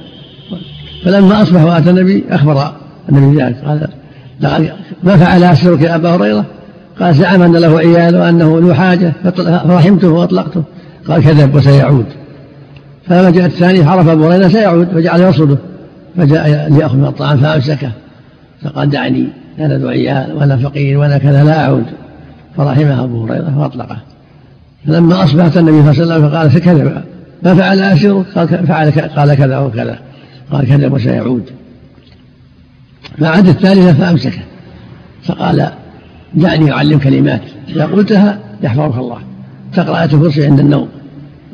فلما 1.05 1.41
أصبح 1.41 1.63
وأتى 1.63 1.89
النبي 1.89 2.23
أخبر 2.29 2.71
النبي 3.09 3.43
ذلك 3.43 3.55
قال 3.65 3.87
ما 5.03 5.17
فعل 5.17 5.43
أسرك 5.43 5.81
يا 5.81 5.95
أبا 5.95 6.15
هريرة؟ 6.15 6.45
قال 6.99 7.15
زعم 7.15 7.41
أن 7.41 7.55
له 7.55 7.79
عيال 7.79 8.15
وأنه 8.15 8.59
ذو 8.61 8.73
حاجة 8.73 9.13
فرحمته 9.67 10.09
وأطلقته. 10.09 10.63
قال 11.07 11.23
كذب 11.23 11.55
وسيعود. 11.55 12.05
فلما 13.07 13.29
جاء 13.29 13.45
الثاني 13.45 13.83
عرف 13.83 14.07
أبو 14.07 14.25
هريرة 14.25 14.47
سيعود 14.47 14.87
فجعل 14.87 15.21
يرصده. 15.21 15.57
فجاء 16.17 16.69
ليأخذ 16.69 16.97
من 16.97 17.05
الطعام 17.05 17.37
فأمسكه. 17.37 17.91
فقال 18.63 18.89
دعني 18.89 19.27
أنا 19.59 19.77
ذو 19.77 19.87
عيال 19.87 20.33
وأنا 20.33 20.57
فقير 20.57 20.97
وأنا 20.97 21.17
كذا 21.17 21.43
لا 21.43 21.65
أعود. 21.65 21.85
فرحمه 22.57 23.03
أبو 23.03 23.25
هريرة 23.25 23.53
فأطلقه 23.57 23.97
فلما 24.87 25.23
أصبحت 25.23 25.57
النبي 25.57 25.93
صلى 25.93 26.03
الله 26.03 26.13
عليه 26.13 26.25
وسلم 26.25 26.29
فقال 26.29 26.49
فكذب. 26.49 27.03
ما 27.43 27.55
فعل 27.55 27.79
أسيرك 27.79 28.25
قال 28.35 28.67
فعل 28.67 28.91
قال 28.91 29.33
كذا 29.33 29.57
وكذا 29.57 29.99
قال 30.51 30.65
كذب 30.65 30.93
وسيعود. 30.93 31.43
فعاد 33.19 33.47
الثالثة 33.47 33.93
فأمسكه. 33.93 34.41
فقال 35.23 35.71
دعني 36.33 36.71
أعلم 36.71 36.99
كلمات 36.99 37.41
إذا 37.69 37.85
قلتها 37.85 38.39
يحفظك 38.63 38.97
الله. 38.97 39.17
تقرأ 39.73 40.01
آية 40.01 40.13
الكرسي 40.13 40.45
عند 40.45 40.59
النوم. 40.59 40.87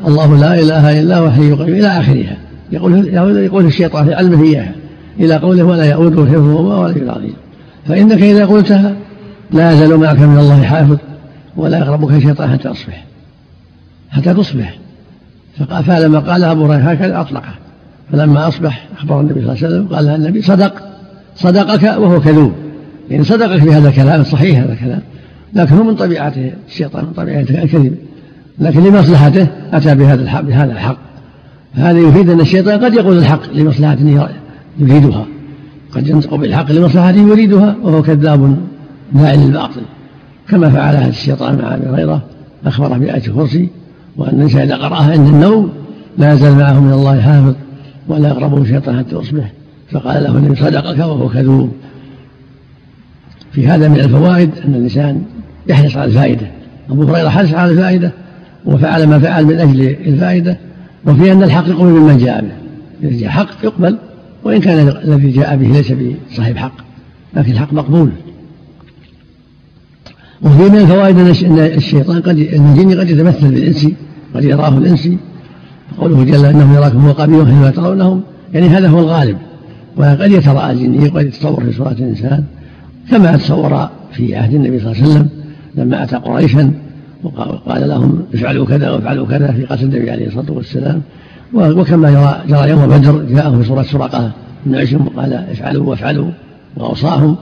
الله 0.07 0.39
لا 0.39 0.59
إله 0.59 1.01
إلا 1.01 1.17
هو 1.17 1.31
حي 1.31 1.51
قيوم 1.51 1.61
إلى 1.61 1.87
آخرها 1.87 2.37
يقول 2.71 3.07
يقول 3.37 3.65
الشيطان 3.65 4.13
علمه 4.13 4.43
إياها 4.43 4.71
إلى 5.19 5.35
قوله 5.35 5.63
ولا 5.63 5.85
يؤوده 5.85 6.25
حفظهما 6.25 6.79
ولا 6.79 6.95
العظيم 6.95 7.33
فإنك 7.87 8.21
إذا 8.21 8.45
قلتها 8.45 8.95
لا 9.51 9.71
يزال 9.71 9.97
معك 9.97 10.19
من 10.19 10.39
الله 10.39 10.63
حافظ 10.63 10.97
ولا 11.57 11.77
يقربك 11.77 12.13
الشيطان 12.13 12.51
حتى 12.51 12.69
تصبح. 12.69 13.05
حتى 14.11 14.33
تصبح. 14.33 14.77
فلما 15.85 16.19
قال 16.19 16.43
أبو 16.43 16.65
هريرة 16.65 16.91
هكذا 16.91 17.21
أطلقه. 17.21 17.53
فلما 18.11 18.47
أصبح 18.47 18.87
أخبر 18.97 19.21
النبي 19.21 19.41
صلى 19.41 19.51
الله 19.51 19.65
عليه 19.65 19.67
وسلم 19.67 19.95
قال 19.95 20.09
النبي 20.09 20.41
صدق. 20.41 20.73
صدقك 21.35 21.83
وهو 21.83 22.21
كذوب. 22.21 22.53
يعني 23.09 23.23
صدقك 23.23 23.59
في 23.59 23.71
هذا 23.71 23.89
الكلام 23.89 24.23
صحيح 24.23 24.59
هذا 24.59 24.73
الكلام 24.73 25.01
لكن 25.53 25.75
هو 25.75 25.83
من 25.83 25.95
طبيعته 25.95 26.51
الشيطان 26.67 27.05
من 27.05 27.11
طبيعته 27.11 27.63
الكذب 27.63 27.95
لكن 28.59 28.83
لمصلحته 28.83 29.47
أتى 29.73 29.95
بهذا 29.95 30.21
الحق 30.21 30.41
بهذا 30.41 30.71
الحق. 30.71 30.97
هذا 31.73 31.99
يفيد 31.99 32.29
أن 32.29 32.39
الشيطان 32.39 32.85
قد 32.85 32.93
يقول 32.93 33.17
الحق 33.17 33.53
لمصلحة 33.53 33.97
يريدها. 34.79 35.25
قد 35.91 36.07
ينطق 36.07 36.35
بالحق 36.35 36.71
لمصلحة 36.71 37.11
يريدها 37.11 37.75
وهو 37.83 38.01
كذاب 38.01 38.57
نائل 39.13 39.39
للباطل. 39.39 39.81
كما 40.49 40.69
فعل 40.69 40.95
هذا 40.95 41.09
الشيطان 41.09 41.57
مع 41.57 41.75
أبي 41.75 41.87
هريرة 41.87 42.21
أخبره 42.65 42.97
بآية 42.97 43.27
الكرسي 43.27 43.69
وأن 44.17 44.35
الإنسان 44.35 44.61
إذا 44.61 44.75
قرأها 44.75 45.11
عند 45.11 45.27
النوم 45.27 45.69
لا 46.17 46.33
يزال 46.33 46.55
معه 46.55 46.79
من 46.79 46.93
الله 46.93 47.21
حافظ 47.21 47.53
ولا 48.07 48.29
يقربه 48.29 48.61
الشيطان 48.61 48.97
حتى 48.99 49.15
يصبح. 49.15 49.51
فقال 49.91 50.23
له 50.23 50.37
النبي 50.37 50.55
صدقك 50.55 50.99
وهو 50.99 51.29
كذوب. 51.29 51.71
في 53.53 53.67
هذا 53.67 53.87
من 53.87 53.99
الفوائد 53.99 54.49
أن 54.65 54.75
الإنسان 54.75 55.23
يحرص 55.67 55.97
على 55.97 56.05
الفائدة. 56.05 56.47
أبو 56.89 57.03
هريرة 57.03 57.29
حرص 57.29 57.53
على 57.53 57.71
الفائدة 57.71 58.11
وفعل 58.65 59.07
ما 59.07 59.19
فعل 59.19 59.45
من 59.45 59.59
أجل 59.59 59.81
الفائدة 59.81 60.57
وفي 61.05 61.31
أن 61.31 61.43
الحق 61.43 61.67
يقبل 61.67 61.85
ممن 61.85 62.17
جاء 62.17 62.41
به. 62.41 62.51
إذا 63.07 63.19
جاء 63.19 63.29
حق 63.29 63.65
يقبل 63.65 63.97
وإن 64.43 64.59
كان 64.61 64.87
الذي 64.87 65.31
جاء 65.31 65.55
به 65.55 65.67
ليس 65.67 65.91
بصاحب 66.31 66.57
حق 66.57 66.75
لكن 67.35 67.51
الحق 67.51 67.73
مقبول. 67.73 68.09
وفي 70.41 70.69
من 70.69 70.77
الفوائد 70.77 71.17
أن 71.19 71.57
الشيطان 71.59 72.21
قد 72.21 72.37
الجن 72.37 72.99
قد 72.99 73.09
يتمثل 73.09 73.51
بالإنس 73.51 73.87
قد 74.35 74.43
يراه 74.43 74.77
الإنسي 74.77 75.17
قوله 75.97 76.23
جل 76.23 76.45
إنهم 76.45 76.75
يراكم 76.75 77.07
وقبيلهم 77.07 77.45
حينما 77.45 77.69
ترونهم. 77.69 78.21
يعني 78.53 78.67
هذا 78.67 78.87
هو 78.87 78.99
الغالب. 78.99 79.37
وقد 79.97 80.31
يتراءى 80.31 80.71
الجني 80.71 81.09
وقد 81.09 81.25
يتصور 81.25 81.63
في 81.63 81.73
صورة 81.73 81.91
الإنسان. 81.91 82.43
كما 83.11 83.37
تصور 83.37 83.89
في 84.13 84.35
عهد 84.35 84.53
النبي 84.53 84.79
صلى 84.79 84.91
الله 84.91 85.03
عليه 85.03 85.11
وسلم 85.11 85.29
لما 85.75 86.03
أتى 86.03 86.15
قريشا 86.15 86.71
وقال 87.23 87.89
لهم 87.89 88.25
افعلوا 88.33 88.65
كذا 88.65 88.89
وافعلوا 88.91 89.27
كذا 89.27 89.51
في 89.51 89.65
قتل 89.65 89.83
النبي 89.83 90.11
عليه 90.11 90.27
الصلاة 90.27 90.51
والسلام. 90.51 91.01
وكما 91.53 92.09
جرى, 92.47 92.69
يوم 92.69 92.87
بدر 92.87 93.23
جاءهم 93.23 93.61
في 93.61 93.67
سورة 93.67 93.83
سرقة 93.83 94.31
بن 94.65 94.75
عشم 94.75 95.07
وقال 95.07 95.33
افعلوا 95.33 95.89
وافعلوا 95.89 96.31
وأوصاهم. 96.77 97.35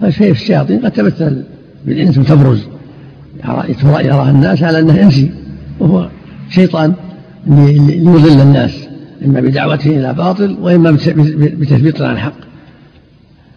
فالشيء 0.00 0.30
الشياطين 0.30 0.80
قد 0.80 0.90
تمثل 0.90 1.42
بالإنس 1.86 2.18
وتبرز. 2.18 2.60
يراها 3.84 4.30
الناس 4.30 4.62
على 4.62 4.78
أنه 4.78 5.02
إنسي 5.02 5.30
وهو 5.80 6.08
شيطان 6.50 6.94
ليضل 7.46 8.40
الناس 8.40 8.88
إما 9.24 9.40
بدعوته 9.40 9.90
إلى 9.90 10.14
باطل 10.14 10.56
وإما 10.62 10.90
بتثبيط 11.30 12.02
عن 12.02 12.14
الحق. 12.14 12.34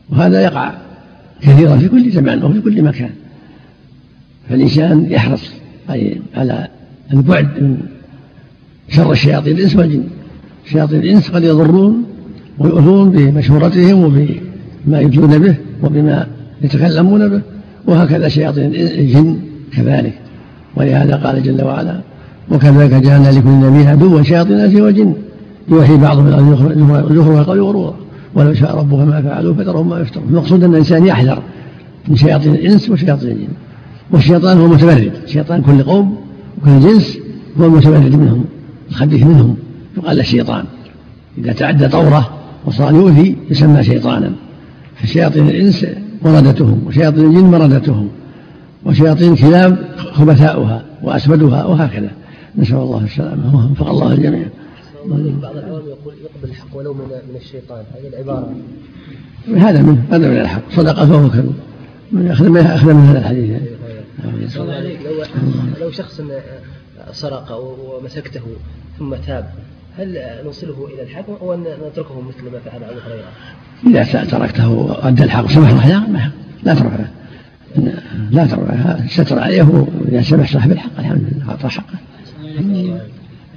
وهذا 0.09 0.41
يقع 0.41 0.71
كثيرا 1.43 1.77
في 1.77 1.87
كل 1.87 2.11
زمان 2.11 2.43
وفي 2.43 2.61
كل 2.61 2.81
مكان. 2.81 3.09
فالإنسان 4.49 5.07
يحرص 5.11 5.51
على 6.35 6.67
البعد 7.13 7.45
من 7.45 7.77
شر 8.89 9.11
الشياطين 9.11 9.57
الإنس 9.57 9.75
والجن. 9.75 10.03
شياطين 10.71 10.99
الإنس 10.99 11.29
قد 11.29 11.43
يضرون 11.43 12.03
ويؤذون 12.59 13.09
بمشورتهم 13.09 14.03
وبما 14.03 14.99
يتلون 15.01 15.39
به 15.39 15.55
وبما 15.83 16.27
يتكلمون 16.61 17.29
به 17.29 17.41
وهكذا 17.87 18.27
شياطين 18.27 18.75
الجن 18.75 19.39
كذلك. 19.73 20.13
ولهذا 20.75 21.15
قال 21.15 21.43
جل 21.43 21.63
وعلا 21.63 22.01
وكذلك 22.51 22.93
جعلنا 22.93 23.29
لكل 23.29 23.49
نبي 23.49 23.87
عدوا 23.87 24.23
شياطين 24.23 24.53
الإنس 24.53 24.75
والجن 24.75 25.13
يوحي 25.69 25.97
بعضهم 25.97 26.27
إلى 26.27 26.37
زخرف 27.15 27.39
القول 27.39 27.61
غرورا 27.61 27.95
ولو 28.35 28.53
شاء 28.53 28.77
ربك 28.77 28.99
ما 28.99 29.21
فعلوا 29.21 29.53
فذرهم 29.53 29.89
ما 29.89 29.99
يفترون. 29.99 30.27
المقصود 30.29 30.63
أن 30.63 30.71
الإنسان 30.71 31.05
يحذر 31.05 31.41
من 32.07 32.15
شياطين 32.15 32.53
الإنس 32.53 32.89
وشياطين 32.89 33.31
الجن 33.31 33.47
والشيطان 34.11 34.57
هو 34.57 34.67
متمرد 34.67 35.11
شيطان 35.25 35.61
كل 35.61 35.83
قوم 35.83 36.17
وكل 36.61 36.79
جنس 36.79 37.17
هو 37.59 37.65
المتمرد 37.65 38.15
منهم 38.15 38.45
الخبيث 38.89 39.23
منهم. 39.23 39.55
يقال 39.97 40.15
له 40.15 40.21
الشيطان 40.21 40.65
إذا 41.37 41.53
تعدى 41.53 41.87
طورة 41.87 42.29
وصار 42.65 42.93
يؤذي 42.93 43.37
يسمى 43.49 43.83
شيطانا. 43.83 44.31
فشياطين 44.95 45.49
الإنس 45.49 45.85
مردتهم 46.25 46.81
وشياطين 46.87 47.25
الجن 47.25 47.43
مردتهم 47.43 48.07
وشياطين 48.85 49.33
الكلاب 49.33 49.77
خبثاؤها 50.13 50.83
وأسودها 51.03 51.65
وهكذا. 51.65 52.11
نسأل 52.57 52.77
الله 52.77 53.03
السلامة. 53.03 53.71
وفق 53.71 53.89
الله 53.89 54.13
الجميع 54.13 54.45
بعض 55.41 55.57
العوام 55.57 55.87
يقول 55.87 56.13
يقبل 56.23 56.49
الحق 56.49 56.77
ولو 56.77 56.93
من 56.93 57.05
من 57.05 57.35
الشيطان. 57.35 57.83
هذه 57.95 58.07
العبارة. 58.07 58.55
هذا 59.57 59.81
منه 59.81 60.05
هذا 60.11 60.29
من 60.29 60.37
الحق. 60.37 60.61
صدق 60.71 61.05
فهو 61.05 61.29
كذب. 61.29 61.55
من 62.11 62.31
أخذ 62.31 62.49
من 62.49 62.57
أخذ 62.57 62.93
من 62.93 63.05
هذا 63.05 63.19
الحديث. 63.19 63.61
لو 65.05 65.23
لو 65.81 65.91
شخص 65.91 66.21
سرق 67.11 67.51
ومسكته 67.79 68.41
ثم 68.99 69.15
تاب 69.15 69.49
هل 69.97 70.21
نوصله 70.43 70.87
إلى 70.93 71.03
الحاكم 71.03 71.33
أو 71.41 71.53
أن 71.53 71.63
نتركه 71.87 72.21
مثل 72.21 72.43
ما 72.43 72.59
فعل 72.59 72.83
أبو 72.83 72.99
هريرة؟ 72.99 74.03
إذا 74.03 74.23
تركته 74.23 74.69
وأدى 74.69 75.23
الحق 75.23 75.45
وسمح 75.45 75.87
له 75.87 76.31
لا 76.63 76.73
ترفعه 76.73 77.11
لا 78.31 78.45
ترفعه 78.45 79.07
ستر 79.07 79.39
عليه 79.39 79.63
وإذا 79.63 80.21
سمح 80.21 80.53
صاحب 80.53 80.71
الحق 80.71 80.99
الحمد 80.99 81.27
لله 81.31 81.49
أعطى 81.49 81.69
حقه. 81.69 81.99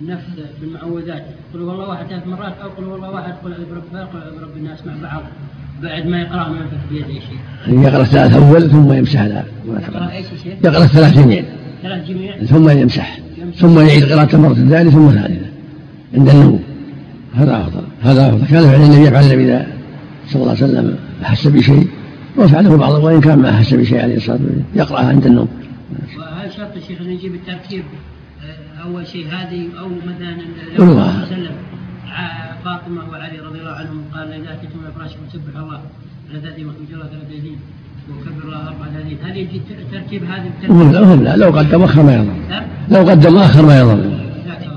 النفس 0.01 0.25
بالمعوذات. 0.61 1.25
قل 1.55 1.61
هو 1.61 1.71
الله 1.73 1.89
واحد 1.89 2.07
ثلاث 2.07 2.27
مرات 2.27 2.55
أو 2.63 2.69
قل 2.69 2.85
هو 2.85 2.97
الله 2.97 3.11
واحد 3.11 3.33
قل 3.45 3.53
أعوذ 3.53 3.65
برب 3.65 3.83
الفلق 3.85 4.13
قل 4.13 4.19
أعوذ 4.23 4.39
برب 4.41 4.57
الناس 4.57 4.87
مع 4.87 4.93
بعض. 5.03 5.23
بعد 5.83 6.07
ما 6.07 6.21
يقرأ 6.21 6.49
ما 6.49 6.57
ينفك 6.57 6.79
بيده 6.91 7.21
شيء. 7.21 7.83
يقرأ 7.83 8.03
الثلاث 8.03 8.37
أول 8.37 8.71
ثم 8.71 8.93
يمسح 8.93 9.23
لا 9.23 9.45
يقرأ 9.67 10.11
إيش 10.11 10.27
يا 10.27 10.37
شيخ؟ 10.43 10.55
يقرأ 10.65 10.85
الثلاث 10.85 11.19
جميع. 11.19 11.45
ثلاث 11.83 12.09
جميع؟ 12.09 12.37
ثم 12.45 12.69
يمسح. 12.69 13.19
ثم 13.57 13.81
يعيد 13.81 14.05
قراءة 14.13 14.37
مرة 14.37 14.55
ثانية 14.55 14.91
ثم 14.91 15.11
ثالثة. 15.11 15.47
عند 16.15 16.29
النوم. 16.29 16.63
هذا 17.35 17.61
أفضل. 17.61 17.85
هذا 18.03 18.29
أفضل. 18.29 18.47
كان 18.47 18.63
فعل 18.63 18.83
النبي 18.83 19.07
يفعل 19.09 19.25
إذا 19.25 19.67
صلى 20.29 20.43
الله 20.43 20.55
عليه 20.55 20.65
وسلم 20.65 20.99
أحس 21.23 21.47
بشيء. 21.47 21.89
وفعله 22.39 22.77
بعض 22.77 22.93
وإن 22.93 23.21
كان 23.21 23.39
ما 23.39 23.51
أحس 23.51 23.75
بشيء 23.75 24.03
عليه 24.03 24.17
الصلاة 24.17 24.37
والسلام. 24.37 24.65
يقرأها 24.75 25.09
عند 25.09 25.27
النوم. 25.27 25.49
وهل 26.19 26.53
شرط 26.53 26.77
الشيخ 26.77 27.01
أن 27.01 27.11
يجيب 27.11 27.35
الترتيب 27.35 27.83
أول 28.87 29.07
شيء 29.07 29.27
هذه 29.29 29.69
أو 29.79 29.89
مثلا 29.89 30.37
لو 30.79 30.85
الله. 30.85 31.23
وسلم 31.23 31.55
فاطمة 32.65 33.11
وعلي 33.11 33.39
رضي 33.39 33.59
الله 33.59 33.71
عنهم 33.71 34.05
قال 34.15 34.33
اذا 34.33 34.53
اتيتم 34.53 34.79
إلى 34.85 34.93
فراشكم 34.93 35.23
سبح 35.33 35.57
الله 35.57 35.81
ثلاث 36.33 36.59
الله 36.59 36.73
ثلاث 36.91 37.45
وكبر 38.11 38.45
الله 38.45 38.69
أربع 38.69 38.87
ايدين 38.99 39.19
هل 39.23 39.37
يجي 39.37 39.61
ترتيب 39.93 40.25
هذه 40.25 40.47
الترتيب؟ 40.47 41.23
لا 41.23 41.37
لو 41.37 41.51
قدم 41.51 41.83
آخر 41.83 42.03
ما 42.03 42.15
يضر 42.15 42.35
لو 42.91 43.11
قدم 43.11 43.37
آخر 43.37 43.67
ما 43.67 43.79
يضر 43.79 43.97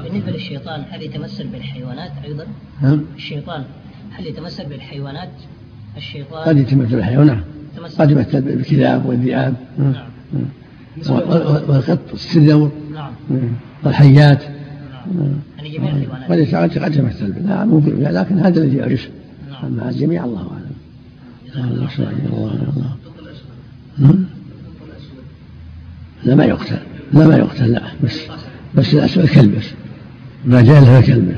بالنسبة 0.04 0.32
للشيطان 0.32 0.84
هل 0.90 1.02
يتمثل 1.04 1.48
بالحيوانات 1.48 2.12
أيضا؟ 2.26 2.46
نعم 2.82 3.02
الشيطان 3.16 3.64
هل 4.12 4.28
يتمثل 4.28 4.66
بالحيوانات؟ 4.66 5.32
الشيطان 5.98 6.44
قد 6.44 6.58
يتمثل 6.58 6.96
بالحيوان 6.96 7.42
قد 8.00 8.12
يمثل 8.12 8.42
بالكلاب 8.42 9.06
والذئاب. 9.06 9.56
نعم. 9.78 10.10
والقط 11.70 12.14
السلم 12.14 12.72
نعم. 12.94 13.52
والحيات 13.84 14.44
يعني 15.58 15.70
جميع 15.78 15.96
الحيوانات. 15.96 16.78
قد 16.78 16.96
يمثل 16.96 17.34
لا 17.48 17.66
ممكن 17.66 18.04
لكن 18.04 18.40
هذا 18.40 18.62
الذي 18.62 18.78
يعرف 18.78 19.10
أما 19.64 19.90
الجميع 19.90 20.26
الله 20.26 20.48
أعلم. 20.52 21.72
الله 21.72 21.90
الله 22.34 22.96
الله 24.00 24.16
لا 26.24 26.36
ما 26.36 26.46
يقتل. 26.46 26.78
لا 27.14 27.28
ما 27.28 27.38
يقتل. 27.38 27.72
لا 27.72 27.82
بس 28.04 28.20
بس 28.76 28.94
الاسود 28.94 29.26
كلب 29.26 29.56
بس. 29.58 29.66
ما 30.46 30.62
جاء 30.62 30.82
له 30.82 31.02
كلبه 31.02 31.36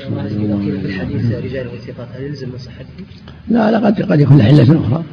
في 0.00 0.86
الحديث 0.86 1.32
رجال 1.32 1.66
وثقات 1.66 2.08
هل 2.16 2.22
يلزم 2.22 2.48
من 2.48 2.58
صحته؟ 2.58 3.04
لا 3.48 3.70
لا 3.70 3.78
قد 3.78 4.02
قد 4.02 4.20
يكون 4.20 4.40
علة 4.40 4.62
أخرى. 4.62 5.04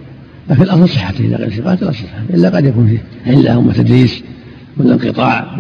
لكن 0.50 0.62
الأصل 0.62 0.90
صحته 0.90 1.26
إذا 1.26 1.36
غير 1.36 1.50
ثقات 1.50 1.84
لا 1.84 1.92
صحة. 1.92 2.24
إلا 2.30 2.50
قد 2.50 2.66
يكون 2.66 2.88
فيه 2.88 3.32
علة 3.32 3.54
أو 3.54 3.72
تدليس 3.72 4.24
ولا 4.78 4.94
انقطاع. 4.94 5.58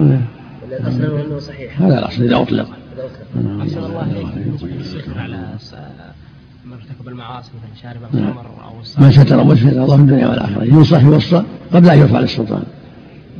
الأصل 0.72 1.20
أنه 1.20 1.40
صحيح. 1.40 1.82
هذا 1.82 2.00
الأصل 2.00 2.24
إذا 2.24 2.42
أطلق. 2.42 2.70
أحسن 3.62 3.84
الله 3.84 4.04
إليك 4.04 5.06
على 5.18 5.48
من 6.66 6.74
ارتكب 6.74 7.08
المعاصي 7.08 7.52
مثلا 7.58 7.82
شارب 7.82 8.04
الخمر 8.04 8.46
أو 8.46 9.04
من 9.04 9.12
ستر 9.12 9.40
وجهه 9.40 9.70
الله 9.70 9.96
في 9.96 10.02
الدنيا 10.02 10.28
والآخرة 10.28 10.64
ينصح 10.64 11.04
يوصى 11.04 11.44
قبل 11.74 11.90
أن 11.90 12.00
يرفع 12.00 12.20
للسلطان. 12.20 12.64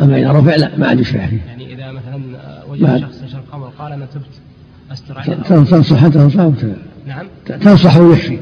أما 0.02 0.18
إذا 0.18 0.32
رفع 0.32 0.56
لا 0.56 0.78
ما 0.78 0.88
عاد 0.88 1.00
يشفع 1.00 1.28
فيه. 1.28 1.42
يعني 1.48 1.74
إذا 1.74 1.92
مثلا 1.92 2.22
وجد 2.70 2.98
شخص 2.98 3.24
يشرب 3.24 3.44
خمر 3.52 3.72
قال 3.80 3.94
أنا 3.94 4.06
تبت 4.06 4.26
أستر 4.92 5.20
عليه. 5.20 5.36
تنصح 5.64 6.04
أنت 6.04 6.14
تنصح 6.14 6.50
نعم. 7.08 7.28
تنصح 7.46 7.98
ويكفي 7.98 8.40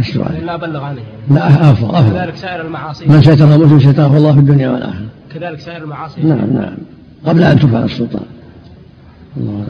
أستر 0.00 0.24
عليه. 0.24 0.38
لا 0.38 0.54
أبلغ 0.54 0.84
عنه 0.84 1.00
يعني. 1.00 1.34
لا 1.34 1.70
أفضل 1.70 1.94
أفضل. 1.94 2.18
كذلك 2.18 2.36
سائر 2.36 2.66
المعاصي. 2.66 3.06
من 3.06 3.22
ستر 3.22 3.46
مسلم 3.46 3.80
ستره 3.80 4.16
الله 4.16 4.32
في 4.32 4.38
الدنيا 4.38 4.70
والآخرة 4.70 5.06
كذلك 5.34 5.60
سائر 5.60 5.82
المعاصي. 5.82 6.22
نعم 6.22 6.52
نعم. 6.52 6.76
قبل 7.26 7.42
أن 7.42 7.58
ترفع 7.58 7.84
السلطان. 7.84 8.22
الله 9.36 9.64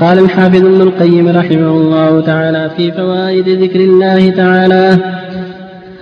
قال 0.00 0.18
الحافظ 0.18 0.64
ابن 0.64 0.80
القيم 0.80 1.28
رحمه 1.28 1.70
الله 1.70 2.20
تعالى 2.20 2.70
في 2.76 2.92
فوائد 2.92 3.48
ذكر 3.48 3.80
الله 3.80 4.30
تعالى 4.30 4.98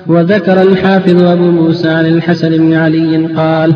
وذكر 0.07 0.63
الحافظ 0.63 1.23
أبو 1.23 1.51
موسى 1.51 1.89
عن 1.89 2.07
الحسن 2.07 2.51
بن 2.51 2.75
علي 2.75 3.27
قال 3.27 3.75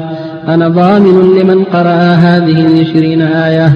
أنا 0.49 0.68
ضامن 0.68 1.39
لمن 1.39 1.64
قرأ 1.64 2.14
هذه 2.14 2.66
العشرين 2.66 3.22
آية 3.22 3.66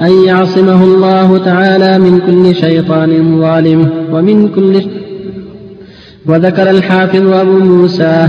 أن 0.00 0.24
يعصمه 0.26 0.84
الله 0.84 1.38
تعالى 1.38 1.98
من 1.98 2.20
كل 2.20 2.54
شيطان 2.54 3.40
ظالم 3.40 3.90
ومن 4.12 4.48
كل 4.48 4.82
وذكر 6.26 6.70
الحافظ 6.70 7.32
أبو 7.32 7.58
موسى 7.58 8.28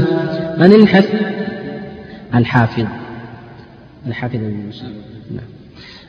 عن 0.59 0.73
الحسن 0.73 1.17
الحافظ 2.35 2.85
الحافظ 4.07 4.35
أبو 4.35 4.55
موسى. 4.65 4.83
نعم. 5.31 5.43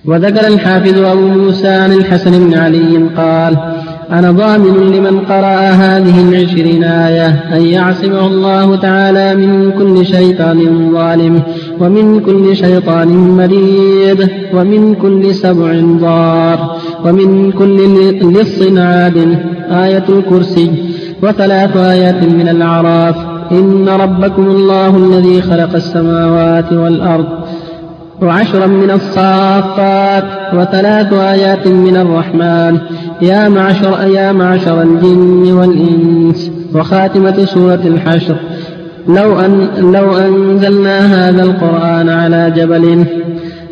وذكر 0.05 0.47
الحافظ 0.49 0.99
أبو 0.99 1.21
موسى 1.21 1.69
عن 1.69 1.93
الحسن 1.93 2.31
بن 2.31 2.55
علي 2.55 2.97
قال 3.17 3.57
أنا 4.11 4.31
ضامن 4.31 4.93
لمن 4.93 5.21
قرأ 5.21 5.71
هذه 5.71 6.29
العشرين 6.29 6.85
آية 6.85 7.29
أن 7.29 7.67
يعصمه 7.67 8.27
الله 8.27 8.77
تعالى 8.77 9.47
من 9.47 9.71
كل 9.71 10.07
شيطان 10.07 10.91
ظالم 10.93 11.43
ومن 11.81 12.21
كل 12.21 12.57
شيطان 12.57 13.09
مريد 13.09 14.31
ومن 14.55 14.95
كل 14.95 15.35
سبع 15.35 15.81
ضار 16.01 16.77
ومن 17.05 17.53
كل 17.53 17.79
لص 18.33 18.63
عاد. 18.79 19.39
آية 19.71 20.05
الكرسي. 20.09 20.71
وثلاث 21.23 21.77
آيات 21.77 22.23
من 22.23 22.49
الأعراف. 22.49 23.37
إن 23.53 23.89
ربكم 23.89 24.47
الله 24.47 24.97
الذي 24.97 25.43
خلق 25.43 25.75
السماوات 25.75 26.73
والأرض 26.73 27.27
وعشرا 28.23 28.67
من 28.67 28.91
الصافات 28.91 30.25
وثلاث 30.55 31.12
آيات 31.12 31.69
من 31.69 31.97
الرحمن. 31.97 32.79
يا 33.23 33.49
معشر 33.49 34.07
يا 34.07 34.33
معشر 34.33 34.83
الجن 34.83 35.53
والإنس. 35.53 36.51
وخاتمة 36.75 37.45
سورة 37.45 37.81
الحشر. 37.85 38.37
لو 39.09 39.41
أن 39.41 39.69
لو 39.79 40.19
أنزلنا 40.19 41.29
هذا 41.29 41.43
القرآن 41.43 42.09
على 42.09 42.53
جبل. 42.57 43.05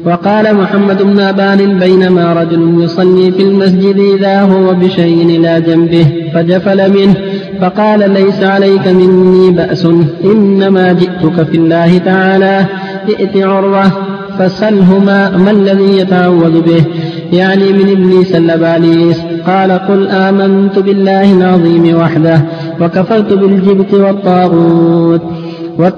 وقال 0.06 0.56
محمد 0.56 1.02
بن 1.02 1.20
أبان 1.20 1.78
بينما 1.78 2.32
رجل 2.32 2.84
يصلي 2.84 3.30
في 3.30 3.42
المسجد 3.42 3.96
إذا 4.18 4.40
هو 4.40 4.74
بشيء 4.74 5.26
إلى 5.26 5.60
جنبه 5.60 6.06
فجفل 6.34 6.92
منه. 6.92 7.14
فقال 7.60 8.10
ليس 8.10 8.42
عليك 8.42 8.88
مني 8.88 9.50
بأس. 9.50 9.86
إنما 10.24 10.92
جئتك 10.92 11.42
في 11.42 11.56
الله 11.56 11.98
تعالى. 11.98 12.64
ائت 13.08 13.36
عروة. 13.36 14.13
فسله 14.38 14.98
ما, 14.98 15.50
الذي 15.50 15.98
يتعوذ 15.98 16.60
به. 16.60 16.84
يعني 17.32 17.72
من 17.72 17.90
إبليس 17.90 18.34
اللباليس 18.34 19.20
قال 19.46 19.72
قل 19.72 20.08
آمنت 20.08 20.78
بالله 20.78 21.32
العظيم 21.32 21.96
وحده 22.00 22.40
وكفرت 22.80 23.32
بالجبت 23.32 23.94
والطاغوت 23.94 25.22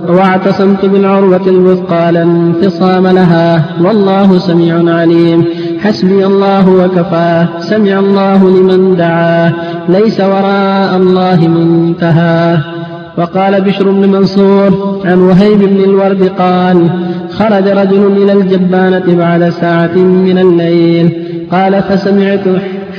واعتصمت 0.08 0.84
بالعروة 0.84 1.46
الوثقى 1.46 2.12
لا 2.12 2.22
انفصام 2.22 3.06
لها. 3.06 3.64
والله 3.84 4.38
سميع 4.38 4.94
عليم. 4.94 5.44
حسبي 5.78 6.26
الله 6.26 6.70
وكفاه 6.70 7.48
سمع 7.60 7.98
الله 7.98 8.50
لمن 8.50 8.96
دعاه 8.96 9.52
ليس 9.88 10.20
وراء 10.20 10.96
الله 10.96 11.48
منتهى. 11.48 12.75
وقال 13.18 13.60
بشر 13.60 13.90
بن 13.90 14.08
منصور 14.08 15.00
عن 15.04 15.18
وهيب 15.18 15.58
بن 15.58 15.84
الورد 15.84 16.28
قال 16.38 16.90
خرج 17.30 17.68
رجل 17.68 18.22
إلى 18.22 18.32
الجبانة 18.32 19.04
بعد 19.18 19.48
ساعة 19.48 19.96
من 19.98 20.38
الليل 20.38 21.12
قال 21.52 21.82
فسمعت 21.82 22.44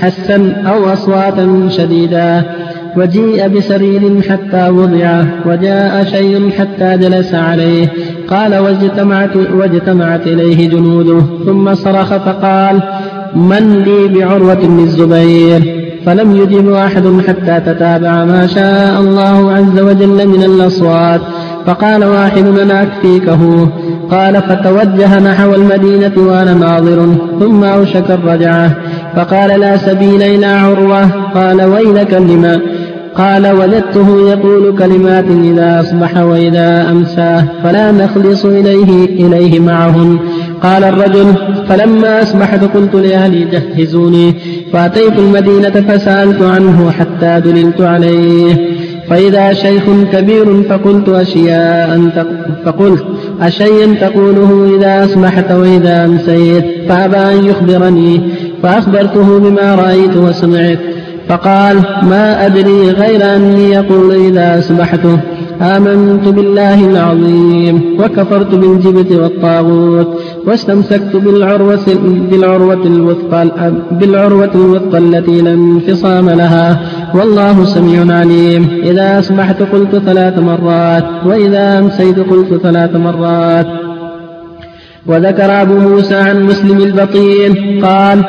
حسا 0.02 0.64
أو 0.68 0.94
أصواتا 0.94 1.68
شديدا 1.70 2.44
وجيء 2.98 3.48
بسرير 3.48 4.22
حتى 4.22 4.70
وضع 4.70 5.24
وجاء 5.46 6.04
شيء 6.04 6.50
حتى 6.50 6.98
جلس 6.98 7.34
عليه 7.34 7.88
قال 8.28 8.58
واجتمعت, 8.58 9.36
واجتمعت 9.36 10.28
إليه 10.28 10.70
جنوده 10.70 11.22
ثم 11.46 11.74
صرخ 11.74 12.18
فقال 12.18 12.80
من 13.36 13.84
لي 13.86 14.20
بعروة 14.20 14.54
بن 14.54 14.80
الزبير 14.80 15.77
فلم 16.08 16.36
يجب 16.36 16.74
أحد 16.74 17.22
حتى 17.28 17.60
تتابع 17.74 18.26
ما 18.26 18.48
شاء 18.48 19.02
الله 19.02 19.52
عز 19.52 19.80
وجل 19.80 20.28
من 20.28 20.44
الأصوات. 20.44 21.22
فقال 21.66 22.04
واحد 22.04 22.46
أنا 22.48 22.84
أكفيكه 22.84 23.70
قال 24.12 24.36
فتوجه 24.36 25.20
نحو 25.20 25.56
المدينة 25.56 26.12
وأنا 26.18 26.54
ناظر 26.54 27.16
ثم 27.40 27.64
أوشك 27.64 28.12
الرجعة. 28.12 28.72
فقال 29.16 29.60
لا 29.60 29.78
سبيل 29.78 30.24
إلى 30.24 30.46
عروة. 30.46 31.06
قال 31.36 31.62
ويلك 31.62 32.14
لما؟ 32.14 32.60
قال 33.16 33.48
وجدته 33.48 34.30
يقول 34.30 34.78
كلمات 34.80 35.26
إذا 35.44 35.82
أصبح 35.82 36.18
وإذا 36.18 36.92
أمسى 36.92 37.44
فلا 37.64 37.92
نخلص 37.92 38.46
إليه 38.46 39.06
إليه 39.06 39.60
معهن 39.60 40.20
قال 40.64 40.84
الرجل 40.84 41.34
فلما 41.70 42.22
أصبحت 42.22 42.64
قلت 42.64 42.96
لأهلي 42.96 43.46
جهزوني. 43.46 44.36
فأتيت 44.74 45.20
المدينة 45.20 45.70
فسألت 45.70 46.42
عنه 46.42 46.92
حتى 46.92 47.42
دللت 47.46 47.82
عليه. 47.82 48.78
فإذا 49.10 49.54
شيخ 49.54 49.84
كبير 50.14 50.64
فقلت 50.70 51.10
أشياء 51.10 52.10
فقلت 52.66 53.06
أشيئا 53.42 53.94
تقوله 53.94 54.76
إذا 54.78 55.06
أصبحت 55.06 55.52
وإذا 55.52 56.06
أمسيت 56.06 56.66
فأبى 56.90 57.18
أن 57.18 57.46
يخبرني 57.46 58.22
فأخبرته 58.64 59.40
بما 59.40 59.76
رأيت 59.76 60.18
وسمعت. 60.18 60.80
فقال 61.30 61.76
ما 62.04 62.46
أدري 62.46 62.90
غير 62.90 63.36
أني 63.36 63.72
يقول 63.72 64.16
إذا 64.16 64.60
أصبحت 64.60 65.00
آمنت 65.62 66.28
بالله 66.28 66.86
العظيم 66.92 67.82
وكفرت 68.00 68.56
بالجبت 68.56 69.12
والطاغوت. 69.12 70.22
واستمسكت 70.46 71.16
بالعروة 71.16 71.86
بالعروة 72.32 72.86
الوثقى 72.86 73.72
بالعروة 73.92 74.52
الوثقى 74.56 74.98
التي 74.98 75.42
لا 75.42 75.54
انفصام 75.54 76.30
لها. 76.30 76.82
والله 77.16 77.66
سميع 77.66 78.18
عليم. 78.18 78.82
إذا 78.84 79.20
أصبحت 79.20 79.62
قلت 79.62 79.96
ثلاث 79.96 80.40
مرات 80.40 81.06
وإذا 81.26 81.80
أمسيت 81.80 82.20
قلت 82.20 82.62
ثلاث 82.64 82.96
مرات. 82.96 83.68
وذكر 85.08 85.62
أبو 85.62 85.74
موسى 85.74 86.16
عن 86.16 86.44
مسلم 86.44 86.78
البطين 86.78 87.82
قال 87.86 88.24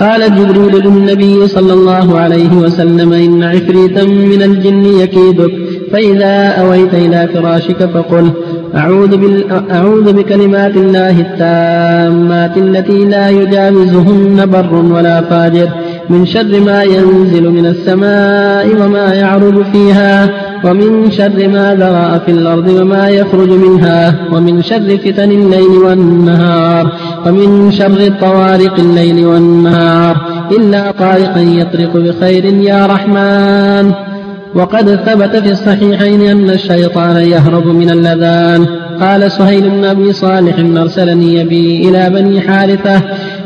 قال 0.00 0.36
جبريل 0.36 0.84
للنبي 0.84 1.46
صلى 1.46 1.72
الله 1.72 2.18
عليه 2.18 2.52
وسلم 2.52 3.12
إن 3.12 3.42
عفريتا 3.42 4.04
من 4.04 4.42
الجن 4.42 4.84
يكيدك 4.84 5.52
فإذا 5.92 6.48
أويت 6.48 6.94
إلى 6.94 7.28
فراشك 7.34 7.90
فقل 7.94 8.30
أعوذ, 8.76 9.16
بال... 9.16 9.70
أعوذ 9.70 10.12
بكلمات 10.12 10.76
الله 10.76 11.20
التامات 11.20 12.56
التي 12.56 13.04
لا 13.04 13.28
يجاوزهن 13.28 14.46
بر 14.46 14.74
ولا 14.74 15.20
فاجر 15.20 15.68
من 16.10 16.26
شر 16.26 16.60
ما 16.60 16.82
ينزل 16.82 17.50
من 17.50 17.66
السماء 17.66 18.66
وما 18.82 19.14
يعرج 19.14 19.62
فيها 19.72 20.30
ومن 20.64 21.10
شر 21.10 21.48
ما 21.48 21.74
ذرأ 21.74 22.18
في 22.18 22.32
الأرض 22.32 22.68
وما 22.68 23.08
يخرج 23.08 23.50
منها 23.50 24.14
ومن 24.32 24.62
شر 24.62 24.98
فتن 25.04 25.30
الليل 25.30 25.74
والنهار 25.84 26.92
ومن 27.26 27.70
شر 27.70 28.00
الطوارق 28.06 28.74
الليل 28.78 29.26
والنهار 29.26 30.16
إلا 30.50 30.90
طارقا 30.90 31.40
يطرق 31.40 31.96
بخير 31.96 32.44
يا 32.44 32.86
رحمن. 32.86 34.15
وقد 34.54 34.94
ثبت 34.94 35.36
في 35.36 35.52
الصحيحين 35.52 36.20
أن 36.20 36.50
الشيطان 36.50 37.16
يهرب 37.16 37.66
من 37.66 37.90
اللذان. 37.90 38.66
قال 39.00 39.32
سهيل 39.32 39.70
بن 39.70 39.84
أبي 39.84 40.12
صالح 40.12 40.80
أرسلني 40.80 41.44
بي 41.44 41.88
إلى 41.88 42.10
بني 42.10 42.40
حارثة 42.40 43.02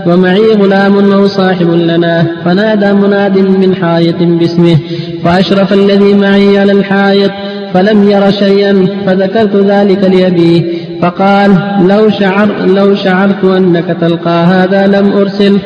ومعي 0.07 0.53
غلام 0.53 1.13
أو 1.13 1.27
صاحب 1.27 1.71
لنا 1.71 2.27
فنادى 2.45 2.93
مناد 2.93 3.39
من 3.39 3.75
حائط 3.75 4.17
باسمه 4.23 4.77
فأشرف 5.25 5.73
الذي 5.73 6.15
معي 6.15 6.59
على 6.59 6.73
الحائط 6.73 7.31
فلم 7.75 8.11
ير 8.11 8.31
شيئا 8.31 8.87
فذكرت 9.07 9.57
ذلك 9.57 10.05
لأبيه 10.05 10.63
فقال 11.03 11.51
لو 11.89 12.11
شعر 12.11 12.49
لو 12.67 12.95
شعرت 12.95 13.45
أنك 13.45 13.97
تلقى 14.01 14.45
هذا 14.45 14.87
لم 14.87 15.13
أرسل 15.13 15.59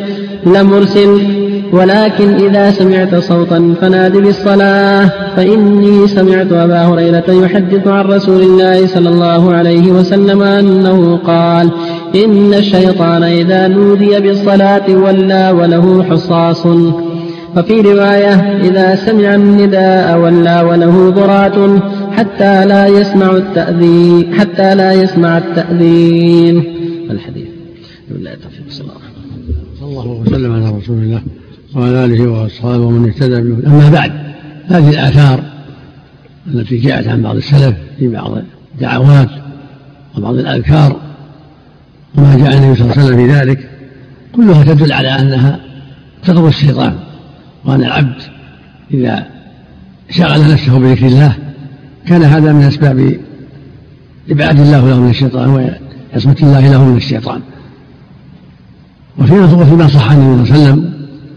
لم 0.47 0.73
أرسل 0.73 1.21
ولكن 1.75 2.35
إذا 2.35 2.71
سمعت 2.71 3.15
صوتا 3.15 3.75
فناد 3.81 4.17
بالصلاة 4.17 5.11
فإني 5.37 6.07
سمعت 6.07 6.53
أبا 6.53 6.83
هريرة 6.83 7.25
يحدث 7.29 7.87
عن 7.89 8.05
رسول 8.05 8.43
الله 8.43 8.87
صلى 8.87 9.09
الله 9.09 9.55
عليه 9.55 9.93
وسلم 9.93 10.43
أنه 10.43 11.17
قال 11.17 11.71
إن 12.25 12.55
الشيطان 12.55 13.23
إذا 13.23 13.69
نودي 13.69 14.21
بالصلاة 14.21 14.89
ولى 14.91 15.51
وله 15.51 16.03
حصاص. 16.03 16.67
وفي 17.57 17.81
رواية 17.81 18.35
إذا 18.69 18.95
سمع 18.95 19.35
النداء 19.35 20.19
ولى 20.19 20.61
وله 20.69 21.11
ضرات 21.11 21.81
حتى 22.13 22.65
لا 22.65 22.87
يسمع 22.87 23.31
التأذين 23.31 24.35
حتى 24.35 24.75
لا 24.75 24.93
يسمع 24.93 25.39
التأذين. 25.39 26.57
الحديث. 27.11 27.49
بالله 28.11 28.31
صلى 28.71 28.89
الله 29.83 30.21
وسلم 30.21 30.53
على 30.53 30.79
رسول 30.79 30.99
الله. 30.99 31.23
وعلى 31.75 32.05
آله 32.05 32.27
وأصحابه 32.27 32.85
ومن 32.85 33.09
اهتدى 33.09 33.41
به 33.41 33.67
أما 33.67 33.91
بعد 33.91 34.13
هذه 34.69 34.91
الآثار 34.91 35.45
التي 36.47 36.77
جاءت 36.77 37.09
عن 37.09 37.23
بعض 37.23 37.37
السلف 37.37 37.77
في 37.99 38.09
بعض 38.09 38.39
الدعوات 38.75 39.31
وبعض 40.17 40.35
الأذكار 40.35 41.01
وما 42.19 42.37
جاء 42.37 42.57
النبي 42.57 42.75
صلى 42.75 42.85
الله 42.85 42.97
عليه 42.97 43.05
وسلم 43.05 43.17
في 43.17 43.33
ذلك 43.33 43.71
كلها 44.33 44.65
تدل 44.65 44.93
على 44.93 45.09
أنها 45.09 45.61
تطر 46.25 46.49
الشيطان 46.49 46.95
وأن 47.65 47.81
العبد 47.81 48.23
إذا 48.95 49.27
شغل 50.11 50.53
نفسه 50.53 50.79
بذكر 50.79 51.07
الله 51.07 51.37
كان 52.07 52.23
هذا 52.23 52.53
من 52.53 52.63
أسباب 52.63 53.17
إبعاد 54.31 54.61
الله 54.61 54.89
له 54.89 55.01
من 55.01 55.11
الشيطان 55.11 55.49
وعصمة 55.49 56.37
الله 56.43 56.71
له 56.71 56.85
من 56.85 56.97
الشيطان. 56.97 57.41
وفيما 59.19 59.45
وفيما 59.45 59.89
صح 59.89 60.11
عن 60.11 60.17
النبي 60.17 60.47
صلى 60.49 60.57
الله 60.57 60.67
عليه 60.67 60.73
وسلم 60.73 60.94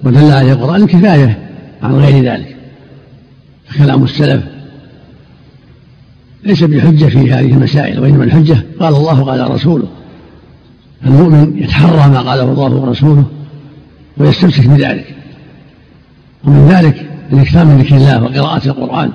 ودل 0.08 0.32
عليه 0.32 0.54
القرآن 0.54 0.88
كفاية 0.88 1.38
عن 1.84 1.96
غير 1.96 2.24
ذلك. 2.24 2.56
كلام 3.78 4.04
السلف 4.04 4.44
ليس 6.44 6.64
بحجة 6.64 7.06
في 7.06 7.34
هذه 7.34 7.52
المسائل 7.52 8.00
وإنما 8.00 8.24
الحجة 8.24 8.58
قال 8.80 8.96
الله 8.96 9.24
قال 9.24 9.52
رسوله. 9.52 9.88
المؤمن 11.06 11.58
يتحرى 11.58 12.10
ما 12.10 12.22
قاله 12.22 12.44
الله 12.44 12.76
ورسوله 12.76 13.24
ويستمسك 14.18 14.68
بذلك. 14.68 15.16
ومن 16.44 16.68
ذلك 16.68 17.10
الإكثار 17.34 17.66
من 17.66 17.78
ذكر 17.78 17.96
الله 17.96 18.24
وقراءة 18.24 18.68
القرآن 18.68 19.12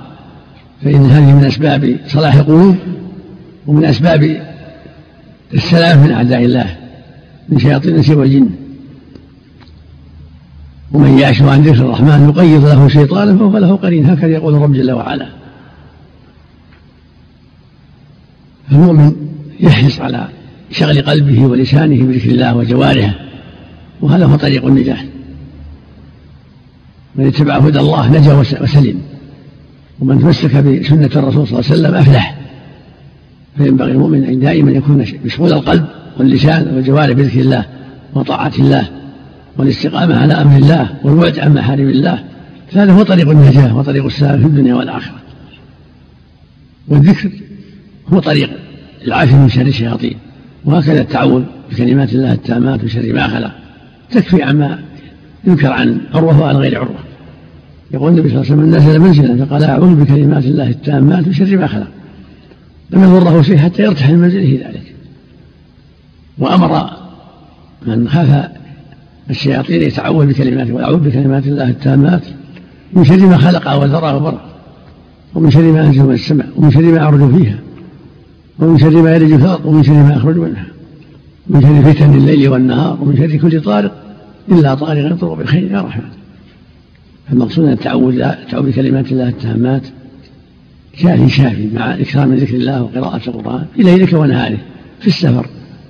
فإن 0.83 1.05
هذه 1.05 1.33
من 1.33 1.45
أسباب 1.45 1.97
صلاح 2.07 2.35
القلوب 2.35 2.75
ومن 3.67 3.85
أسباب 3.85 4.41
السلام 5.53 6.03
من 6.03 6.11
أعداء 6.11 6.45
الله 6.45 6.77
من 7.49 7.59
شياطين 7.59 7.91
الإنس 7.91 8.09
والجن. 8.09 8.49
ومن 10.93 11.19
يعش 11.19 11.41
عن 11.41 11.61
ذكر 11.61 11.85
الرحمن 11.85 12.29
يقيض 12.29 12.65
له 12.65 12.87
شيطانا 12.87 13.37
فهو 13.37 13.57
له 13.57 13.75
قرين. 13.75 14.05
هكذا 14.05 14.27
يقول 14.27 14.55
الرب 14.55 14.73
جل 14.73 14.91
وعلا. 14.91 15.27
المؤمن 18.71 19.11
يحرص 19.59 19.99
على 19.99 20.27
شغل 20.71 21.01
قلبه 21.01 21.45
ولسانه 21.45 22.05
بذكر 22.05 22.29
الله 22.29 22.55
وجوارحه 22.55 23.13
وهذا 24.01 24.25
هو 24.25 24.35
طريق 24.35 24.65
النجاح 24.65 25.05
من 27.15 27.27
اتبع 27.27 27.57
هدى 27.57 27.79
الله 27.79 28.11
نجا 28.11 28.33
وسلم 28.33 29.01
ومن 29.99 30.19
تمسك 30.19 30.55
بسنة 30.55 31.09
الرسول 31.15 31.47
صلى 31.47 31.59
الله 31.59 31.69
عليه 31.69 31.75
وسلم 31.79 31.95
أفلح. 31.95 32.35
فينبغي 33.57 33.91
المؤمن 33.91 34.23
أن 34.23 34.39
دائما 34.39 34.71
يكون 34.71 35.05
مشغول 35.25 35.53
القلب 35.53 35.85
واللسان 36.19 36.75
والجوارح 36.75 37.11
بذكر 37.11 37.39
الله 37.39 37.65
وطاعة 38.13 38.51
الله. 38.59 39.02
والاستقامة 39.57 40.15
على 40.15 40.33
أمر 40.33 40.57
الله 40.57 40.95
والبعد 41.03 41.39
عن 41.39 41.53
محارم 41.53 41.89
الله. 41.89 42.23
فهذا 42.71 42.91
هو 42.91 43.03
طريق 43.03 43.29
النجاة 43.29 43.77
وطريق 43.77 44.05
السلام 44.05 44.39
في 44.39 44.45
الدنيا 44.45 44.75
والآخرة. 44.75 45.15
والذكر 46.87 47.31
هو 48.07 48.19
طريق 48.19 48.49
العافية 49.07 49.35
من 49.35 49.49
شر 49.49 49.61
الشياطين. 49.61 50.17
وهكذا 50.65 51.01
التعوذ 51.01 51.43
بكلمات 51.71 52.13
الله 52.13 52.33
التامات 52.33 52.83
وشر 52.83 53.13
ما 53.13 53.27
خلق. 53.27 53.51
تكفي 54.11 54.43
عما 54.43 54.79
ينكر 55.43 55.71
عن 55.71 55.97
عروة 56.13 56.41
وعن 56.41 56.55
غير 56.55 56.79
عروة. 56.79 56.99
يقول 57.91 58.11
النبي 58.11 58.29
صلى 58.29 58.41
الله 58.41 58.51
عليه 58.51 58.61
وسلم 58.61 58.75
نزل 58.75 58.99
منزلا 58.99 59.45
فقال 59.45 59.63
أعوذ 59.63 59.95
بكلمات 59.95 60.45
الله 60.45 60.69
التامات 60.69 61.27
وشر 61.27 61.57
ما 61.57 61.67
خلق. 61.67 61.87
لم 62.91 63.03
يضره 63.03 63.41
شيء 63.41 63.57
حتى 63.57 63.83
يرتحل 63.83 64.15
منزله 64.15 64.59
ذلك. 64.65 64.95
وأمر 66.37 66.89
من 67.85 68.09
خاف 68.09 68.49
الشياطين 69.29 69.81
يتعوذ 69.81 70.25
بكلمات 70.25 70.71
ويعوذ 70.71 70.97
بكلمات 70.97 71.47
الله 71.47 71.69
التامات 71.69 72.21
من 72.93 73.05
شر 73.05 73.25
ما 73.25 73.37
خلق 73.37 73.73
وذرى 73.73 74.13
وبرق 74.13 74.45
ومن 75.35 75.51
شر 75.51 75.61
ما 75.61 75.85
أنزل 75.85 76.03
من 76.03 76.13
السماء 76.13 76.47
ومن 76.55 76.71
شر 76.71 76.81
ما 76.81 76.97
يعرج 76.97 77.35
فيها 77.35 77.59
ومن 78.59 78.77
شر 78.77 79.01
ما 79.01 79.15
يلج 79.15 79.35
في 79.35 79.45
الأرض 79.45 79.65
ومن 79.65 79.83
شر 79.83 79.93
ما 79.93 80.13
يخرج 80.13 80.37
منها 80.37 80.65
من 81.47 81.61
شر 81.61 81.93
فتن 81.93 82.13
الليل 82.13 82.49
والنهار 82.49 82.97
ومن 83.01 83.17
شر 83.17 83.37
كل 83.37 83.61
طارق 83.61 84.03
إلا 84.51 84.75
طارق 84.75 85.11
يطرق 85.11 85.33
بالخير 85.33 85.71
يا 85.71 85.81
رحمن. 85.81 86.09
فالمقصود 87.29 87.65
أن 87.65 87.71
التعوذ 87.71 88.21
التعوذ 88.21 88.69
بكلمات 88.69 89.11
الله 89.11 89.29
التامات 89.29 89.81
شافي 90.97 91.29
شافي 91.29 91.69
مع 91.75 91.93
إكرام 91.93 92.29
من 92.29 92.35
ذكر 92.35 92.55
الله 92.55 92.83
وقراءة 92.83 93.29
القرآن 93.29 93.65
في 93.75 93.83
ليلك 93.83 94.13
ونهاره 94.13 94.57
في 94.99 95.07
السفر 95.07 95.47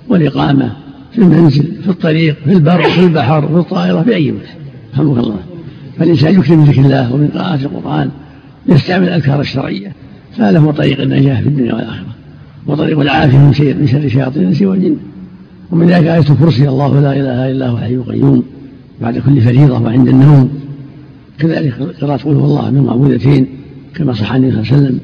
والإقامة 0.08 0.72
في 1.14 1.20
المنزل 1.20 1.82
في 1.82 1.88
الطريق 1.88 2.36
في 2.44 2.52
البر 2.52 2.82
في 2.82 3.00
البحر 3.00 3.48
في 3.48 3.54
الطائرة 3.54 4.02
في 4.02 4.14
أي 4.14 4.32
مكان. 4.32 4.56
رحمك 4.94 5.18
الله. 5.18 5.38
فالإنسان 5.98 6.34
يكرم 6.34 6.58
من 6.58 6.64
ذكر 6.64 6.80
الله 6.80 7.14
ومن 7.14 7.28
قراءة 7.28 7.54
القرآن 7.54 8.10
يستعمل 8.68 9.08
الأذكار 9.08 9.40
الشرعية 9.40 9.92
فهذا 10.36 10.58
هو 10.58 10.70
طريق 10.70 11.00
النجاة 11.00 11.40
في 11.40 11.48
الدنيا 11.48 11.74
والآخرة 11.74 12.06
وطريق 12.66 13.00
العافية 13.00 13.38
من 13.38 13.52
شر 13.52 13.74
من 13.80 13.86
شر 13.86 14.08
شياطين 14.08 14.42
الإنس 14.42 14.62
والجن. 14.62 14.96
ومن 15.70 15.86
ذلك 15.86 16.06
آية 16.06 16.18
الكرسي 16.30 16.68
الله 16.68 17.00
لا 17.00 17.12
إله 17.12 17.50
إلا 17.50 17.68
هو 17.68 17.76
الحي 17.76 17.94
القيوم 17.94 18.42
بعد 19.02 19.18
كل 19.18 19.40
فريضة 19.40 19.82
وعند 19.82 20.08
النوم. 20.08 20.50
كذلك 21.38 21.74
قراءة 22.00 22.16
قل 22.16 22.34
هو 22.34 22.44
الله 22.44 22.70
من 22.70 22.82
معوذتين 22.82 23.46
كما 23.94 24.12
صح 24.12 24.32
النبي 24.32 24.52
صلى 24.52 24.60
الله 24.62 24.72
عليه 24.72 24.84
وسلم 24.84 25.00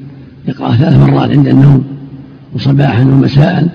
يقرأ 0.47 0.75
ثلاث 0.75 0.97
مرات 0.97 1.29
عند 1.29 1.47
النوم 1.47 1.83
وصباحا 2.53 3.03
ومساء 3.03 3.67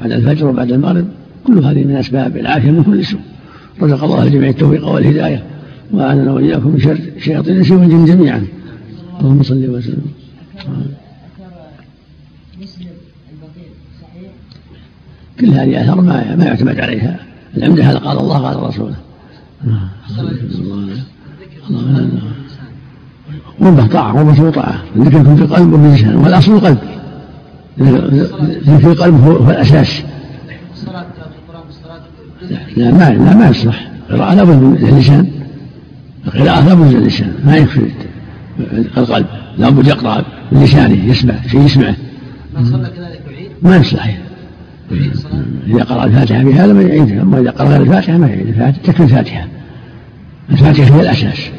بعد 0.00 0.12
الفجر 0.12 0.46
وبعد 0.46 0.72
المغرب. 0.72 1.04
كل 1.46 1.64
هذه 1.64 1.84
من 1.84 1.96
أسباب 1.96 2.36
العافية 2.36 2.70
من 2.70 2.84
كل 2.84 3.04
سوء. 3.04 3.20
رزق 3.82 4.04
الله 4.04 4.22
الجميع 4.22 4.48
التوفيق 4.48 4.88
والهداية. 4.88 5.44
وأعاننا 5.92 6.32
وإياكم 6.32 6.68
من 6.68 6.80
شر 6.80 6.98
شياطين 7.18 7.52
الإنس 7.52 7.70
والجن 7.70 8.04
جميعا. 8.04 8.46
اللهم 9.20 9.42
صل 9.42 9.70
وسلم. 9.70 10.04
كل 15.40 15.50
هذه 15.50 15.82
آثار 15.82 16.00
ما 16.00 16.36
ما 16.36 16.44
يعتمد 16.44 16.80
عليها. 16.80 17.18
العمدة 17.56 17.84
هذا 17.84 17.98
قال 17.98 18.18
الله 18.18 18.38
قال 18.38 18.62
رسوله. 18.62 18.96
ربه 23.60 23.86
طاعة 23.86 24.20
ربه 24.20 24.50
طاعة. 24.50 24.82
الذكر 24.96 25.20
يكون 25.20 25.36
في 25.36 25.42
القلب 25.42 25.72
وباللسان 25.72 26.16
والأصل 26.16 26.52
القلب. 26.52 26.78
في 28.80 28.86
القلب 28.86 29.14
هو 29.14 29.50
الأساس. 29.50 30.02
لا 32.76 32.90
ما 32.90 33.10
لا 33.10 33.36
ما 33.36 33.48
يصلح. 33.48 33.90
القراءة 34.10 34.34
لابد 34.34 34.62
من 34.62 34.88
اللسان. 34.88 35.30
القراءة 36.26 36.68
لابد 36.68 36.80
من 36.80 36.96
اللسان. 36.96 37.34
ما 37.46 37.56
يكفي. 37.56 37.90
القلب. 38.96 39.26
لابد 39.58 39.86
يقرأ 39.86 40.24
بلسانه 40.52 41.04
يسمع 41.04 41.34
شيء 41.46 41.60
يسمعه. 41.60 41.96
ما 43.62 43.76
يصلح. 43.76 44.18
إذا 45.66 45.82
قرأ 45.82 46.04
الفاتحة 46.04 46.42
بهذا 46.44 46.72
ما 46.72 46.82
يعيدها 46.82 47.22
أما 47.22 47.40
إذا 47.40 47.50
قرأ 47.50 47.76
الفاتحة 47.76 48.18
ما 48.18 48.26
يعيد. 48.26 48.48
الفاتحة 48.48 48.82
تكفي 48.82 49.02
الفاتحة. 49.02 49.48
الفاتحة 50.50 50.96
هي 50.96 51.00
الأساس. 51.00 51.50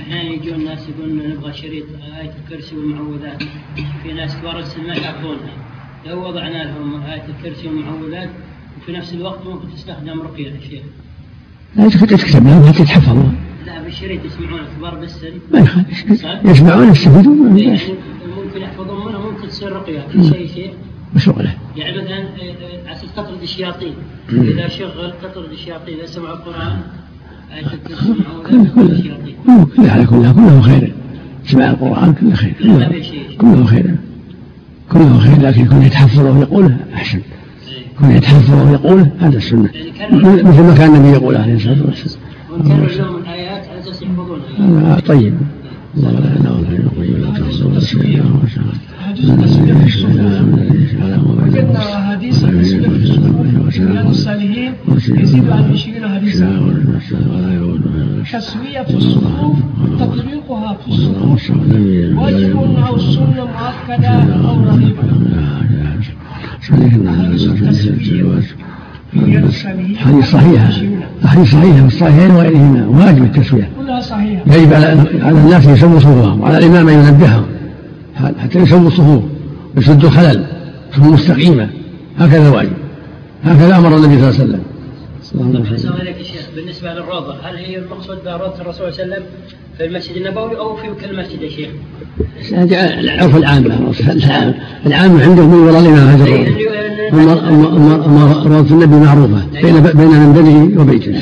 أحيانا 0.00 0.22
يجون 0.22 0.54
الناس 0.54 0.78
يقولون 0.88 1.30
نبغى 1.30 1.52
شريط 1.52 1.84
آية 2.20 2.32
الكرسي 2.44 2.76
والمعوذات. 2.76 3.42
في 4.02 4.12
ناس 4.12 4.36
كبار 4.36 4.58
السن 4.58 4.80
ما 4.86 4.94
يعرفونها 4.94 5.54
لو 6.06 6.28
وضعنا 6.28 6.64
لهم 6.64 7.02
آية 7.02 7.22
الكرسي 7.28 7.68
والمعوذات 7.68 8.30
وفي 8.84 8.92
نفس 8.92 9.12
الوقت 9.12 9.46
ممكن 9.46 9.74
تستخدم 9.74 10.20
رقية 10.22 10.50
يا 10.50 10.60
شيخ. 10.70 10.82
لا 11.76 11.88
تكتب 11.88 12.46
لهم 12.46 12.72
حتى 12.72 13.14
لا 13.66 13.82
بالشريط 13.82 14.24
يسمعون 14.24 14.60
كبار 14.78 14.94
بالسن 14.94 15.32
ما 15.52 15.60
يخالف. 15.60 16.24
يسمعون 16.44 16.88
يستفيدون. 16.88 17.58
يعني 17.58 17.80
ممكن 18.36 18.62
يحفظون 18.62 19.06
منها 19.06 19.18
ممكن 19.18 19.48
تصير 19.48 19.72
رقية. 19.72 20.06
كل 20.12 20.24
شيء 20.24 20.48
شيء. 20.54 20.74
مشغولة 21.14 21.54
يعني 21.76 21.98
مثلا 21.98 22.18
آه، 22.18 22.22
آه، 22.22 22.88
على 22.88 22.98
تطرد 23.16 23.42
الشياطين. 23.42 23.94
إذا 24.32 24.68
شغل 24.68 25.12
تطرد 25.22 25.50
الشياطين 25.52 25.98
إذا 25.98 26.06
سمعوا 26.06 26.36
القرآن 26.36 26.80
كلها 29.76 30.04
كلها 30.04 30.32
كله 30.32 30.60
خير. 30.60 30.92
سماع 31.46 31.70
القرآن 31.70 32.14
كله 32.14 32.34
خير. 32.34 32.54
كله 33.40 33.64
خير. 33.64 33.96
كله 34.92 35.18
خير 35.18 35.40
لكن 35.40 35.62
يكون 35.62 35.82
يتحفظ 35.82 36.20
ويقوله 36.20 36.76
أحسن. 36.94 37.20
يكون 37.94 38.10
يتحفظ 38.10 38.68
ويقوله 38.68 39.10
هذا 39.20 39.36
السنة 39.36 39.68
مثل 40.12 40.62
ما 40.62 40.74
كان 40.74 40.94
النبي 40.94 41.08
يقول 41.08 41.36
عليه 41.36 41.54
الصلاة 41.54 41.82
والسلام. 41.86 42.24
لهم 42.98 43.16
الآيات 43.16 43.68
على 43.68 43.80
أساس 43.80 44.02
يحفظونها 44.02 45.00
طيب. 45.00 45.34
الله 45.96 46.10
لا 46.10 46.18
إله 46.18 46.36
إلا 46.36 46.50
هو 46.50 46.60
الحي 46.62 47.98
لا 52.78 53.53
رياض 53.80 54.06
الصالحين 54.06 54.72
يزيد 55.08 55.50
عن 55.50 55.72
20 55.72 56.08
حديثا 56.14 56.48
تسوية 58.32 58.86
الصفوف 58.96 59.56
تطبيقها 60.00 60.74
في 60.74 60.88
الصفوف 60.88 61.50
واجب 62.18 62.56
أو 62.86 62.98
سنة 62.98 63.46
مؤكدة 63.46 64.08
أو 64.48 64.64
رغيبة 64.64 65.02
حديث 69.96 70.30
صحيحة 70.32 70.70
حديث 71.24 71.52
صحيحة 71.52 71.80
في 71.80 71.86
الصحيحين 71.86 72.30
وغيرهما 72.30 72.86
واجب 72.86 73.24
التسوية 73.24 73.70
كلها 73.78 74.00
صحيحة 74.00 74.42
يجب 74.46 74.72
على 74.72 74.86
على 75.22 75.38
الناس 75.38 75.66
ان 75.66 75.74
يسووا 75.74 75.98
صفوفهم 75.98 76.40
وعلى 76.40 76.58
الإمام 76.58 76.88
أن 76.88 76.94
ينبههم 76.94 77.44
حتى 78.42 78.58
يسووا 78.58 78.88
الصفوف 78.88 79.24
يسدوا 79.76 80.08
الخلل 80.08 80.46
صفوف 80.92 81.12
مستقيمة 81.12 81.68
هكذا 82.18 82.50
واجب 82.50 82.83
هكذا 83.44 83.76
أمر 83.76 83.96
النبي 83.96 84.20
صلى 84.20 84.30
الله 84.30 84.40
عليه 84.40 84.44
وسلم. 84.44 84.60
أحسن 85.72 85.88
عليك 85.88 86.16
يا 86.18 86.22
شيخ. 86.22 86.48
بالنسبة 86.56 86.92
للروضة 86.92 87.34
هل 87.42 87.56
هي 87.56 87.78
المقصود 87.78 88.16
بها 88.24 88.36
روضة 88.36 88.60
الرسول 88.60 88.92
صلى 88.92 89.04
الله 89.04 89.14
عليه 89.14 89.24
وسلم 89.24 89.26
في 89.78 89.84
المسجد 89.84 90.16
النبوي 90.16 90.56
أو 90.58 90.76
في 90.76 90.86
كل 91.06 91.18
مسجد 91.18 91.42
يا 91.42 91.48
شيخ؟ 91.48 91.68
العرف 93.00 93.36
العامة 93.36 93.92
العامة 94.86 95.22
عندهم 95.22 95.50
من 95.50 95.58
وراء 95.58 95.80
الإمام 95.80 96.08
هذا 96.08 96.24
روضة 98.56 98.74
النبي 98.74 98.96
معروفة. 98.96 99.46
بين 99.62 99.80
بين 99.80 100.08
منبره 100.08 100.80
وبيته. 100.80 101.12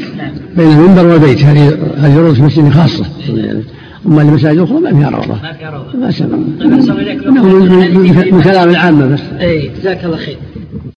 بين 0.56 0.72
المنبر 0.72 1.06
والبيت 1.06 1.42
هذه 1.42 1.78
هذه 1.96 2.16
روضة 2.18 2.42
مسجد 2.42 2.68
خاصة. 2.68 3.06
أما 4.06 4.22
المساجد 4.22 4.58
الأخرى 4.58 4.80
ما 4.80 4.90
فيها 4.90 5.10
روضة. 5.10 5.42
ما 5.42 5.52
فيها 5.52 5.70
روضة. 5.70 5.98
ما 5.98 6.10
سبب 6.10 6.32
من 8.32 8.42
كلام 8.42 8.70
العامة 8.70 9.06
بس. 9.06 9.20
أي 9.40 9.70
جزاك 9.80 10.04
الله 10.04 10.16
خير. 10.16 10.36